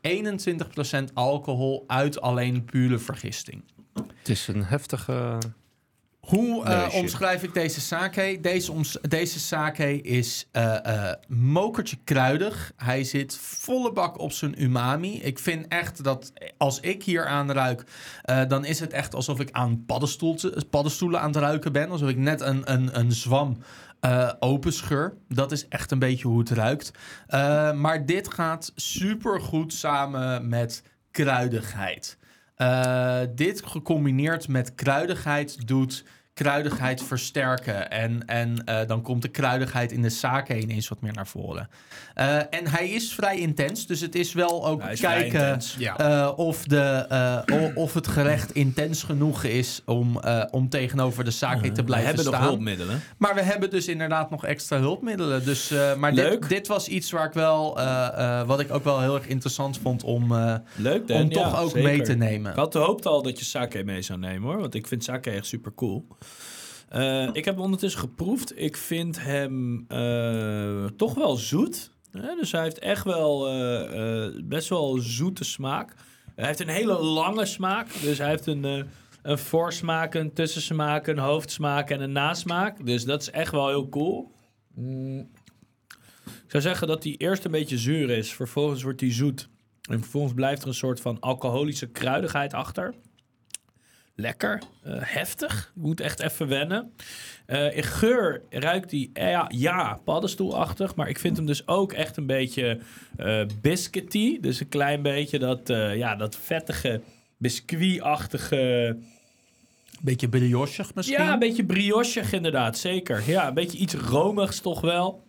21% 1.08 1.12
alcohol 1.14 1.84
uit 1.86 2.20
alleen 2.20 2.64
pure 2.64 2.98
vergisting. 2.98 3.64
Het 3.94 4.28
is 4.28 4.48
een 4.48 4.64
heftige... 4.64 5.38
Hoe 6.24 6.64
eh, 6.64 6.94
omschrijf 6.94 7.42
ik 7.42 7.54
deze 7.54 7.80
sake? 7.80 8.38
Deze, 8.40 8.72
oms- 8.72 8.98
deze 9.02 9.40
sake 9.40 10.00
is 10.00 10.48
eh, 10.52 11.10
mokertje 11.28 11.96
kruidig. 12.04 12.72
Hij 12.76 13.04
zit 13.04 13.36
volle 13.36 13.92
bak 13.92 14.18
op 14.18 14.32
zijn 14.32 14.62
umami. 14.62 15.20
Ik 15.20 15.38
vind 15.38 15.68
echt 15.68 16.04
dat 16.04 16.32
als 16.56 16.80
ik 16.80 17.02
hier 17.02 17.26
aan 17.26 17.50
ruik, 17.50 17.84
dan 18.48 18.64
is 18.64 18.80
het 18.80 18.92
echt 18.92 19.14
alsof 19.14 19.40
ik 19.40 19.48
aan 19.52 19.84
paddenstoelen 20.70 21.20
aan 21.20 21.26
het 21.32 21.36
ruiken 21.36 21.72
ben. 21.72 21.90
Alsof 21.90 22.08
ik 22.08 22.16
net 22.16 22.40
een, 22.40 22.72
een, 22.72 22.98
een 22.98 23.12
zwam 23.12 23.56
eh 24.00 24.32
openscheur. 24.40 25.14
Dat 25.28 25.52
is 25.52 25.68
echt 25.68 25.90
een 25.90 25.98
beetje 25.98 26.28
hoe 26.28 26.38
het 26.38 26.50
ruikt. 26.50 26.90
Maar 27.76 28.06
dit 28.06 28.32
gaat 28.34 28.72
super 28.74 29.40
goed 29.40 29.72
samen 29.72 30.48
met 30.48 30.82
kruidigheid. 31.10 32.16
Eh, 32.54 33.20
dit 33.34 33.66
gecombineerd 33.66 34.48
met 34.48 34.74
kruidigheid 34.74 35.66
doet 35.66 36.04
kruidigheid 36.34 37.02
versterken. 37.02 37.90
En, 37.90 38.26
en 38.26 38.64
eh, 38.64 38.86
dan 38.86 39.02
komt 39.02 39.22
de 39.22 39.28
kruidigheid 39.28 39.92
in 39.92 40.02
de 40.02 40.08
sake 40.08 40.60
ineens 40.60 40.88
wat 40.88 41.00
meer 41.00 41.12
naar 41.12 41.26
voren. 41.26 41.68
Eh, 42.14 42.36
en 42.36 42.66
hij 42.66 42.88
is 42.88 43.12
vrij 43.12 43.38
intens, 43.38 43.86
dus 43.86 44.00
het 44.00 44.14
is 44.14 44.32
wel 44.32 44.66
ook 44.66 44.84
is 44.84 45.00
kijken. 45.00 45.60
Ja. 45.78 45.96
eh, 45.96 46.38
of, 46.38 46.64
de, 46.64 47.72
of 47.74 47.94
het 47.94 48.06
gerecht 48.06 48.54
intens 48.54 49.02
genoeg 49.02 49.44
is 49.44 49.82
om, 49.84 50.20
om 50.50 50.68
tegenover 50.68 51.24
de 51.24 51.30
sake 51.30 51.72
te 51.72 51.80
We 51.80 51.84
blijven 51.84 52.06
hebben 52.06 52.24
nog 52.24 52.34
staan. 52.34 52.46
hulpmiddelen. 52.46 53.02
Maar 53.16 53.34
we 53.34 53.42
hebben 53.42 53.70
dus 53.70 53.88
inderdaad 53.88 54.30
nog 54.30 54.44
extra 54.44 54.78
hulpmiddelen. 54.78 55.44
Dus, 55.44 55.72
maar 55.98 56.14
dit, 56.14 56.48
dit 56.48 56.66
was 56.66 56.88
iets 56.88 57.10
waar 57.10 57.26
ik 57.26 57.32
wel, 57.32 57.78
wat 58.46 58.60
ik 58.60 58.72
ook 58.72 58.84
wel 58.84 59.00
heel 59.00 59.14
erg 59.14 59.26
interessant 59.26 59.78
vond 59.78 60.02
om, 60.02 60.34
Leuk, 60.76 61.08
Dan. 61.08 61.22
om 61.22 61.30
toch 61.30 61.52
ja, 61.52 61.58
ook 61.58 61.70
zeker. 61.70 61.90
mee 61.90 62.02
te 62.02 62.14
nemen. 62.14 62.50
Ik 62.50 62.56
had 62.56 62.74
gehoopt 62.74 63.06
al 63.06 63.22
dat 63.22 63.38
je 63.38 63.44
sake 63.44 63.84
mee 63.84 64.02
zou 64.02 64.18
nemen, 64.18 64.48
hoor. 64.50 64.60
Want 64.60 64.74
ik 64.74 64.86
vind 64.86 65.04
sake 65.04 65.30
echt 65.30 65.46
super 65.46 65.74
cool. 65.74 66.06
Eh, 66.94 67.28
ik 67.32 67.44
heb 67.44 67.54
hem 67.54 67.64
ondertussen 67.64 68.00
geproefd. 68.00 68.58
Ik 68.60 68.76
vind 68.76 69.20
hem 69.20 69.84
eh, 69.88 70.84
toch 70.84 71.14
wel 71.14 71.36
zoet. 71.36 71.90
Dus 72.38 72.52
hij 72.52 72.62
heeft 72.62 72.78
echt 72.78 73.04
wel 73.04 73.48
eh, 73.48 74.40
best 74.44 74.68
wel 74.68 74.98
zoete 74.98 75.44
smaak. 75.44 75.94
Hij 76.34 76.46
heeft 76.46 76.60
een 76.60 76.68
hele 76.68 77.02
lange 77.02 77.44
smaak. 77.44 78.00
Dus 78.02 78.18
hij 78.18 78.28
heeft 78.28 78.46
een, 78.46 78.86
een 79.22 79.38
voorsmaak, 79.38 80.14
een 80.14 80.32
tussensmaak, 80.32 81.06
een 81.06 81.18
hoofdsmaak 81.18 81.90
en 81.90 82.00
een 82.00 82.12
nasmaak. 82.12 82.86
Dus 82.86 83.04
dat 83.04 83.20
is 83.20 83.30
echt 83.30 83.52
wel 83.52 83.68
heel 83.68 83.88
cool. 83.88 84.32
Mm. 84.74 85.28
Ik 86.24 86.50
zou 86.50 86.62
zeggen 86.62 86.86
dat 86.86 87.04
hij 87.04 87.14
eerst 87.18 87.44
een 87.44 87.50
beetje 87.50 87.78
zuur 87.78 88.10
is. 88.10 88.32
Vervolgens 88.32 88.82
wordt 88.82 89.00
hij 89.00 89.12
zoet. 89.12 89.48
En 89.90 90.00
vervolgens 90.00 90.34
blijft 90.34 90.62
er 90.62 90.68
een 90.68 90.74
soort 90.74 91.00
van 91.00 91.20
alcoholische 91.20 91.86
kruidigheid 91.86 92.54
achter. 92.54 92.94
Lekker, 94.16 94.62
eh, 94.82 94.92
heftig. 95.00 95.72
Ik 95.76 95.82
moet 95.82 96.00
echt 96.00 96.20
even 96.20 96.48
wennen. 96.48 96.92
Eh, 97.46 97.76
in 97.76 97.82
geur 97.82 98.42
ruikt 98.50 98.90
die, 98.90 99.10
eh, 99.12 99.30
ja, 99.30 99.46
ja, 99.48 99.98
paddenstoelachtig. 100.04 100.94
Maar 100.94 101.08
ik 101.08 101.18
vind 101.18 101.36
hem 101.36 101.46
dus 101.46 101.66
ook 101.66 101.92
echt 101.92 102.16
een 102.16 102.26
beetje 102.26 102.78
biscuity. 103.60 104.40
Dus 104.40 104.60
een 104.60 104.68
klein 104.68 105.02
beetje 105.02 105.38
dat, 105.38 105.60
ja, 105.94 106.16
dat 106.16 106.36
vettige, 106.36 107.00
biscuitachtige... 107.36 108.96
Beetje 110.02 110.28
briochig 110.28 110.94
misschien? 110.94 111.24
Ja, 111.24 111.32
een 111.32 111.38
beetje 111.38 111.64
briochig 111.64 112.32
inderdaad, 112.32 112.78
zeker. 112.78 113.22
Ja, 113.26 113.48
een 113.48 113.54
beetje 113.54 113.78
iets 113.78 113.94
romigs 113.94 114.60
toch 114.60 114.80
wel. 114.80 115.22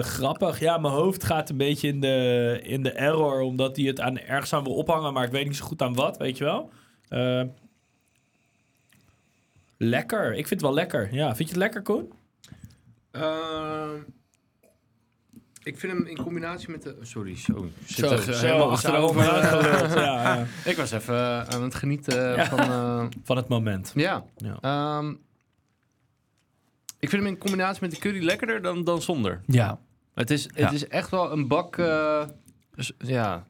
Grappig. 0.00 0.60
Ja, 0.60 0.78
mijn 0.78 0.94
hoofd 0.94 1.24
gaat 1.24 1.50
een 1.50 1.56
beetje 1.56 1.88
in 1.88 2.00
de, 2.00 2.60
in 2.62 2.82
de 2.82 2.92
error, 2.92 3.40
omdat 3.40 3.76
hij 3.76 3.84
het 3.84 4.00
aan 4.00 4.18
ergens 4.18 4.52
aan 4.52 4.64
wil 4.64 4.74
ophangen, 4.74 5.12
maar 5.12 5.24
ik 5.24 5.30
weet 5.30 5.46
niet 5.46 5.56
zo 5.56 5.64
goed 5.64 5.82
aan 5.82 5.94
wat, 5.94 6.16
weet 6.16 6.38
je 6.38 6.44
wel. 6.44 6.70
Eh, 7.08 7.42
lekker. 9.76 10.28
Ik 10.30 10.34
vind 10.46 10.50
het 10.50 10.60
wel 10.60 10.74
lekker. 10.74 11.14
Ja, 11.14 11.26
vind 11.26 11.38
je 11.48 11.54
het 11.54 11.56
lekker, 11.62 11.82
Koen? 11.82 12.12
Ehm, 13.10 13.94
ik 15.62 15.78
vind 15.78 15.92
hem 15.92 16.06
in 16.06 16.16
combinatie 16.16 16.70
met 16.70 16.82
de... 16.82 16.96
Sorry, 17.02 17.36
zo. 17.36 17.64
Ik 17.64 17.72
zit 17.86 17.96
Zo, 18.08 18.14
er 18.14 18.22
zo, 18.22 18.46
helemaal 18.46 18.70
achterover. 18.70 19.22
ja, 20.02 20.36
ja. 20.36 20.46
ik 20.64 20.76
was 20.76 20.90
even 20.90 21.14
eh, 21.14 21.42
aan 21.48 21.62
het 21.62 21.74
genieten 21.74 22.36
Ja. 22.36 22.44
van... 22.46 22.58
eh, 22.58 23.06
Van 23.24 23.36
het 23.36 23.48
moment. 23.48 23.92
ja. 23.94 24.24
Ja. 24.36 24.58
Ehm, 24.60 25.10
ik 26.98 27.08
vind 27.10 27.22
hem 27.22 27.32
in 27.32 27.38
combinatie 27.38 27.82
met 27.82 27.90
de 27.90 27.98
curry 27.98 28.24
lekkerder 28.24 28.62
dan, 28.62 28.84
dan 28.84 29.02
zonder. 29.02 29.40
Ja. 29.46 29.78
Het 30.14 30.30
is, 30.30 30.42
het 30.42 30.54
Ja. 30.56 30.70
is 30.70 30.88
echt 30.88 31.10
wel 31.10 31.32
een 31.32 31.48
bak... 31.48 31.76
eh, 31.78 32.24
ja, 32.98 33.46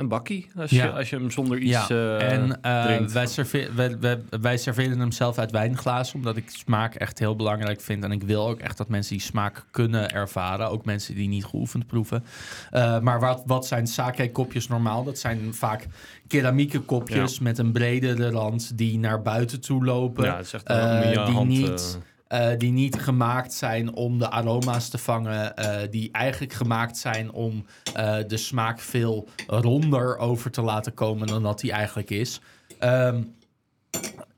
een 0.00 0.08
bakkie 0.08 0.46
als, 0.56 0.70
Ja. 0.70 0.84
je, 0.84 0.92
als 0.92 1.10
je 1.10 1.16
hem 1.16 1.30
zonder 1.30 1.58
iets 1.58 1.86
ja. 1.88 2.18
eh, 2.18 2.32
en 2.32 2.62
eh, 2.62 3.06
wij, 3.06 3.26
serve- 3.26 3.68
wij, 3.74 3.98
wij, 3.98 4.20
wij 4.40 4.56
serveren 4.56 4.98
hem 4.98 5.12
zelf 5.12 5.38
uit 5.38 5.50
wijnglazen, 5.50 6.14
omdat 6.14 6.36
ik 6.36 6.50
smaak 6.50 6.94
echt 6.94 7.18
heel 7.18 7.36
belangrijk 7.36 7.80
vind. 7.80 8.04
En 8.04 8.12
ik 8.12 8.22
wil 8.22 8.48
ook 8.48 8.60
echt 8.60 8.76
dat 8.76 8.88
mensen 8.88 9.12
die 9.16 9.24
smaak 9.24 9.64
kunnen 9.70 10.10
ervaren. 10.10 10.70
Ook 10.70 10.84
mensen 10.84 11.14
die 11.14 11.28
niet 11.28 11.44
geoefend 11.44 11.86
proeven. 11.86 12.24
Eh, 12.70 13.00
maar 13.00 13.20
wat, 13.20 13.42
wat 13.46 13.66
zijn 13.66 13.86
sake-kopjes 13.86 14.68
normaal? 14.68 15.04
Dat 15.04 15.18
zijn 15.18 15.54
vaak 15.54 15.86
keramieke 16.26 16.80
kopjes 16.80 17.38
met 17.38 17.58
een 17.58 17.72
bredere 17.72 18.30
rand 18.30 18.78
die 18.78 18.98
naar 18.98 19.22
buiten 19.22 19.60
toe 19.60 19.84
lopen. 19.84 20.24
ja, 20.24 20.36
het 20.36 20.46
is 20.46 20.52
echt 20.52 20.66
die 20.66 21.18
hand... 21.34 21.48
niet- 21.48 21.98
eh, 22.30 22.58
die 22.58 22.72
niet 22.72 22.96
gemaakt 22.96 23.52
zijn 23.52 23.94
om 23.94 24.18
de 24.18 24.30
aroma's 24.30 24.88
te 24.88 24.98
vangen. 24.98 25.56
eh, 25.56 25.90
die 25.90 26.10
eigenlijk 26.12 26.52
gemaakt 26.52 26.96
zijn 26.96 27.32
om 27.32 27.64
eh, 27.94 28.18
de 28.26 28.36
smaak 28.36 28.80
veel 28.80 29.28
ronder 29.46 30.18
over 30.18 30.50
te 30.50 30.62
laten 30.62 30.94
komen 30.94 31.26
dan 31.26 31.42
dat 31.42 31.60
die 31.60 31.72
eigenlijk 31.72 32.10
is. 32.10 32.40
Ehm, 32.78 33.22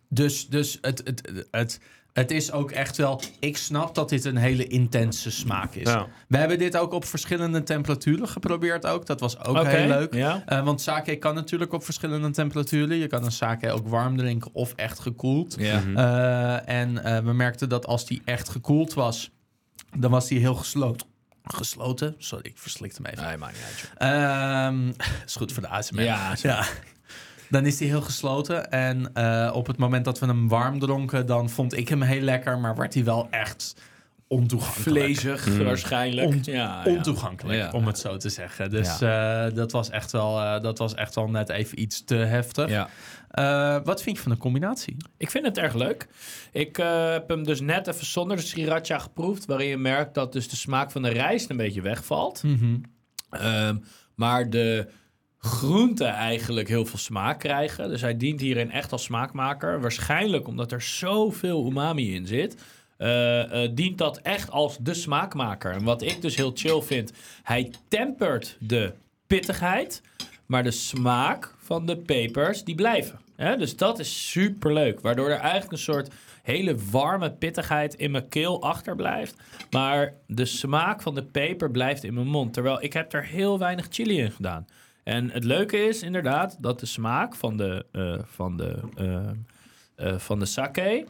dus 0.08 0.48
dus 0.48 0.78
het, 0.80 1.02
het, 1.04 1.46
het 1.50 1.80
is 2.12 2.52
ook 2.52 2.70
echt 2.70 2.96
wel... 2.96 3.20
Ik 3.38 3.56
snap 3.56 3.94
dat 3.94 4.08
dit 4.08 4.24
een 4.24 4.36
hele 4.36 4.66
intense 4.66 5.30
smaak 5.30 5.74
is. 5.74 5.88
ja. 5.88 6.06
We 6.28 6.36
hebben 6.36 6.58
dit 6.58 6.76
ook 6.76 6.92
op 6.92 7.04
verschillende 7.04 7.62
temperaturen 7.62 8.28
geprobeerd 8.28 8.86
ook. 8.86 9.06
Dat 9.06 9.20
was 9.20 9.44
ook 9.44 9.66
heel 9.66 9.86
leuk. 9.86 10.14
Ja. 10.14 10.42
Eh, 10.46 10.64
want 10.64 10.80
sake 10.80 11.16
kan 11.16 11.34
natuurlijk 11.34 11.72
op 11.72 11.84
verschillende 11.84 12.30
temperaturen. 12.30 12.96
Je 12.96 13.06
kan 13.06 13.24
een 13.24 13.32
sake 13.32 13.70
ook 13.72 13.88
warm 13.88 14.16
drinken 14.16 14.54
of 14.54 14.72
echt 14.76 14.98
gekoeld. 14.98 15.56
Ja. 15.58 15.80
Mhm. 15.80 15.96
Eh, 15.96 16.68
en 16.68 17.04
eh, 17.04 17.18
we 17.18 17.32
merkten 17.32 17.68
dat 17.68 17.86
als 17.86 18.06
die 18.06 18.22
echt 18.24 18.48
gekoeld 18.48 18.94
was, 18.94 19.30
dan 19.98 20.10
was 20.10 20.28
die 20.28 20.38
heel 20.38 20.54
gesloten. 20.54 21.06
Gesloten? 21.44 22.14
Sorry, 22.18 22.44
ik 22.46 22.58
verslikte 22.58 23.02
hem 23.02 23.12
even. 23.12 23.26
Nee, 23.26 23.36
maakt 23.36 23.54
niet 23.54 23.64
uit. 23.64 24.12
Ehm, 24.12 24.88
is 25.26 25.36
goed 25.36 25.52
voor 25.52 25.62
de 25.62 25.68
ASMR. 25.68 26.02
Ja, 26.02 26.36
ja. 26.42 26.64
Dan 27.52 27.66
is 27.66 27.76
die 27.76 27.88
heel 27.88 28.00
gesloten. 28.00 28.70
En 28.70 29.14
eh, 29.14 29.50
op 29.54 29.66
het 29.66 29.76
moment 29.76 30.04
dat 30.04 30.18
we 30.18 30.26
hem 30.26 30.48
warm 30.48 30.78
dronken, 30.78 31.26
dan 31.26 31.50
vond 31.50 31.76
ik 31.76 31.88
hem 31.88 32.02
heel 32.02 32.20
lekker, 32.20 32.58
maar 32.58 32.76
werd 32.76 32.94
hij 32.94 33.04
wel 33.04 33.26
echt 33.30 33.74
ontoegankelijk. 34.26 35.04
Vlezig 35.04 35.46
Mm. 35.48 35.64
waarschijnlijk. 35.64 36.44
Ja, 36.44 36.52
ja. 36.84 36.90
Ontoegankelijk, 36.90 37.58
Ja. 37.58 37.70
om 37.70 37.86
het 37.86 37.98
zo 37.98 38.16
te 38.16 38.28
zeggen. 38.28 38.70
Dus 38.70 39.00
eh, 39.00 39.44
dat, 39.54 39.72
was 39.72 39.90
echt 39.90 40.12
wel, 40.12 40.40
eh, 40.40 40.60
dat 40.62 40.78
was 40.78 40.94
echt 40.94 41.14
wel 41.14 41.28
net 41.28 41.48
even 41.48 41.80
iets 41.80 42.04
te 42.04 42.14
heftig. 42.14 42.68
Ja. 42.68 42.88
Eh, 43.30 43.84
wat 43.84 44.02
vind 44.02 44.16
je 44.16 44.22
van 44.22 44.32
de 44.32 44.38
combinatie? 44.38 44.96
Ik 45.16 45.30
vind 45.30 45.46
het 45.46 45.58
erg 45.58 45.74
leuk. 45.74 46.06
Ik 46.52 46.78
eh, 46.78 47.10
heb 47.10 47.28
hem 47.28 47.44
dus 47.44 47.60
net 47.60 47.86
even 47.86 48.06
zonder 48.06 48.36
de 48.36 48.42
sriracha 48.42 48.98
geproefd, 48.98 49.46
waarin 49.46 49.68
je 49.68 49.76
merkt 49.76 50.14
dat 50.14 50.32
dus 50.32 50.48
de 50.48 50.56
smaak 50.56 50.90
van 50.90 51.02
de 51.02 51.08
rijst 51.08 51.50
een 51.50 51.56
beetje 51.56 51.82
wegvalt. 51.82 52.42
Ehm, 53.30 53.76
maar 54.14 54.50
de 54.50 54.88
groenten 55.46 56.08
eigenlijk 56.08 56.68
heel 56.68 56.84
veel 56.86 56.98
smaak 56.98 57.38
krijgen. 57.38 57.88
Dus 57.88 58.00
hij 58.00 58.16
dient 58.16 58.40
hierin 58.40 58.70
echt 58.70 58.92
als 58.92 59.02
smaakmaker. 59.02 59.80
Waarschijnlijk 59.80 60.46
omdat 60.46 60.72
er 60.72 60.82
zoveel 60.82 61.66
umami 61.66 62.14
in 62.14 62.26
zit. 62.26 62.56
eh, 62.96 63.64
eh, 63.64 63.70
dient 63.74 63.98
dat 63.98 64.18
echt 64.18 64.50
als 64.50 64.78
de 64.80 64.94
smaakmaker. 64.94 65.72
En 65.72 65.84
wat 65.84 66.02
ik 66.02 66.20
dus 66.22 66.36
heel 66.36 66.50
chill 66.54 66.80
vind, 66.80 67.12
hij 67.42 67.70
tempert 67.88 68.56
de 68.60 68.92
pittigheid, 69.26 70.02
maar 70.46 70.62
de 70.62 70.70
smaak 70.70 71.54
van 71.58 71.86
de 71.86 71.96
pepers 71.96 72.64
die 72.64 72.74
blijven. 72.74 73.20
Dus 73.58 73.76
dat 73.76 73.98
is 73.98 74.30
super 74.30 74.72
leuk, 74.72 75.00
waardoor 75.00 75.28
er 75.28 75.38
eigenlijk 75.38 75.72
een 75.72 75.78
soort 75.78 76.08
hele 76.42 76.76
warme 76.90 77.32
pittigheid 77.32 77.94
in 77.94 78.10
mijn 78.10 78.28
keel 78.28 78.62
achterblijft, 78.62 79.36
maar 79.70 80.14
de 80.26 80.44
smaak 80.44 81.02
van 81.02 81.14
de 81.14 81.24
peper 81.24 81.70
blijft 81.70 82.04
in 82.04 82.14
mijn 82.14 82.26
mond. 82.26 82.52
Terwijl 82.52 82.82
ik 82.82 82.92
heb 82.92 83.12
er 83.12 83.24
heel 83.24 83.58
weinig 83.58 83.86
chili 83.90 84.18
in 84.18 84.30
gedaan. 84.30 84.66
En 85.02 85.30
het 85.30 85.44
leuke 85.44 85.76
is 85.76 86.02
inderdaad 86.02 86.56
dat 86.60 86.80
de 86.80 86.86
smaak 86.86 87.34
van 87.34 87.56
de, 87.56 87.86
eh, 87.92 88.18
van 88.24 88.56
de, 88.56 88.78
eh, 88.96 89.28
eh, 89.96 90.18
van 90.18 90.38
de 90.38 90.44
sake, 90.46 91.06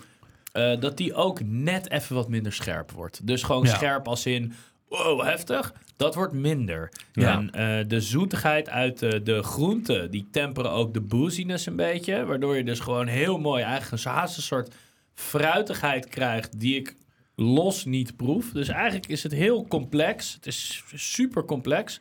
dat 0.80 0.96
die 0.96 1.14
ook 1.14 1.40
net 1.44 1.90
even 1.90 2.14
wat 2.16 2.28
minder 2.28 2.52
scherp 2.52 2.90
wordt. 2.90 3.26
Dus 3.26 3.42
gewoon 3.42 3.64
Ja. 3.64 3.74
scherp 3.74 4.08
als 4.08 4.26
in, 4.26 4.52
wow, 4.88 5.22
heftig. 5.22 5.72
Dat 5.96 6.14
wordt 6.14 6.32
minder. 6.32 6.92
Ja. 7.12 7.44
En 7.50 7.88
de 7.88 8.00
zoetigheid 8.00 8.68
uit 8.68 8.98
de, 8.98 9.22
de 9.22 9.42
groenten, 9.42 10.10
die 10.10 10.28
temperen 10.30 10.70
ook 10.70 10.94
de 10.94 11.00
booziness 11.00 11.66
een 11.66 11.76
beetje. 11.76 12.24
Waardoor 12.24 12.56
je 12.56 12.64
dus 12.64 12.80
gewoon 12.80 13.06
heel 13.06 13.38
mooi 13.38 13.62
eigenlijk 13.62 14.04
een 14.04 14.28
soort 14.28 14.74
fruitigheid 15.14 16.08
krijgt 16.08 16.60
die 16.60 16.76
ik 16.76 16.96
los 17.36 17.84
niet 17.84 18.16
proef. 18.16 18.50
Dus 18.50 18.68
eigenlijk 18.68 19.06
is 19.06 19.22
het 19.22 19.32
heel 19.32 19.66
complex. 19.66 20.34
Het 20.34 20.46
is 20.46 20.84
super 20.94 21.44
complex. 21.44 22.00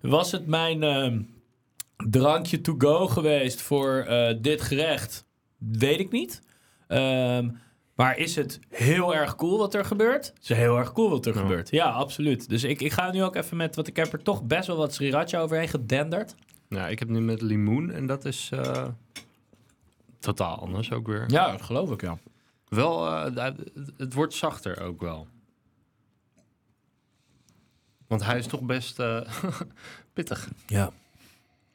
Was 0.00 0.32
het 0.32 0.46
mijn 0.46 0.82
ehm, 0.82 1.20
drankje 2.10 2.60
to 2.60 2.74
go 2.78 3.06
geweest 3.06 3.62
voor 3.62 3.96
eh, 3.98 4.34
dit 4.40 4.60
gerecht? 4.62 5.26
Weet 5.58 6.00
ik 6.00 6.10
niet. 6.12 6.42
Ehm, 6.88 7.48
maar 7.94 8.18
is 8.18 8.36
het 8.36 8.60
heel 8.68 9.14
erg 9.14 9.36
cool 9.36 9.58
wat 9.58 9.74
er 9.74 9.84
gebeurt? 9.84 10.26
Het 10.26 10.42
is 10.42 10.56
heel 10.56 10.76
erg 10.78 10.92
cool 10.92 11.10
wat 11.10 11.26
er 11.26 11.34
Ja. 11.34 11.40
gebeurt. 11.40 11.70
Ja, 11.70 11.88
absoluut. 11.90 12.48
Dus 12.48 12.64
ik, 12.64 12.80
ik 12.80 12.92
ga 12.92 13.10
nu 13.10 13.22
ook 13.22 13.36
even 13.36 13.56
met, 13.56 13.74
want 13.74 13.88
ik 13.88 13.96
heb 13.96 14.12
er 14.12 14.22
toch 14.22 14.42
best 14.44 14.66
wel 14.66 14.76
wat 14.76 14.94
sriracha 14.94 15.40
overheen 15.40 15.68
gedenderd. 15.68 16.34
Ja, 16.68 16.88
ik 16.88 16.98
heb 16.98 17.08
nu 17.08 17.20
met 17.20 17.40
limoen 17.42 17.90
en 17.90 18.06
dat 18.06 18.24
is 18.24 18.48
eh, 18.52 18.84
totaal 20.18 20.58
anders 20.58 20.92
ook 20.92 21.06
weer. 21.06 21.24
Ja, 21.26 21.50
dat 21.50 21.62
geloof 21.62 21.90
ik, 21.90 22.00
ja. 22.00 22.18
Wel, 22.68 23.06
eh, 23.06 23.50
het 23.96 24.14
wordt 24.14 24.34
zachter 24.34 24.80
ook 24.80 25.00
wel. 25.00 25.26
Want 28.06 28.24
hij 28.24 28.38
is 28.38 28.46
toch 28.46 28.60
best 28.60 28.98
eh, 28.98 29.20
pittig. 30.12 30.48
Ja. 30.66 30.90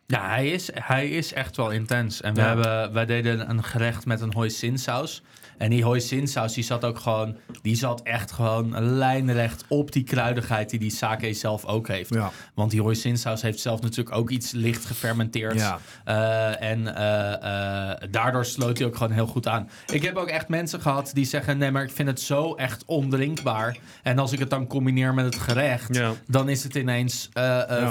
Ja, 0.06 0.28
hij 0.30 0.50
is, 0.50 0.70
hij 0.74 1.10
is 1.10 1.34
echt 1.34 1.58
wel 1.58 1.72
intens. 1.72 2.22
En 2.22 2.34
we 2.34 2.42
Ja. 2.42 2.48
hebben, 2.48 2.94
wij 2.94 3.06
deden 3.06 3.50
een 3.50 3.64
gerecht 3.64 4.06
met 4.06 4.22
een 4.22 4.34
hoisinsaus. 4.34 5.22
En 5.62 5.70
die 5.70 5.84
hoisinsaus, 5.84 6.54
die 6.54 6.64
zat 6.64 6.86
ook 6.86 7.00
gewoon... 7.00 7.38
Die 7.62 7.76
zat 7.76 8.02
echt 8.02 8.32
gewoon 8.32 8.84
lijnrecht 8.84 9.66
op 9.68 9.92
die 9.92 10.04
kruidigheid 10.04 10.70
die 10.70 10.80
die 10.80 10.92
sake 10.92 11.34
zelf 11.34 11.66
ook 11.66 11.88
heeft. 11.88 12.14
Ja. 12.14 12.32
Want 12.54 12.72
die 12.72 12.82
hoisinsaus 12.82 13.42
heeft 13.42 13.60
zelf 13.60 13.82
natuurlijk 13.82 14.16
ook 14.16 14.30
iets 14.30 14.52
licht 14.52 14.86
gefermenteerd. 14.86 15.54
Ja. 15.54 15.80
Eh, 16.06 16.70
en 16.72 16.96
eh, 16.96 17.92
eh, 17.92 17.98
daardoor 18.12 18.46
sloot 18.46 18.78
hij 18.78 18.88
ook 18.88 18.96
gewoon 18.96 19.12
heel 19.12 19.28
goed 19.28 19.48
aan. 19.48 19.70
Ik 19.92 20.04
heb 20.04 20.16
ook 20.16 20.28
echt 20.28 20.48
mensen 20.48 20.82
gehad 20.82 21.12
die 21.14 21.26
zeggen... 21.26 21.58
nee, 21.58 21.72
maar 21.72 21.84
ik 21.84 21.92
vind 21.92 22.08
het 22.08 22.22
zo 22.22 22.56
echt 22.56 22.86
ondrinkbaar. 22.86 23.78
En 24.04 24.20
als 24.20 24.32
ik 24.32 24.40
het 24.40 24.50
dan 24.50 24.68
combineer 24.68 25.14
met 25.14 25.26
het 25.26 25.36
gerecht... 25.36 25.96
Ja. 25.96 26.12
dan 26.28 26.50
is 26.50 26.64
het 26.64 26.76
ineens 26.76 27.30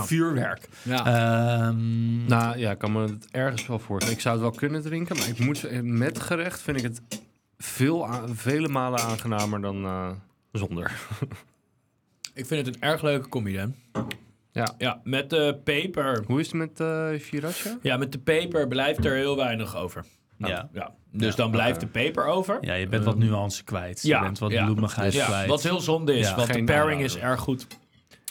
vuurwerk. 0.05 0.69
Ehm, 0.89 2.25
Nou 2.27 2.59
ja, 2.59 2.71
ik 2.71 2.79
kan 2.79 2.93
me 2.93 3.03
het 3.03 3.27
ergens 3.31 3.67
wel 3.67 3.79
voorstellen. 3.79 4.17
Ik 4.17 4.23
zou 4.23 4.35
het 4.35 4.45
wel 4.45 4.55
kunnen 4.55 4.83
drinken, 4.83 5.17
maar 5.17 5.29
ik 5.29 5.39
moet, 5.39 5.83
met 5.83 6.21
gerecht 6.21 6.61
vind 6.61 6.77
ik 6.77 6.83
het 6.83 7.01
veel 7.65 8.09
vele 8.35 8.69
malen 8.69 9.01
aangenamer 9.01 9.61
dan 9.61 9.85
eh, 9.85 10.11
zonder. 10.53 10.93
Ik 12.35 12.47
vind 12.47 12.67
het 12.67 12.75
een 12.77 12.83
erg 12.83 13.03
leuke 13.03 13.29
combi, 13.29 13.57
hè? 13.57 13.65
Ja. 14.53 14.75
Ja, 14.79 15.01
met 15.05 15.31
de 15.31 15.61
peper. 15.65 16.25
Hoe 16.27 16.41
is 16.41 16.47
het 16.47 16.57
met 16.57 16.81
eh 16.81 17.09
sriracha? 17.21 17.79
Ja, 17.83 17.97
met 17.97 18.13
de 18.13 18.19
peper 18.19 18.69
blijft 18.69 19.05
er 19.05 19.15
heel 19.15 19.37
weinig 19.37 19.77
over. 19.77 20.05
Ja. 20.37 20.69
ja. 20.73 20.95
Dus 21.13 21.31
Ja, 21.31 21.37
dan 21.37 21.51
blijft 21.51 21.81
de 21.81 21.87
peper 21.87 22.25
over. 22.27 22.59
Ja, 22.61 22.75
je 22.75 22.87
bent 22.87 23.05
wat 23.05 23.17
nuance 23.19 23.65
kwijt. 23.65 24.03
Ja, 24.03 24.17
je 24.19 24.25
bent 24.25 24.39
wat 24.39 24.51
ja. 24.51 24.65
bloemigheid 24.65 25.13
Ja, 25.13 25.27
kwijt. 25.27 25.49
wat 25.49 25.63
heel 25.63 25.81
zonde 25.81 26.15
is, 26.15 26.29
Ja, 26.29 26.37
want 26.37 26.53
de 26.53 26.65
pairing 26.65 27.03
is 27.03 27.17
erg 27.17 27.41
goed. 27.41 27.67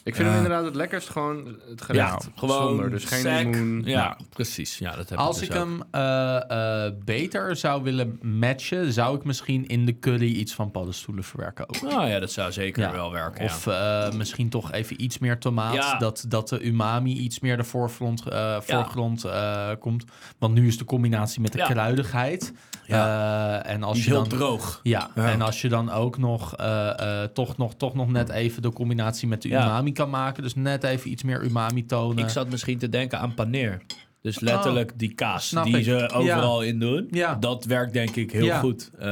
Ik 0.04 0.16
vind 0.16 0.28
Ja. 0.28 0.34
hem 0.34 0.44
inderdaad 0.44 0.66
het 0.66 0.76
lekkerst 0.76 1.10
gewoon 1.10 1.58
het 1.70 1.82
gerecht. 1.82 2.24
Ja, 2.24 2.32
gewoon 2.36 2.68
zonder, 2.68 2.90
dus 2.90 3.06
geen 3.06 3.20
sec. 3.20 3.44
limoen. 3.56 3.82
Ja, 3.86 4.18
precies. 4.30 4.78
Ja, 4.78 4.96
dat 4.96 5.10
heb 5.10 5.18
Als 5.20 5.38
ik 5.38 5.44
ik 5.44 5.50
dus 5.52 5.60
ook. 5.60 5.66
hem 5.68 5.84
eh, 5.92 6.86
eh, 6.86 6.94
beter 7.06 7.56
zou 7.56 7.84
willen 7.84 8.20
matchen, 8.22 8.94
zou 8.94 9.16
ik 9.18 9.24
misschien 9.24 9.68
in 9.68 9.86
de 9.86 10.00
curry 10.00 10.32
iets 10.32 10.54
van 10.54 10.72
paddenstoelen 10.72 11.24
verwerken 11.24 11.70
ook. 11.70 11.82
Nou 11.82 12.08
ja, 12.08 12.20
dat 12.20 12.32
zou 12.32 12.52
zeker 12.52 12.84
Ja. 12.84 12.92
wel 12.92 13.12
werken. 13.12 13.44
Of 13.46 13.68
eh, 13.68 14.12
misschien 14.12 14.50
toch 14.50 14.72
even 14.72 15.04
iets 15.04 15.18
meer 15.20 15.38
tomaat. 15.40 15.74
Ja. 15.74 15.98
Dat, 15.98 16.26
dat 16.28 16.50
de 16.50 16.64
umami 16.66 17.14
iets 17.18 17.40
meer 17.40 17.58
de 17.58 17.64
voorgrond, 17.64 18.28
eh, 18.28 18.60
voorgrond 18.62 19.24
eh, 19.24 19.70
komt. 19.80 20.04
Want 20.38 20.54
nu 20.54 20.68
is 20.68 20.78
de 20.78 20.86
combinatie 20.86 21.42
met 21.42 21.52
de 21.52 21.58
Ja. 21.58 21.66
kruidigheid. 21.66 22.54
Eh, 22.88 23.66
en 23.70 23.80
ja. 23.80 23.86
als 23.86 23.94
Die 23.98 24.04
je 24.04 24.10
heel 24.10 24.20
dan, 24.28 24.38
droog. 24.38 24.80
ja, 24.84 25.10
Ja. 25.16 25.32
en 25.32 25.42
als 25.42 25.62
je 25.62 25.70
dan 25.70 25.92
ook 25.92 26.18
nog, 26.18 26.56
eh, 26.56 27.24
eh, 27.24 27.30
toch 27.34 27.58
nog 27.58 27.76
toch 27.76 27.94
nog 27.96 28.12
net 28.12 28.30
even 28.30 28.62
de 28.62 28.74
combinatie 28.74 29.28
met 29.28 29.42
de 29.42 29.48
Ja. 29.48 29.60
Umami 29.90 29.94
kan 29.94 30.10
maken. 30.10 30.44
Dus 30.44 30.56
net 30.56 30.84
even 30.84 31.12
iets 31.12 31.24
meer 31.24 31.44
umami 31.44 31.86
tonen. 31.86 32.24
Ik 32.24 32.30
zat 32.30 32.50
misschien 32.50 32.78
te 32.78 32.90
denken 32.90 33.20
aan 33.20 33.34
paneer. 33.34 33.82
Dus 34.22 34.40
letterlijk 34.40 34.92
die 34.96 35.14
kaas 35.14 35.50
die 35.64 35.78
ik. 35.78 35.84
ze 35.84 36.10
overal 36.14 36.62
in 36.64 36.80
doen. 36.80 37.08
Ja. 37.12 37.36
Dat 37.36 37.66
werkt 37.66 37.94
denk 37.94 38.16
ik 38.16 38.32
heel 38.32 38.46
Ja. 38.46 38.60
goed. 38.60 38.90
Eh, 39.00 39.08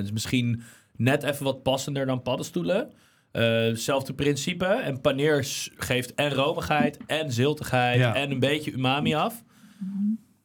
dus 0.00 0.12
misschien 0.12 0.62
net 0.96 1.22
even 1.22 1.44
wat 1.44 1.62
passender 1.62 2.06
dan 2.06 2.22
paddenstoelen. 2.22 2.90
Eh, 3.32 3.42
Hetzelfde 3.42 4.12
principe. 4.14 4.64
En 4.66 5.00
paneer 5.00 5.46
geeft 5.76 6.14
en 6.14 6.34
romigheid 6.34 6.98
en 7.06 7.32
ziltigheid 7.32 7.98
Ja. 7.98 8.14
en 8.14 8.30
een 8.30 8.38
beetje 8.40 8.72
umami 8.72 9.14
af. 9.14 9.42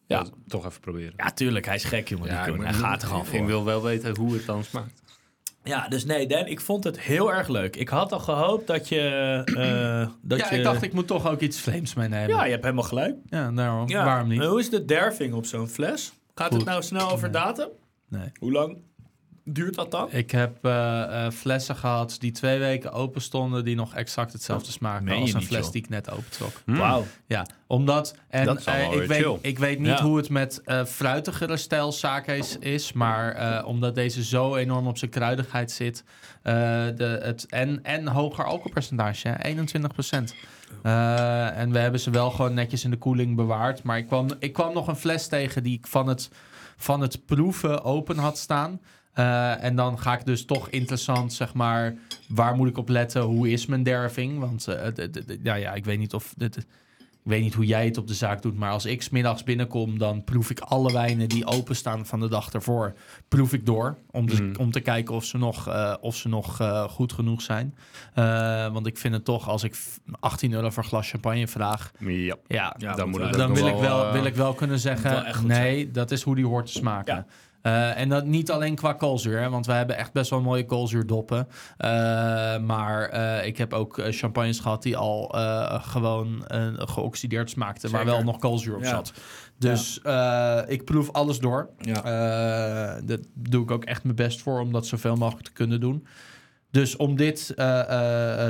Ja. 0.08 0.18
Ja, 0.18 0.26
toch 0.48 0.66
even 0.66 0.80
proberen. 0.82 1.14
Ja, 1.18 1.32
tuurlijk. 1.32 1.66
Hij 1.66 1.76
is 1.76 1.84
gek, 1.84 2.08
jongen. 2.10 2.46
die 2.46 2.54
ik 2.56 2.62
hij 2.64 2.74
gaat 2.74 3.02
er 3.02 3.08
gewoon 3.08 3.24
Ik 3.24 3.30
voor. 3.30 3.46
wil 3.46 3.66
wel 3.66 3.84
weten 3.84 4.16
hoe 4.18 4.34
het 4.34 4.46
dan 4.46 4.64
smaakt. 4.64 5.02
Ja, 5.70 5.88
dus 5.88 6.06
nee, 6.06 6.28
Dan, 6.28 6.46
ik 6.46 6.62
vond 6.62 6.84
het 6.84 7.00
heel 7.00 7.34
erg 7.34 7.48
leuk. 7.48 7.76
Ik 7.76 7.90
had 7.90 8.12
al 8.12 8.20
gehoopt 8.20 8.68
dat 8.68 8.88
je... 8.88 9.00
eh, 9.46 10.10
dat 10.30 10.40
ja, 10.40 10.50
je... 10.50 10.58
ik 10.58 10.64
dacht 10.64 10.82
ik 10.82 10.94
moet 10.94 11.08
toch 11.08 11.30
ook 11.32 11.40
iets 11.40 11.60
Flames 11.60 11.94
meenemen. 11.94 12.28
Ja, 12.36 12.44
je 12.44 12.52
hebt 12.52 12.64
helemaal 12.64 12.84
gelijk. 12.84 13.16
Ja, 13.30 13.52
daarom. 13.52 13.88
Ja. 13.90 14.06
Waarom 14.06 14.28
niet? 14.28 14.44
Hoe 14.44 14.60
is 14.60 14.70
de 14.70 14.86
derving 14.86 15.34
op 15.34 15.46
zo'n 15.46 15.68
fles? 15.68 16.14
Gaat 16.36 16.48
Goed. 16.48 16.58
het 16.58 16.66
nou 16.70 16.84
snel 16.84 17.10
over 17.12 17.32
datum? 17.32 17.68
Nee. 18.08 18.32
Hoe 18.40 18.52
lang 18.52 18.78
duurt 19.56 19.76
dat 19.76 19.92
dan? 19.92 20.08
Ik 20.12 20.32
heb 20.32 20.66
eh, 20.66 21.26
eh, 21.26 21.32
flessen 21.32 21.76
gehad 21.76 22.16
die 22.20 22.32
twee 22.32 22.60
weken 22.60 22.92
open 22.92 23.22
stonden, 23.22 23.64
die 23.64 23.76
nog 23.76 23.94
exact 23.96 24.34
hetzelfde 24.34 24.72
smaken 24.72 25.04
Meen 25.04 25.16
je 25.16 25.22
als 25.22 25.34
een 25.34 25.42
fles 25.42 25.64
joh. 25.64 25.72
die 25.72 25.82
ik 25.84 25.90
net 25.90 26.12
opentrok. 26.12 26.52
Wauw. 26.66 27.06
Ja, 27.26 27.46
omdat... 27.68 28.16
En 28.30 28.46
Dat 28.46 28.60
is 28.60 28.68
al 28.68 28.74
wel 28.78 29.02
ik, 29.02 29.08
weet, 29.08 29.22
chill. 29.22 29.38
ik 29.42 29.60
weet 29.60 29.80
niet 29.80 29.88
Ja. 29.88 30.02
hoe 30.02 30.18
het 30.18 30.30
met 30.30 30.62
eh 30.66 30.86
fruitigere 30.86 31.58
stijl 31.58 31.92
sake's 31.92 32.58
is, 32.60 32.94
maar 32.94 33.32
eh, 33.32 33.68
omdat 33.68 33.96
deze 33.96 34.24
zo 34.24 34.56
enorm 34.56 34.88
op 34.88 34.98
zijn 34.98 35.12
kruidigheid 35.12 35.72
zit, 35.72 36.04
eh, 36.42 36.54
de, 36.96 37.20
het, 37.24 37.46
en, 37.50 37.80
en 37.84 38.08
hoger 38.08 38.46
alcoholpercentage, 38.46 39.28
hè, 39.28 39.50
21% 39.50 40.34
Eh, 40.84 41.58
en 41.58 41.72
we 41.72 41.80
hebben 41.80 42.00
ze 42.00 42.10
wel 42.10 42.32
gewoon 42.32 42.54
netjes 42.54 42.84
in 42.84 42.90
de 42.90 42.98
koeling 42.98 43.36
bewaard. 43.36 43.84
Maar 43.84 43.98
ik 43.98 44.08
kwam, 44.08 44.28
ik 44.40 44.54
kwam 44.54 44.74
nog 44.74 44.88
een 44.88 44.96
fles 44.96 45.28
tegen 45.28 45.64
die 45.64 45.78
ik 45.78 45.88
van 45.88 46.08
het, 46.08 46.30
van 46.78 47.02
het 47.02 47.26
proeven 47.26 47.84
open 47.84 48.18
had 48.18 48.38
staan. 48.38 48.80
Eh, 49.14 49.64
en 49.64 49.76
dan 49.76 50.00
ga 50.00 50.14
ik 50.14 50.26
dus 50.26 50.46
toch 50.46 50.70
interessant, 50.70 51.34
zeg 51.34 51.54
maar, 51.54 51.94
waar 52.28 52.56
moet 52.56 52.68
ik 52.70 52.78
op 52.78 52.90
letten? 52.90 53.22
Hoe 53.22 53.50
is 53.52 53.66
mijn 53.66 53.84
derving? 53.84 54.40
Want 54.40 54.68
eh, 54.68 54.88
d- 54.88 54.96
d- 55.14 55.28
d- 55.28 55.38
ja, 55.44 55.56
ja, 55.56 55.74
ik 55.74 55.86
weet 55.86 56.00
niet 56.00 56.14
of... 56.14 56.34
ik 56.38 56.56
weet 57.36 57.42
niet 57.42 57.54
hoe 57.54 57.66
jij 57.66 57.86
het 57.86 57.98
op 57.98 58.08
de 58.08 58.14
zaak 58.14 58.42
doet, 58.42 58.58
maar 58.58 58.72
als 58.72 58.86
ik 58.86 59.02
's 59.02 59.10
middags 59.10 59.44
binnenkom, 59.44 59.98
dan 59.98 60.24
proef 60.24 60.50
ik 60.50 60.60
alle 60.60 60.92
wijnen 60.94 61.30
die 61.30 61.46
openstaan 61.46 62.06
van 62.06 62.20
de 62.20 62.28
dag 62.30 62.52
ervoor, 62.54 62.94
proef 63.28 63.54
ik 63.54 63.66
door. 63.66 63.98
Om 64.12 64.28
te, 64.28 64.42
Mm. 64.44 64.54
om 64.60 64.72
te 64.72 64.80
kijken 64.80 65.16
of 65.16 65.26
ze 65.26 65.38
nog, 65.38 65.68
eh, 65.68 65.94
of 66.02 66.16
ze 66.16 66.28
nog 66.30 66.60
eh, 66.60 66.84
goed 66.84 67.14
genoeg 67.14 67.42
zijn. 67.42 67.76
Eh, 68.14 68.24
want 68.74 68.88
ik 68.88 68.98
vind 68.98 69.14
het 69.14 69.26
toch, 69.26 69.48
als 69.48 69.64
ik 69.64 69.76
f- 69.76 70.00
18 70.20 70.54
euro 70.54 70.70
voor 70.70 70.84
een 70.84 70.90
glas 70.90 71.10
champagne 71.10 71.48
vraag, 71.48 71.92
Ja. 72.00 72.36
ja, 72.48 72.76
Ja, 72.78 72.96
dan 72.96 73.10
moet 73.10 73.34
dan 73.34 73.54
wil 73.54 73.68
ik, 73.68 73.76
wel, 73.76 74.12
wil 74.12 74.26
ik 74.26 74.36
wel 74.36 74.54
kunnen 74.54 74.80
zeggen, 74.80 75.48
nee, 75.48 75.92
dat 75.92 76.12
is 76.12 76.22
hoe 76.24 76.36
die 76.36 76.46
hoort 76.46 76.66
te 76.66 76.72
smaken. 76.72 77.16
Ja. 77.16 77.26
Eh, 77.62 77.98
en 77.98 78.10
dat 78.10 78.26
niet 78.26 78.52
alleen 78.52 78.76
qua 78.76 78.94
koolzuur, 78.94 79.40
hè, 79.40 79.50
want 79.50 79.66
we 79.66 79.72
hebben 79.72 79.98
echt 79.98 80.12
best 80.12 80.30
wel 80.30 80.42
mooie 80.42 80.66
koolzuurdoppen. 80.66 81.48
Eh, 81.78 81.90
maar 82.60 83.10
eh, 83.10 83.46
ik 83.46 83.58
heb 83.58 83.74
ook 83.74 84.02
champagnes 84.10 84.60
gehad 84.60 84.84
die 84.84 84.98
al 84.98 85.36
gewoon 85.82 86.44
geoxideerd 86.76 87.50
smaakten, 87.50 87.90
Zeker. 87.90 88.06
wel 88.06 88.24
nog 88.24 88.38
koolzuur 88.40 88.76
op 88.76 88.84
Ja. 88.84 88.90
zat. 88.90 89.14
Dus 89.58 90.02
ik 90.68 90.86
proef 90.86 91.12
alles 91.12 91.40
door. 91.40 91.70
Ja. 91.78 93.02
Dat 93.02 93.20
doe 93.34 93.64
ik 93.64 93.72
ook 93.72 93.86
echt 93.86 94.04
mijn 94.04 94.16
best 94.16 94.42
voor 94.42 94.60
om 94.60 94.72
dat 94.72 94.88
zoveel 94.88 95.16
mogelijk 95.16 95.46
te 95.46 95.54
kunnen 95.54 95.80
doen. 95.80 96.08
Dus 96.72 96.96
om 96.96 97.16
dit 97.16 97.46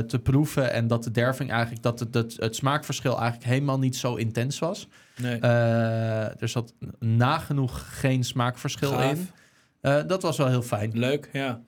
te 0.07 0.20
proeven 0.24 0.72
en 0.72 0.88
dat 0.88 1.03
de 1.03 1.12
derving 1.12 1.51
eigenlijk, 1.51 1.84
dat 1.84 1.99
het, 1.99 2.14
het, 2.14 2.36
het 2.39 2.55
smaakverschil 2.55 3.20
eigenlijk 3.20 3.49
helemaal 3.49 3.80
niet 3.80 3.95
zo 3.95 4.16
intens 4.16 4.60
was. 4.60 4.88
Nee. 5.22 5.40
Eh, 5.40 6.42
er 6.42 6.48
zat 6.50 6.74
nagenoeg 7.00 8.00
geen 8.00 8.24
smaakverschil 8.24 8.92
Gaaf. 8.92 9.12
in. 9.12 9.30
Eh, 9.82 10.02
dat 10.08 10.22
was 10.22 10.38
wel 10.38 10.48
heel 10.48 10.62
fijn. 10.62 10.92
Leuk, 11.00 11.30
ja. 11.34 11.62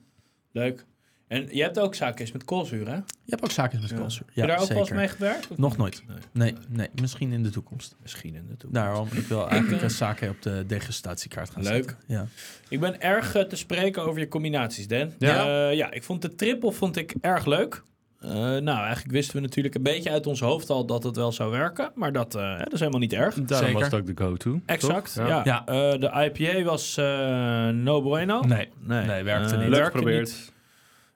Leuk. 0.52 0.84
En 1.28 1.48
je 1.50 1.62
hebt 1.62 1.78
ook 1.78 1.94
zaakjes 1.94 2.32
met 2.32 2.44
koolzuur, 2.44 2.86
hè? 2.88 2.94
Je 2.94 3.02
hebt 3.26 3.44
ook 3.44 3.50
zaken 3.50 3.80
met 3.80 3.90
Ja. 3.90 3.96
koolzuur. 3.96 4.22
Heb 4.26 4.34
je 4.34 4.46
daar 4.46 4.60
ook 4.60 4.68
wel 4.68 4.78
eens 4.78 4.90
mee 4.90 5.08
gewerkt? 5.08 5.48
of 5.48 5.56
Nog 5.58 5.76
nooit. 5.76 6.02
Nee. 6.06 6.16
Nee, 6.32 6.54
nee, 6.68 6.88
misschien 7.00 7.32
in 7.32 7.42
de 7.42 7.50
toekomst. 7.50 7.96
Misschien 8.02 8.34
in 8.34 8.46
de 8.46 8.56
toekomst. 8.56 8.74
Daarom, 8.74 9.08
ik 9.12 9.26
wil 9.26 9.48
eigenlijk 9.50 9.82
een 9.82 9.90
zaken 9.90 10.28
op 10.30 10.42
de 10.42 10.64
degustatiekaart 10.66 11.50
gaan 11.50 11.62
Leuk. 11.62 11.72
zetten. 11.74 11.96
Ja. 12.06 12.26
Ik 12.68 12.80
ben 12.80 13.00
erg 13.00 13.34
eh, 13.34 13.42
te 13.44 13.56
spreken 13.56 14.02
over 14.02 14.20
je 14.20 14.28
combinaties, 14.28 14.88
Dan. 14.88 15.12
Ja? 15.18 15.68
Eh, 15.68 15.76
ja, 15.76 15.90
ik 15.90 16.02
vond 16.02 16.22
de 16.22 16.34
triple 16.34 16.72
vond 16.72 16.96
ik 16.96 17.14
erg 17.20 17.46
leuk. 17.46 17.82
Eh, 18.22 18.30
nou, 18.40 18.66
eigenlijk 18.78 19.10
wisten 19.10 19.34
we 19.36 19.40
natuurlijk 19.42 19.74
een 19.74 19.82
beetje 19.82 20.10
uit 20.10 20.26
ons 20.26 20.40
hoofd 20.40 20.70
al 20.70 20.86
dat 20.86 21.02
het 21.02 21.16
wel 21.16 21.32
zou 21.32 21.50
werken. 21.50 21.90
Maar 21.94 22.12
dat, 22.12 22.34
eh, 22.34 22.58
dat 22.58 22.72
is 22.72 22.78
helemaal 22.78 23.00
niet 23.00 23.12
erg. 23.12 23.34
Daarom 23.34 23.56
Zeker. 23.68 23.72
was 23.72 23.82
het 23.82 23.94
ook 24.00 24.06
de 24.16 24.22
go-to. 24.24 24.60
Exact, 24.66 25.14
toch? 25.14 25.28
ja. 25.28 25.40
Ja. 25.44 25.66
Eh, 25.66 26.00
de 26.00 26.30
IPA 26.32 26.62
was 26.62 26.96
eh, 26.96 27.68
no 27.68 28.02
bueno. 28.02 28.40
Nee, 28.40 28.68
nee, 28.80 29.06
nee, 29.06 29.22
werkte 29.22 29.56
niet. 29.56 29.68
Leuk 29.68 29.70
werkte 29.78 29.90
geprobeerd. 29.98 30.26
niet. 30.28 30.52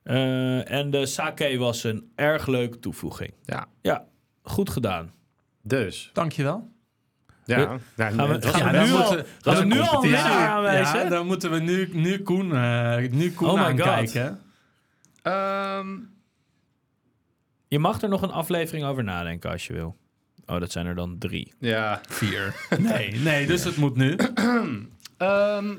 Eh, 0.03 0.71
en 0.71 0.91
de 0.91 1.07
sake 1.07 1.59
was 1.59 1.85
een 1.85 2.11
erg 2.15 2.47
leuke 2.47 2.79
toevoeging. 2.79 3.33
Ja. 3.45 3.67
Ja, 3.83 4.05
goed 4.43 4.71
gedaan. 4.71 5.13
Dus. 5.63 6.11
Dankjewel. 6.13 6.69
Ja. 7.45 7.57
We- 7.59 7.79
Nou, 7.97 8.15
Gaan 8.15 8.29
we, 8.29 8.47
gaan 8.49 8.73
we 8.73 8.79
dan 8.79 8.87
nu 8.87 8.93
al, 8.93 8.99
moeten- 8.99 9.25
we 9.59 9.65
nu 9.65 9.81
al 9.81 10.17
aanwijzen? 10.17 10.99
Ja, 10.99 11.09
dan 11.09 11.27
moeten 11.27 11.51
we 11.51 11.59
nu, 11.59 11.89
nu 11.93 12.23
Koen, 12.23 12.57
eh, 12.57 12.97
nu 13.11 13.33
Koen 13.33 13.49
Oh 13.49 13.55
my 13.55 13.61
God. 13.61 13.81
aankijken. 13.81 14.41
Ehm, 15.23 15.87
Je 17.69 17.79
mag 17.79 18.03
er 18.03 18.09
nog 18.09 18.23
een 18.23 18.31
aflevering 18.31 18.85
over 18.87 19.05
nadenken 19.05 19.51
als 19.51 19.67
je 19.67 19.73
wil. 19.73 19.97
Oh, 20.47 20.61
dat 20.61 20.73
zijn 20.73 20.87
er 20.87 20.95
dan 20.95 21.19
drie. 21.19 21.55
ja. 21.59 22.01
Vier. 22.09 22.55
Nee, 22.79 23.13
nee, 23.15 23.47
dus 23.47 23.65
het 23.65 23.77
moet 23.77 23.97
nu. 23.97 24.17
Ehm, 25.19 25.75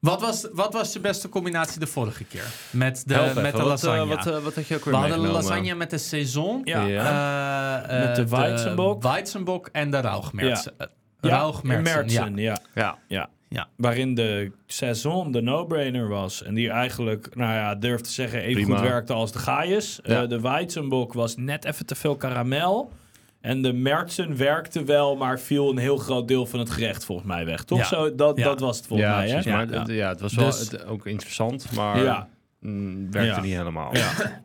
Wat 0.00 0.20
was, 0.20 0.48
wat 0.52 0.72
was 0.72 0.92
je 0.92 1.00
beste 1.00 1.28
combinatie 1.28 1.80
de 1.80 1.86
vorige 1.86 2.24
keer? 2.24 2.44
Met 2.70 3.02
de, 3.06 3.14
help 3.14 3.26
even. 3.28 3.42
met 3.42 3.52
de 3.52 3.58
Wat, 3.58 3.66
lasagne. 3.66 4.00
eh, 4.02 4.08
wat, 4.08 4.26
eh, 4.26 4.42
wat 4.42 4.54
had 4.54 4.66
je 4.66 4.74
ook 4.76 4.84
weer 4.84 4.94
we 4.94 5.00
hadden 5.00 5.20
de 5.22 5.28
lasagne 5.28 5.74
met 5.74 5.90
de 5.90 5.98
saison. 5.98 6.60
Ja. 6.64 6.86
eh, 6.86 8.00
eh, 8.00 8.06
Met 8.06 8.16
de 8.16 8.28
Weizenbok. 8.28 9.02
Weizenbok 9.02 9.68
en 9.72 9.90
de 9.90 10.00
Rauchmerzen. 10.00 10.72
Ja, 10.78 10.88
Rauchmerzen, 11.20 12.36
ja. 12.36 12.56
Ja. 12.74 12.98
ja. 13.08 13.28
Ja. 13.52 13.68
Waarin 13.76 14.14
de 14.14 14.50
saison 14.66 15.32
de 15.32 15.40
no-brainer 15.42 16.08
was. 16.08 16.42
En 16.42 16.54
die 16.54 16.70
eigenlijk, 16.70 17.34
nou 17.36 17.52
ja, 17.52 17.74
durf 17.74 18.00
te 18.00 18.10
zeggen, 18.10 18.40
even 18.40 18.62
Prima. 18.62 18.78
goed 18.78 18.88
werkte 18.88 19.12
als 19.12 19.32
de 19.32 19.38
Gaius. 19.38 20.00
Eh, 20.02 20.12
Ja. 20.14 20.26
de 20.26 20.40
Weizenbok 20.40 21.12
was 21.12 21.36
net 21.36 21.64
even 21.64 21.86
te 21.86 21.94
veel 21.94 22.16
karamel. 22.16 22.92
En 23.40 23.62
de 23.62 23.72
Mertzen 23.72 24.36
werkte 24.36 24.84
wel, 24.84 25.16
maar 25.16 25.40
viel 25.40 25.70
een 25.70 25.78
heel 25.78 25.96
groot 25.96 26.28
deel 26.28 26.46
van 26.46 26.58
het 26.58 26.70
gerecht 26.70 27.04
volgens 27.04 27.28
mij 27.28 27.44
weg. 27.44 27.64
Toch? 27.64 27.78
Ja. 27.78 27.84
Zo, 27.84 28.14
dat, 28.14 28.36
Ja. 28.38 28.44
dat 28.44 28.60
was 28.60 28.76
het 28.76 28.86
volgens 28.86 29.08
ja, 29.08 29.16
mij, 29.16 29.26
hè? 29.26 29.32
precies. 29.32 29.52
Maar 29.52 29.70
ja. 29.70 29.78
het- 29.78 29.88
ja, 29.88 30.08
het 30.08 30.20
was 30.20 30.34
wel 30.34 30.44
Dus- 30.46 30.58
het- 30.70 30.84
ook 30.86 31.06
interessant, 31.06 31.72
maar 31.74 32.02
Ja. 32.02 32.28
mm, 32.60 33.10
werkte 33.12 33.34
Ja. 33.34 33.40
niet 33.40 33.56
helemaal. 33.56 33.96
Ja. 33.96 34.10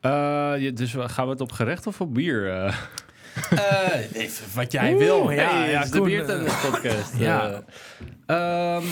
Eh, 0.00 0.52
je- 0.58 0.72
dus 0.72 0.92
we- 0.92 1.08
gaan 1.08 1.24
we 1.24 1.30
het 1.30 1.40
op 1.40 1.52
gerecht 1.52 1.86
of 1.86 2.00
op 2.00 2.14
bier? 2.14 2.50
eh? 2.52 2.76
Eh, 3.50 4.12
even 4.22 4.46
wat 4.54 4.72
jij 4.72 4.96
wil. 4.96 5.30
ja, 5.30 5.42
Ja, 5.42 5.50
Hey, 5.58 5.70
ja, 5.70 5.84
de 5.84 6.00
Biertennis 6.00 6.60
podcast. 6.60 7.12
ja. 7.28 7.62
Eh, 8.26 8.74
ehm, 8.76 8.84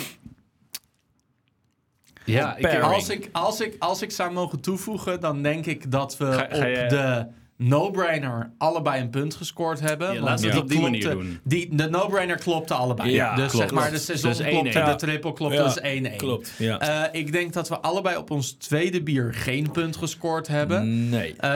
ja, 2.25 2.57
ik. 2.57 2.81
Als 2.81 3.09
ik, 3.09 3.29
als, 3.33 3.61
ik, 3.61 3.77
als 3.79 4.03
ik 4.03 4.11
zou 4.11 4.33
mogen 4.33 4.61
toevoegen, 4.61 5.21
dan 5.21 5.43
denk 5.43 5.67
ik 5.67 5.91
dat 5.91 6.17
we 6.17 6.25
Ga- 6.33 6.47
ga 6.51 6.57
op 6.57 6.63
je- 6.63 6.87
de 6.89 7.27
no-brainer 7.63 8.51
allebei 8.59 9.01
een 9.01 9.11
punt 9.11 9.35
gescoord 9.35 9.81
hebben. 9.81 10.15
Ja, 10.15 10.21
want 10.21 10.41
we 10.41 10.47
het 10.49 10.57
op 10.59 10.69
die 10.69 10.81
manier 10.81 11.11
doen. 11.11 11.41
Die, 11.45 11.75
de 11.77 11.89
no-brainer 11.91 12.37
klopte 12.39 12.75
allebei. 12.75 13.11
Ja, 13.11 13.35
dus 13.35 13.51
klopt. 13.51 13.57
zeg 13.69 13.79
maar, 13.79 13.91
de 13.91 13.99
seizoen 13.99 14.31
Dus 14.31 14.47
klopte, 14.49 14.81
1-1. 14.81 14.85
de 14.85 14.95
triple 14.97 15.33
klopte, 15.33 15.57
Ja, 15.57 15.65
dus 15.65 16.13
1-1. 16.13 16.17
Klopt, 16.17 16.53
ja. 16.59 16.79
Eh, 17.13 17.21
ik 17.21 17.33
denk 17.33 17.53
dat 17.53 17.69
we 17.69 17.79
allebei 17.81 18.17
op 18.17 18.31
ons 18.31 18.53
tweede 18.53 19.03
bier 19.03 19.35
geen 19.35 19.71
punt 19.71 19.97
gescoord 19.97 20.49
hebben. 20.49 21.09
nee. 21.09 21.35
Eh, 21.37 21.49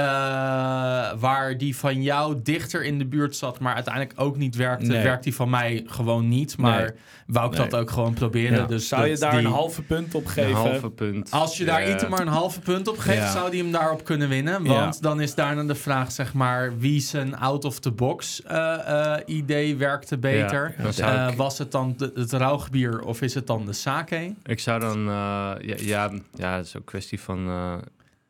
waar 1.19 1.59
die 1.59 1.77
van 1.77 2.03
jou 2.03 2.41
dichter 2.43 2.85
in 2.85 2.99
de 2.99 3.07
buurt 3.07 3.37
zat, 3.37 3.59
maar 3.59 3.75
uiteindelijk 3.75 4.21
ook 4.21 4.37
niet 4.37 4.57
werkte, 4.57 4.87
Nee. 4.87 5.03
werkt 5.03 5.25
die 5.25 5.35
van 5.35 5.51
mij 5.51 5.83
gewoon 5.87 6.29
niet. 6.29 6.59
Maar 6.59 6.81
Nee. 6.81 6.91
wou 7.27 7.51
ik 7.53 7.59
Nee. 7.59 7.69
dat 7.69 7.81
ook 7.81 7.91
gewoon 7.91 8.15
proberen. 8.15 8.59
Ja. 8.59 8.67
Dus 8.67 8.89
Zou 8.89 9.07
je 9.07 9.17
daar 9.19 9.31
die- 9.31 9.41
een 9.41 9.47
halve 9.53 9.83
punt 9.83 10.15
op 10.15 10.25
een 10.25 10.31
geven? 10.31 10.53
halve 10.55 10.91
punt. 10.91 11.31
Als 11.31 11.57
je 11.57 11.65
daar 11.65 11.89
Ja. 11.89 11.95
Item 11.95 12.11
maar 12.11 12.21
een 12.21 12.27
halve 12.29 12.61
punt 12.61 12.89
op 12.89 12.99
geeft, 12.99 13.19
Ja. 13.19 13.33
zou 13.33 13.51
die 13.51 13.63
hem 13.63 13.73
daarop 13.73 14.05
kunnen 14.05 14.29
winnen. 14.29 14.65
Want 14.65 15.03
dan 15.03 15.21
is 15.21 15.35
daarna 15.35 15.63
de 15.63 15.75
vraag 15.75 15.93
zeg 16.03 16.35
maar, 16.35 16.79
wie 16.79 17.01
zijn 17.01 17.37
out-of-the-box 17.37 18.43
eh, 18.43 19.15
eh, 19.15 19.21
idee 19.27 19.77
werkte 19.77 20.19
beter. 20.19 20.75
Ja, 20.97 21.25
Eh, 21.27 21.31
ik- 21.33 21.37
was 21.39 21.59
het 21.59 21.73
dan 21.73 21.95
de- 21.97 22.13
het 22.15 22.33
rauwbier 22.33 23.01
of 23.01 23.23
is 23.23 23.35
het 23.35 23.47
dan 23.47 23.67
de 23.67 23.73
sake? 23.73 24.35
Ik 24.43 24.61
zou 24.61 24.81
dan, 24.81 24.99
eh, 24.99 25.55
ja, 25.61 25.75
ja, 25.79 26.11
ja, 26.35 26.57
het 26.57 26.67
is 26.67 26.71
ook 26.77 26.81
een 26.83 26.89
kwestie 26.89 27.21
van, 27.21 27.47
eh, 27.49 27.77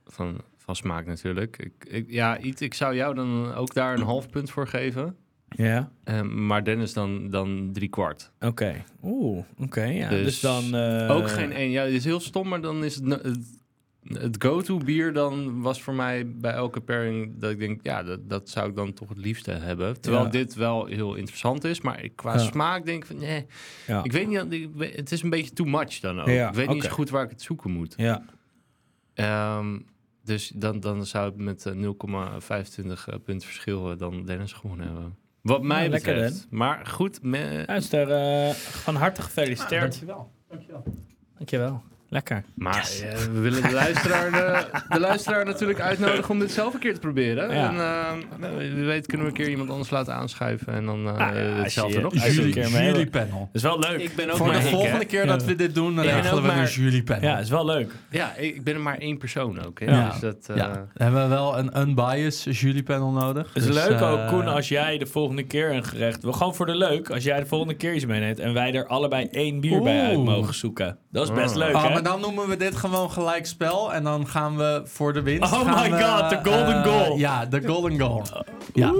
van, 0.06 0.40
van 0.58 0.76
smaak 0.76 1.06
natuurlijk. 1.06 1.56
Ik, 1.58 1.72
ik, 1.88 2.10
ja, 2.10 2.38
Iet, 2.40 2.60
ik 2.60 2.74
zou 2.74 2.94
jou 2.94 3.14
dan 3.14 3.54
ook 3.54 3.74
daar 3.74 3.94
een 3.94 4.02
half 4.02 4.28
punt 4.30 4.50
voor 4.50 4.68
geven. 4.68 5.16
Ja, 5.56 5.90
Eh, 6.04 6.20
maar 6.20 6.64
Dennis 6.64 6.92
dan, 6.92 7.30
dan 7.30 7.70
drie 7.72 7.88
kwart. 7.88 8.30
oké. 8.40 8.84
Oeh, 9.02 9.44
oké. 9.58 9.84
ja. 9.84 10.08
Dus, 10.08 10.24
Dus 10.24 10.40
dan... 10.40 10.74
eh, 10.74 11.10
ook 11.16 11.30
geen 11.30 11.52
één. 11.52 11.70
Ja, 11.70 11.82
het 11.82 11.92
is 11.92 12.04
heel 12.04 12.20
stom, 12.20 12.48
maar 12.48 12.60
dan 12.60 12.84
is 12.84 12.94
het, 12.94 13.38
het, 14.08 14.36
go-to 14.38 14.78
bier 14.78 15.12
dan 15.12 15.60
was 15.60 15.82
voor 15.82 15.94
mij 15.94 16.30
bij 16.30 16.52
elke 16.52 16.80
pairing 16.80 17.38
dat 17.38 17.50
ik 17.50 17.58
denk, 17.58 17.80
ja, 17.82 18.02
dat, 18.02 18.28
dat 18.28 18.48
zou 18.48 18.68
ik 18.68 18.76
dan 18.76 18.92
toch 18.92 19.08
het 19.08 19.18
liefste 19.18 19.50
hebben. 19.50 20.00
Terwijl 20.00 20.24
Ja. 20.24 20.30
dit 20.30 20.54
wel 20.54 20.86
heel 20.86 21.14
interessant 21.14 21.64
is, 21.64 21.80
maar 21.80 22.02
ik, 22.04 22.16
qua 22.16 22.32
Ja. 22.32 22.38
smaak 22.38 22.84
denk 22.84 23.02
ik 23.02 23.08
van, 23.08 23.18
nee, 23.18 23.46
Ja. 23.86 24.04
ik 24.04 24.12
weet 24.12 24.28
niet, 24.28 24.52
ik 24.52 24.94
het 24.96 25.12
is 25.12 25.22
een 25.22 25.30
beetje 25.30 25.52
too 25.52 25.66
much 25.66 26.00
dan 26.00 26.20
ook. 26.20 26.28
Ja, 26.28 26.48
ik 26.48 26.54
weet 26.54 26.68
niet 26.68 26.82
zo 26.84 26.90
goed 26.90 27.10
waar 27.10 27.24
ik 27.24 27.30
het 27.30 27.42
zoeken 27.42 27.70
moet. 27.70 27.94
Ja, 27.96 28.24
Ehm, 29.14 29.78
dus 30.24 30.52
dan, 30.54 30.80
dan 30.80 31.06
zou 31.06 31.24
het 31.24 31.36
met 31.36 31.66
eh, 31.66 31.72
0,25 31.72 33.08
punten 33.24 33.48
verschil 33.48 33.90
eh, 33.90 33.98
dan 33.98 34.24
Dennis 34.24 34.52
gewonnen 34.52 34.86
hebben. 34.86 35.16
Wat 35.42 35.62
mij 35.62 35.82
Ja, 35.84 35.88
lekker, 35.88 36.14
betreft. 36.14 36.46
maar 36.50 36.86
goed, 36.86 37.22
me- 37.22 37.62
luister, 37.66 38.10
eh, 38.10 38.50
van 38.54 38.94
harte 38.94 39.22
gefeliciteerd. 39.22 39.80
dankjewel. 39.82 40.30
dankjewel. 40.48 40.82
Dankjewel. 41.36 41.82
Lekker. 42.14 42.44
Maar 42.54 42.76
eh, 43.02 43.18
we 43.32 43.40
willen 43.40 43.62
de 43.62 43.72
luisteraar, 43.72 44.30
de, 44.30 44.64
de 44.88 45.00
luisteraar 45.00 45.44
natuurlijk 45.44 45.80
uitnodigen 45.80 46.30
om 46.30 46.38
dit 46.38 46.52
zelf 46.52 46.74
een 46.74 46.80
keer 46.80 46.94
te 46.94 47.00
proberen. 47.00 47.54
Ja. 47.54 47.68
En 47.70 48.50
eh, 48.50 48.56
wie 48.74 48.84
weet 48.84 49.06
kunnen 49.06 49.26
we 49.26 49.32
een 49.32 49.38
keer 49.38 49.48
iemand 49.50 49.70
anders 49.70 49.90
laten 49.90 50.14
aanschuiven 50.14 50.72
en 50.72 50.84
dan 50.86 51.06
eh, 51.08 51.12
Ah, 51.28 51.34
ja, 51.34 51.40
hetzelfde 51.42 52.00
nog. 52.00 52.14
Jury, 52.14 52.44
een 52.44 52.50
keer 52.52 52.70
mee 52.70 52.86
jurypanel. 52.92 53.38
Dat 53.38 53.48
is 53.52 53.62
wel 53.62 53.78
leuk. 53.78 54.00
Ik 54.00 54.14
ben 54.16 54.30
ook 54.30 54.36
Voor 54.36 54.52
de 54.52 54.60
volgende 54.60 54.98
hè? 54.98 55.04
keer 55.04 55.26
dat 55.26 55.44
we 55.44 55.54
dit 55.54 55.74
doen, 55.74 55.94
dan 55.94 56.04
regelen 56.04 56.42
we 56.42 56.46
maar- 56.48 56.58
een 56.58 56.66
jurypanel. 56.66 57.22
Ja, 57.22 57.38
is 57.38 57.50
wel 57.50 57.64
leuk. 57.66 57.92
Ja, 58.10 58.34
ik, 58.36 58.54
ik 58.54 58.64
ben 58.64 58.74
er 58.74 58.80
maar 58.80 58.98
één 58.98 59.18
persoon 59.18 59.64
ook. 59.66 59.80
Hè? 59.80 59.86
Ja. 59.86 60.10
Dus 60.10 60.20
dat, 60.20 60.36
eh, 60.46 60.56
Ja, 60.56 60.68
dan 60.68 60.86
hebben 60.94 61.22
we 61.22 61.28
wel 61.28 61.58
een 61.58 61.78
unbiased 61.80 62.56
jurypanel 62.58 63.10
nodig. 63.10 63.46
Het 63.54 63.62
is 63.62 63.66
Dus, 63.72 63.86
leuk 63.86 64.00
eh, 64.00 64.12
ook, 64.12 64.26
Koen, 64.28 64.46
als 64.46 64.68
jij 64.68 64.98
de 64.98 65.06
volgende 65.06 65.42
keer 65.46 65.72
een 65.72 65.84
gerecht... 65.84 66.22
We 66.22 66.32
gewoon 66.32 66.54
voor 66.54 66.66
de 66.66 66.76
leuk, 66.76 67.10
als 67.10 67.24
jij 67.24 67.40
de 67.40 67.46
volgende 67.46 67.74
keer 67.74 67.94
iets 67.94 68.06
meeneemt... 68.06 68.38
en 68.38 68.52
wij 68.54 68.72
er 68.74 68.86
allebei 68.86 69.26
één 69.30 69.60
bier 69.60 69.82
bij 69.82 70.00
uit 70.00 70.18
mogen 70.18 70.54
zoeken. 70.54 70.98
Dat 71.12 71.28
is 71.28 71.34
best 71.34 71.50
Ah. 71.50 71.56
leuk, 71.56 71.74
Oh, 71.74 71.82
hè? 71.82 72.02
Dan 72.04 72.20
noemen 72.20 72.48
we 72.48 72.56
dit 72.56 72.76
gewoon 72.76 73.10
gelijk 73.10 73.46
spel. 73.46 73.94
En 73.94 74.02
dan 74.04 74.28
gaan 74.28 74.56
we 74.56 74.82
voor 74.84 75.12
de 75.12 75.22
winst. 75.22 75.52
Oh 75.52 75.64
my 75.82 75.90
we, 75.90 76.02
god, 76.02 76.30
de 76.30 76.50
golden 76.50 76.74
eh, 76.74 76.84
goal. 76.84 77.16
Ja, 77.16 77.46
de 77.46 77.62
golden 77.66 78.00
goal. 78.00 78.22
Ja. 78.74 78.92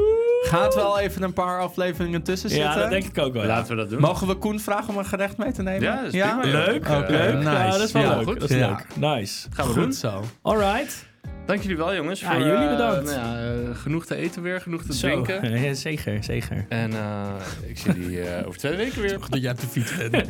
Gaat 0.42 0.74
wel 0.74 0.98
even 0.98 1.22
een 1.22 1.32
paar 1.32 1.60
afleveringen 1.60 2.22
tussen 2.22 2.50
ja, 2.50 2.54
zitten. 2.56 2.80
dat 2.80 2.90
denk 2.90 3.04
ik 3.04 3.18
ook 3.18 3.32
wel. 3.32 3.42
ja. 3.42 3.48
Laten 3.48 3.70
we 3.70 3.76
dat 3.76 3.90
doen. 3.90 4.00
Mogen 4.00 4.26
we 4.26 4.34
Koen 4.34 4.60
vragen 4.60 4.88
om 4.88 4.98
een 4.98 5.04
gerecht 5.04 5.36
mee 5.36 5.52
te 5.52 5.62
nemen? 5.62 5.82
Ja, 5.82 6.02
dat 6.02 6.14
is 6.14 6.20
prima. 6.20 6.40
Leuk, 6.42 6.88
Oké, 6.88 7.10
leuk. 7.10 7.34
nice. 7.34 7.50
Ja, 7.50 7.70
dat 7.70 7.80
is 7.80 7.92
wel 7.92 8.02
Ja, 8.02 8.16
leuk. 8.16 8.24
goed. 8.26 8.40
Dat 8.40 8.50
is 8.50 8.56
Ja. 8.56 8.68
leuk. 8.68 8.86
Nice. 9.16 9.46
Gaan 9.50 9.66
we 9.66 9.72
Goed 9.72 9.82
doen. 9.82 9.92
zo. 9.92 10.20
Alright. 10.42 11.06
Dank 11.46 11.60
jullie 11.62 11.76
wel, 11.76 11.94
jongens. 11.94 12.20
Ja, 12.20 12.32
voor, 12.32 12.40
jullie 12.40 12.54
eh, 12.64 12.70
bedankt. 12.70 13.04
nou 13.04 13.18
ja, 13.20 13.52
eh, 13.68 13.76
genoeg 13.76 14.06
te 14.06 14.14
eten 14.16 14.42
weer, 14.42 14.60
genoeg 14.60 14.82
te 14.82 14.92
Zo. 14.94 15.08
drinken. 15.08 15.52
Ja, 15.64 15.74
zeker, 15.74 16.24
zeker. 16.24 16.64
En 16.68 16.92
eh, 16.92 17.34
ik 17.66 17.78
zie 17.78 17.92
jullie 17.92 18.20
eh, 18.20 18.46
over 18.46 18.58
twee 18.58 18.76
weken 18.76 19.00
weer. 19.02 19.18
Dat 19.30 19.42
jij 19.42 19.50
op 19.52 19.60
de 19.60 19.66
fiets 19.66 19.96
bent. 19.96 20.26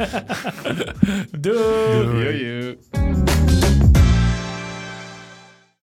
Doei. 1.45 2.77
Doei. 2.91 3.64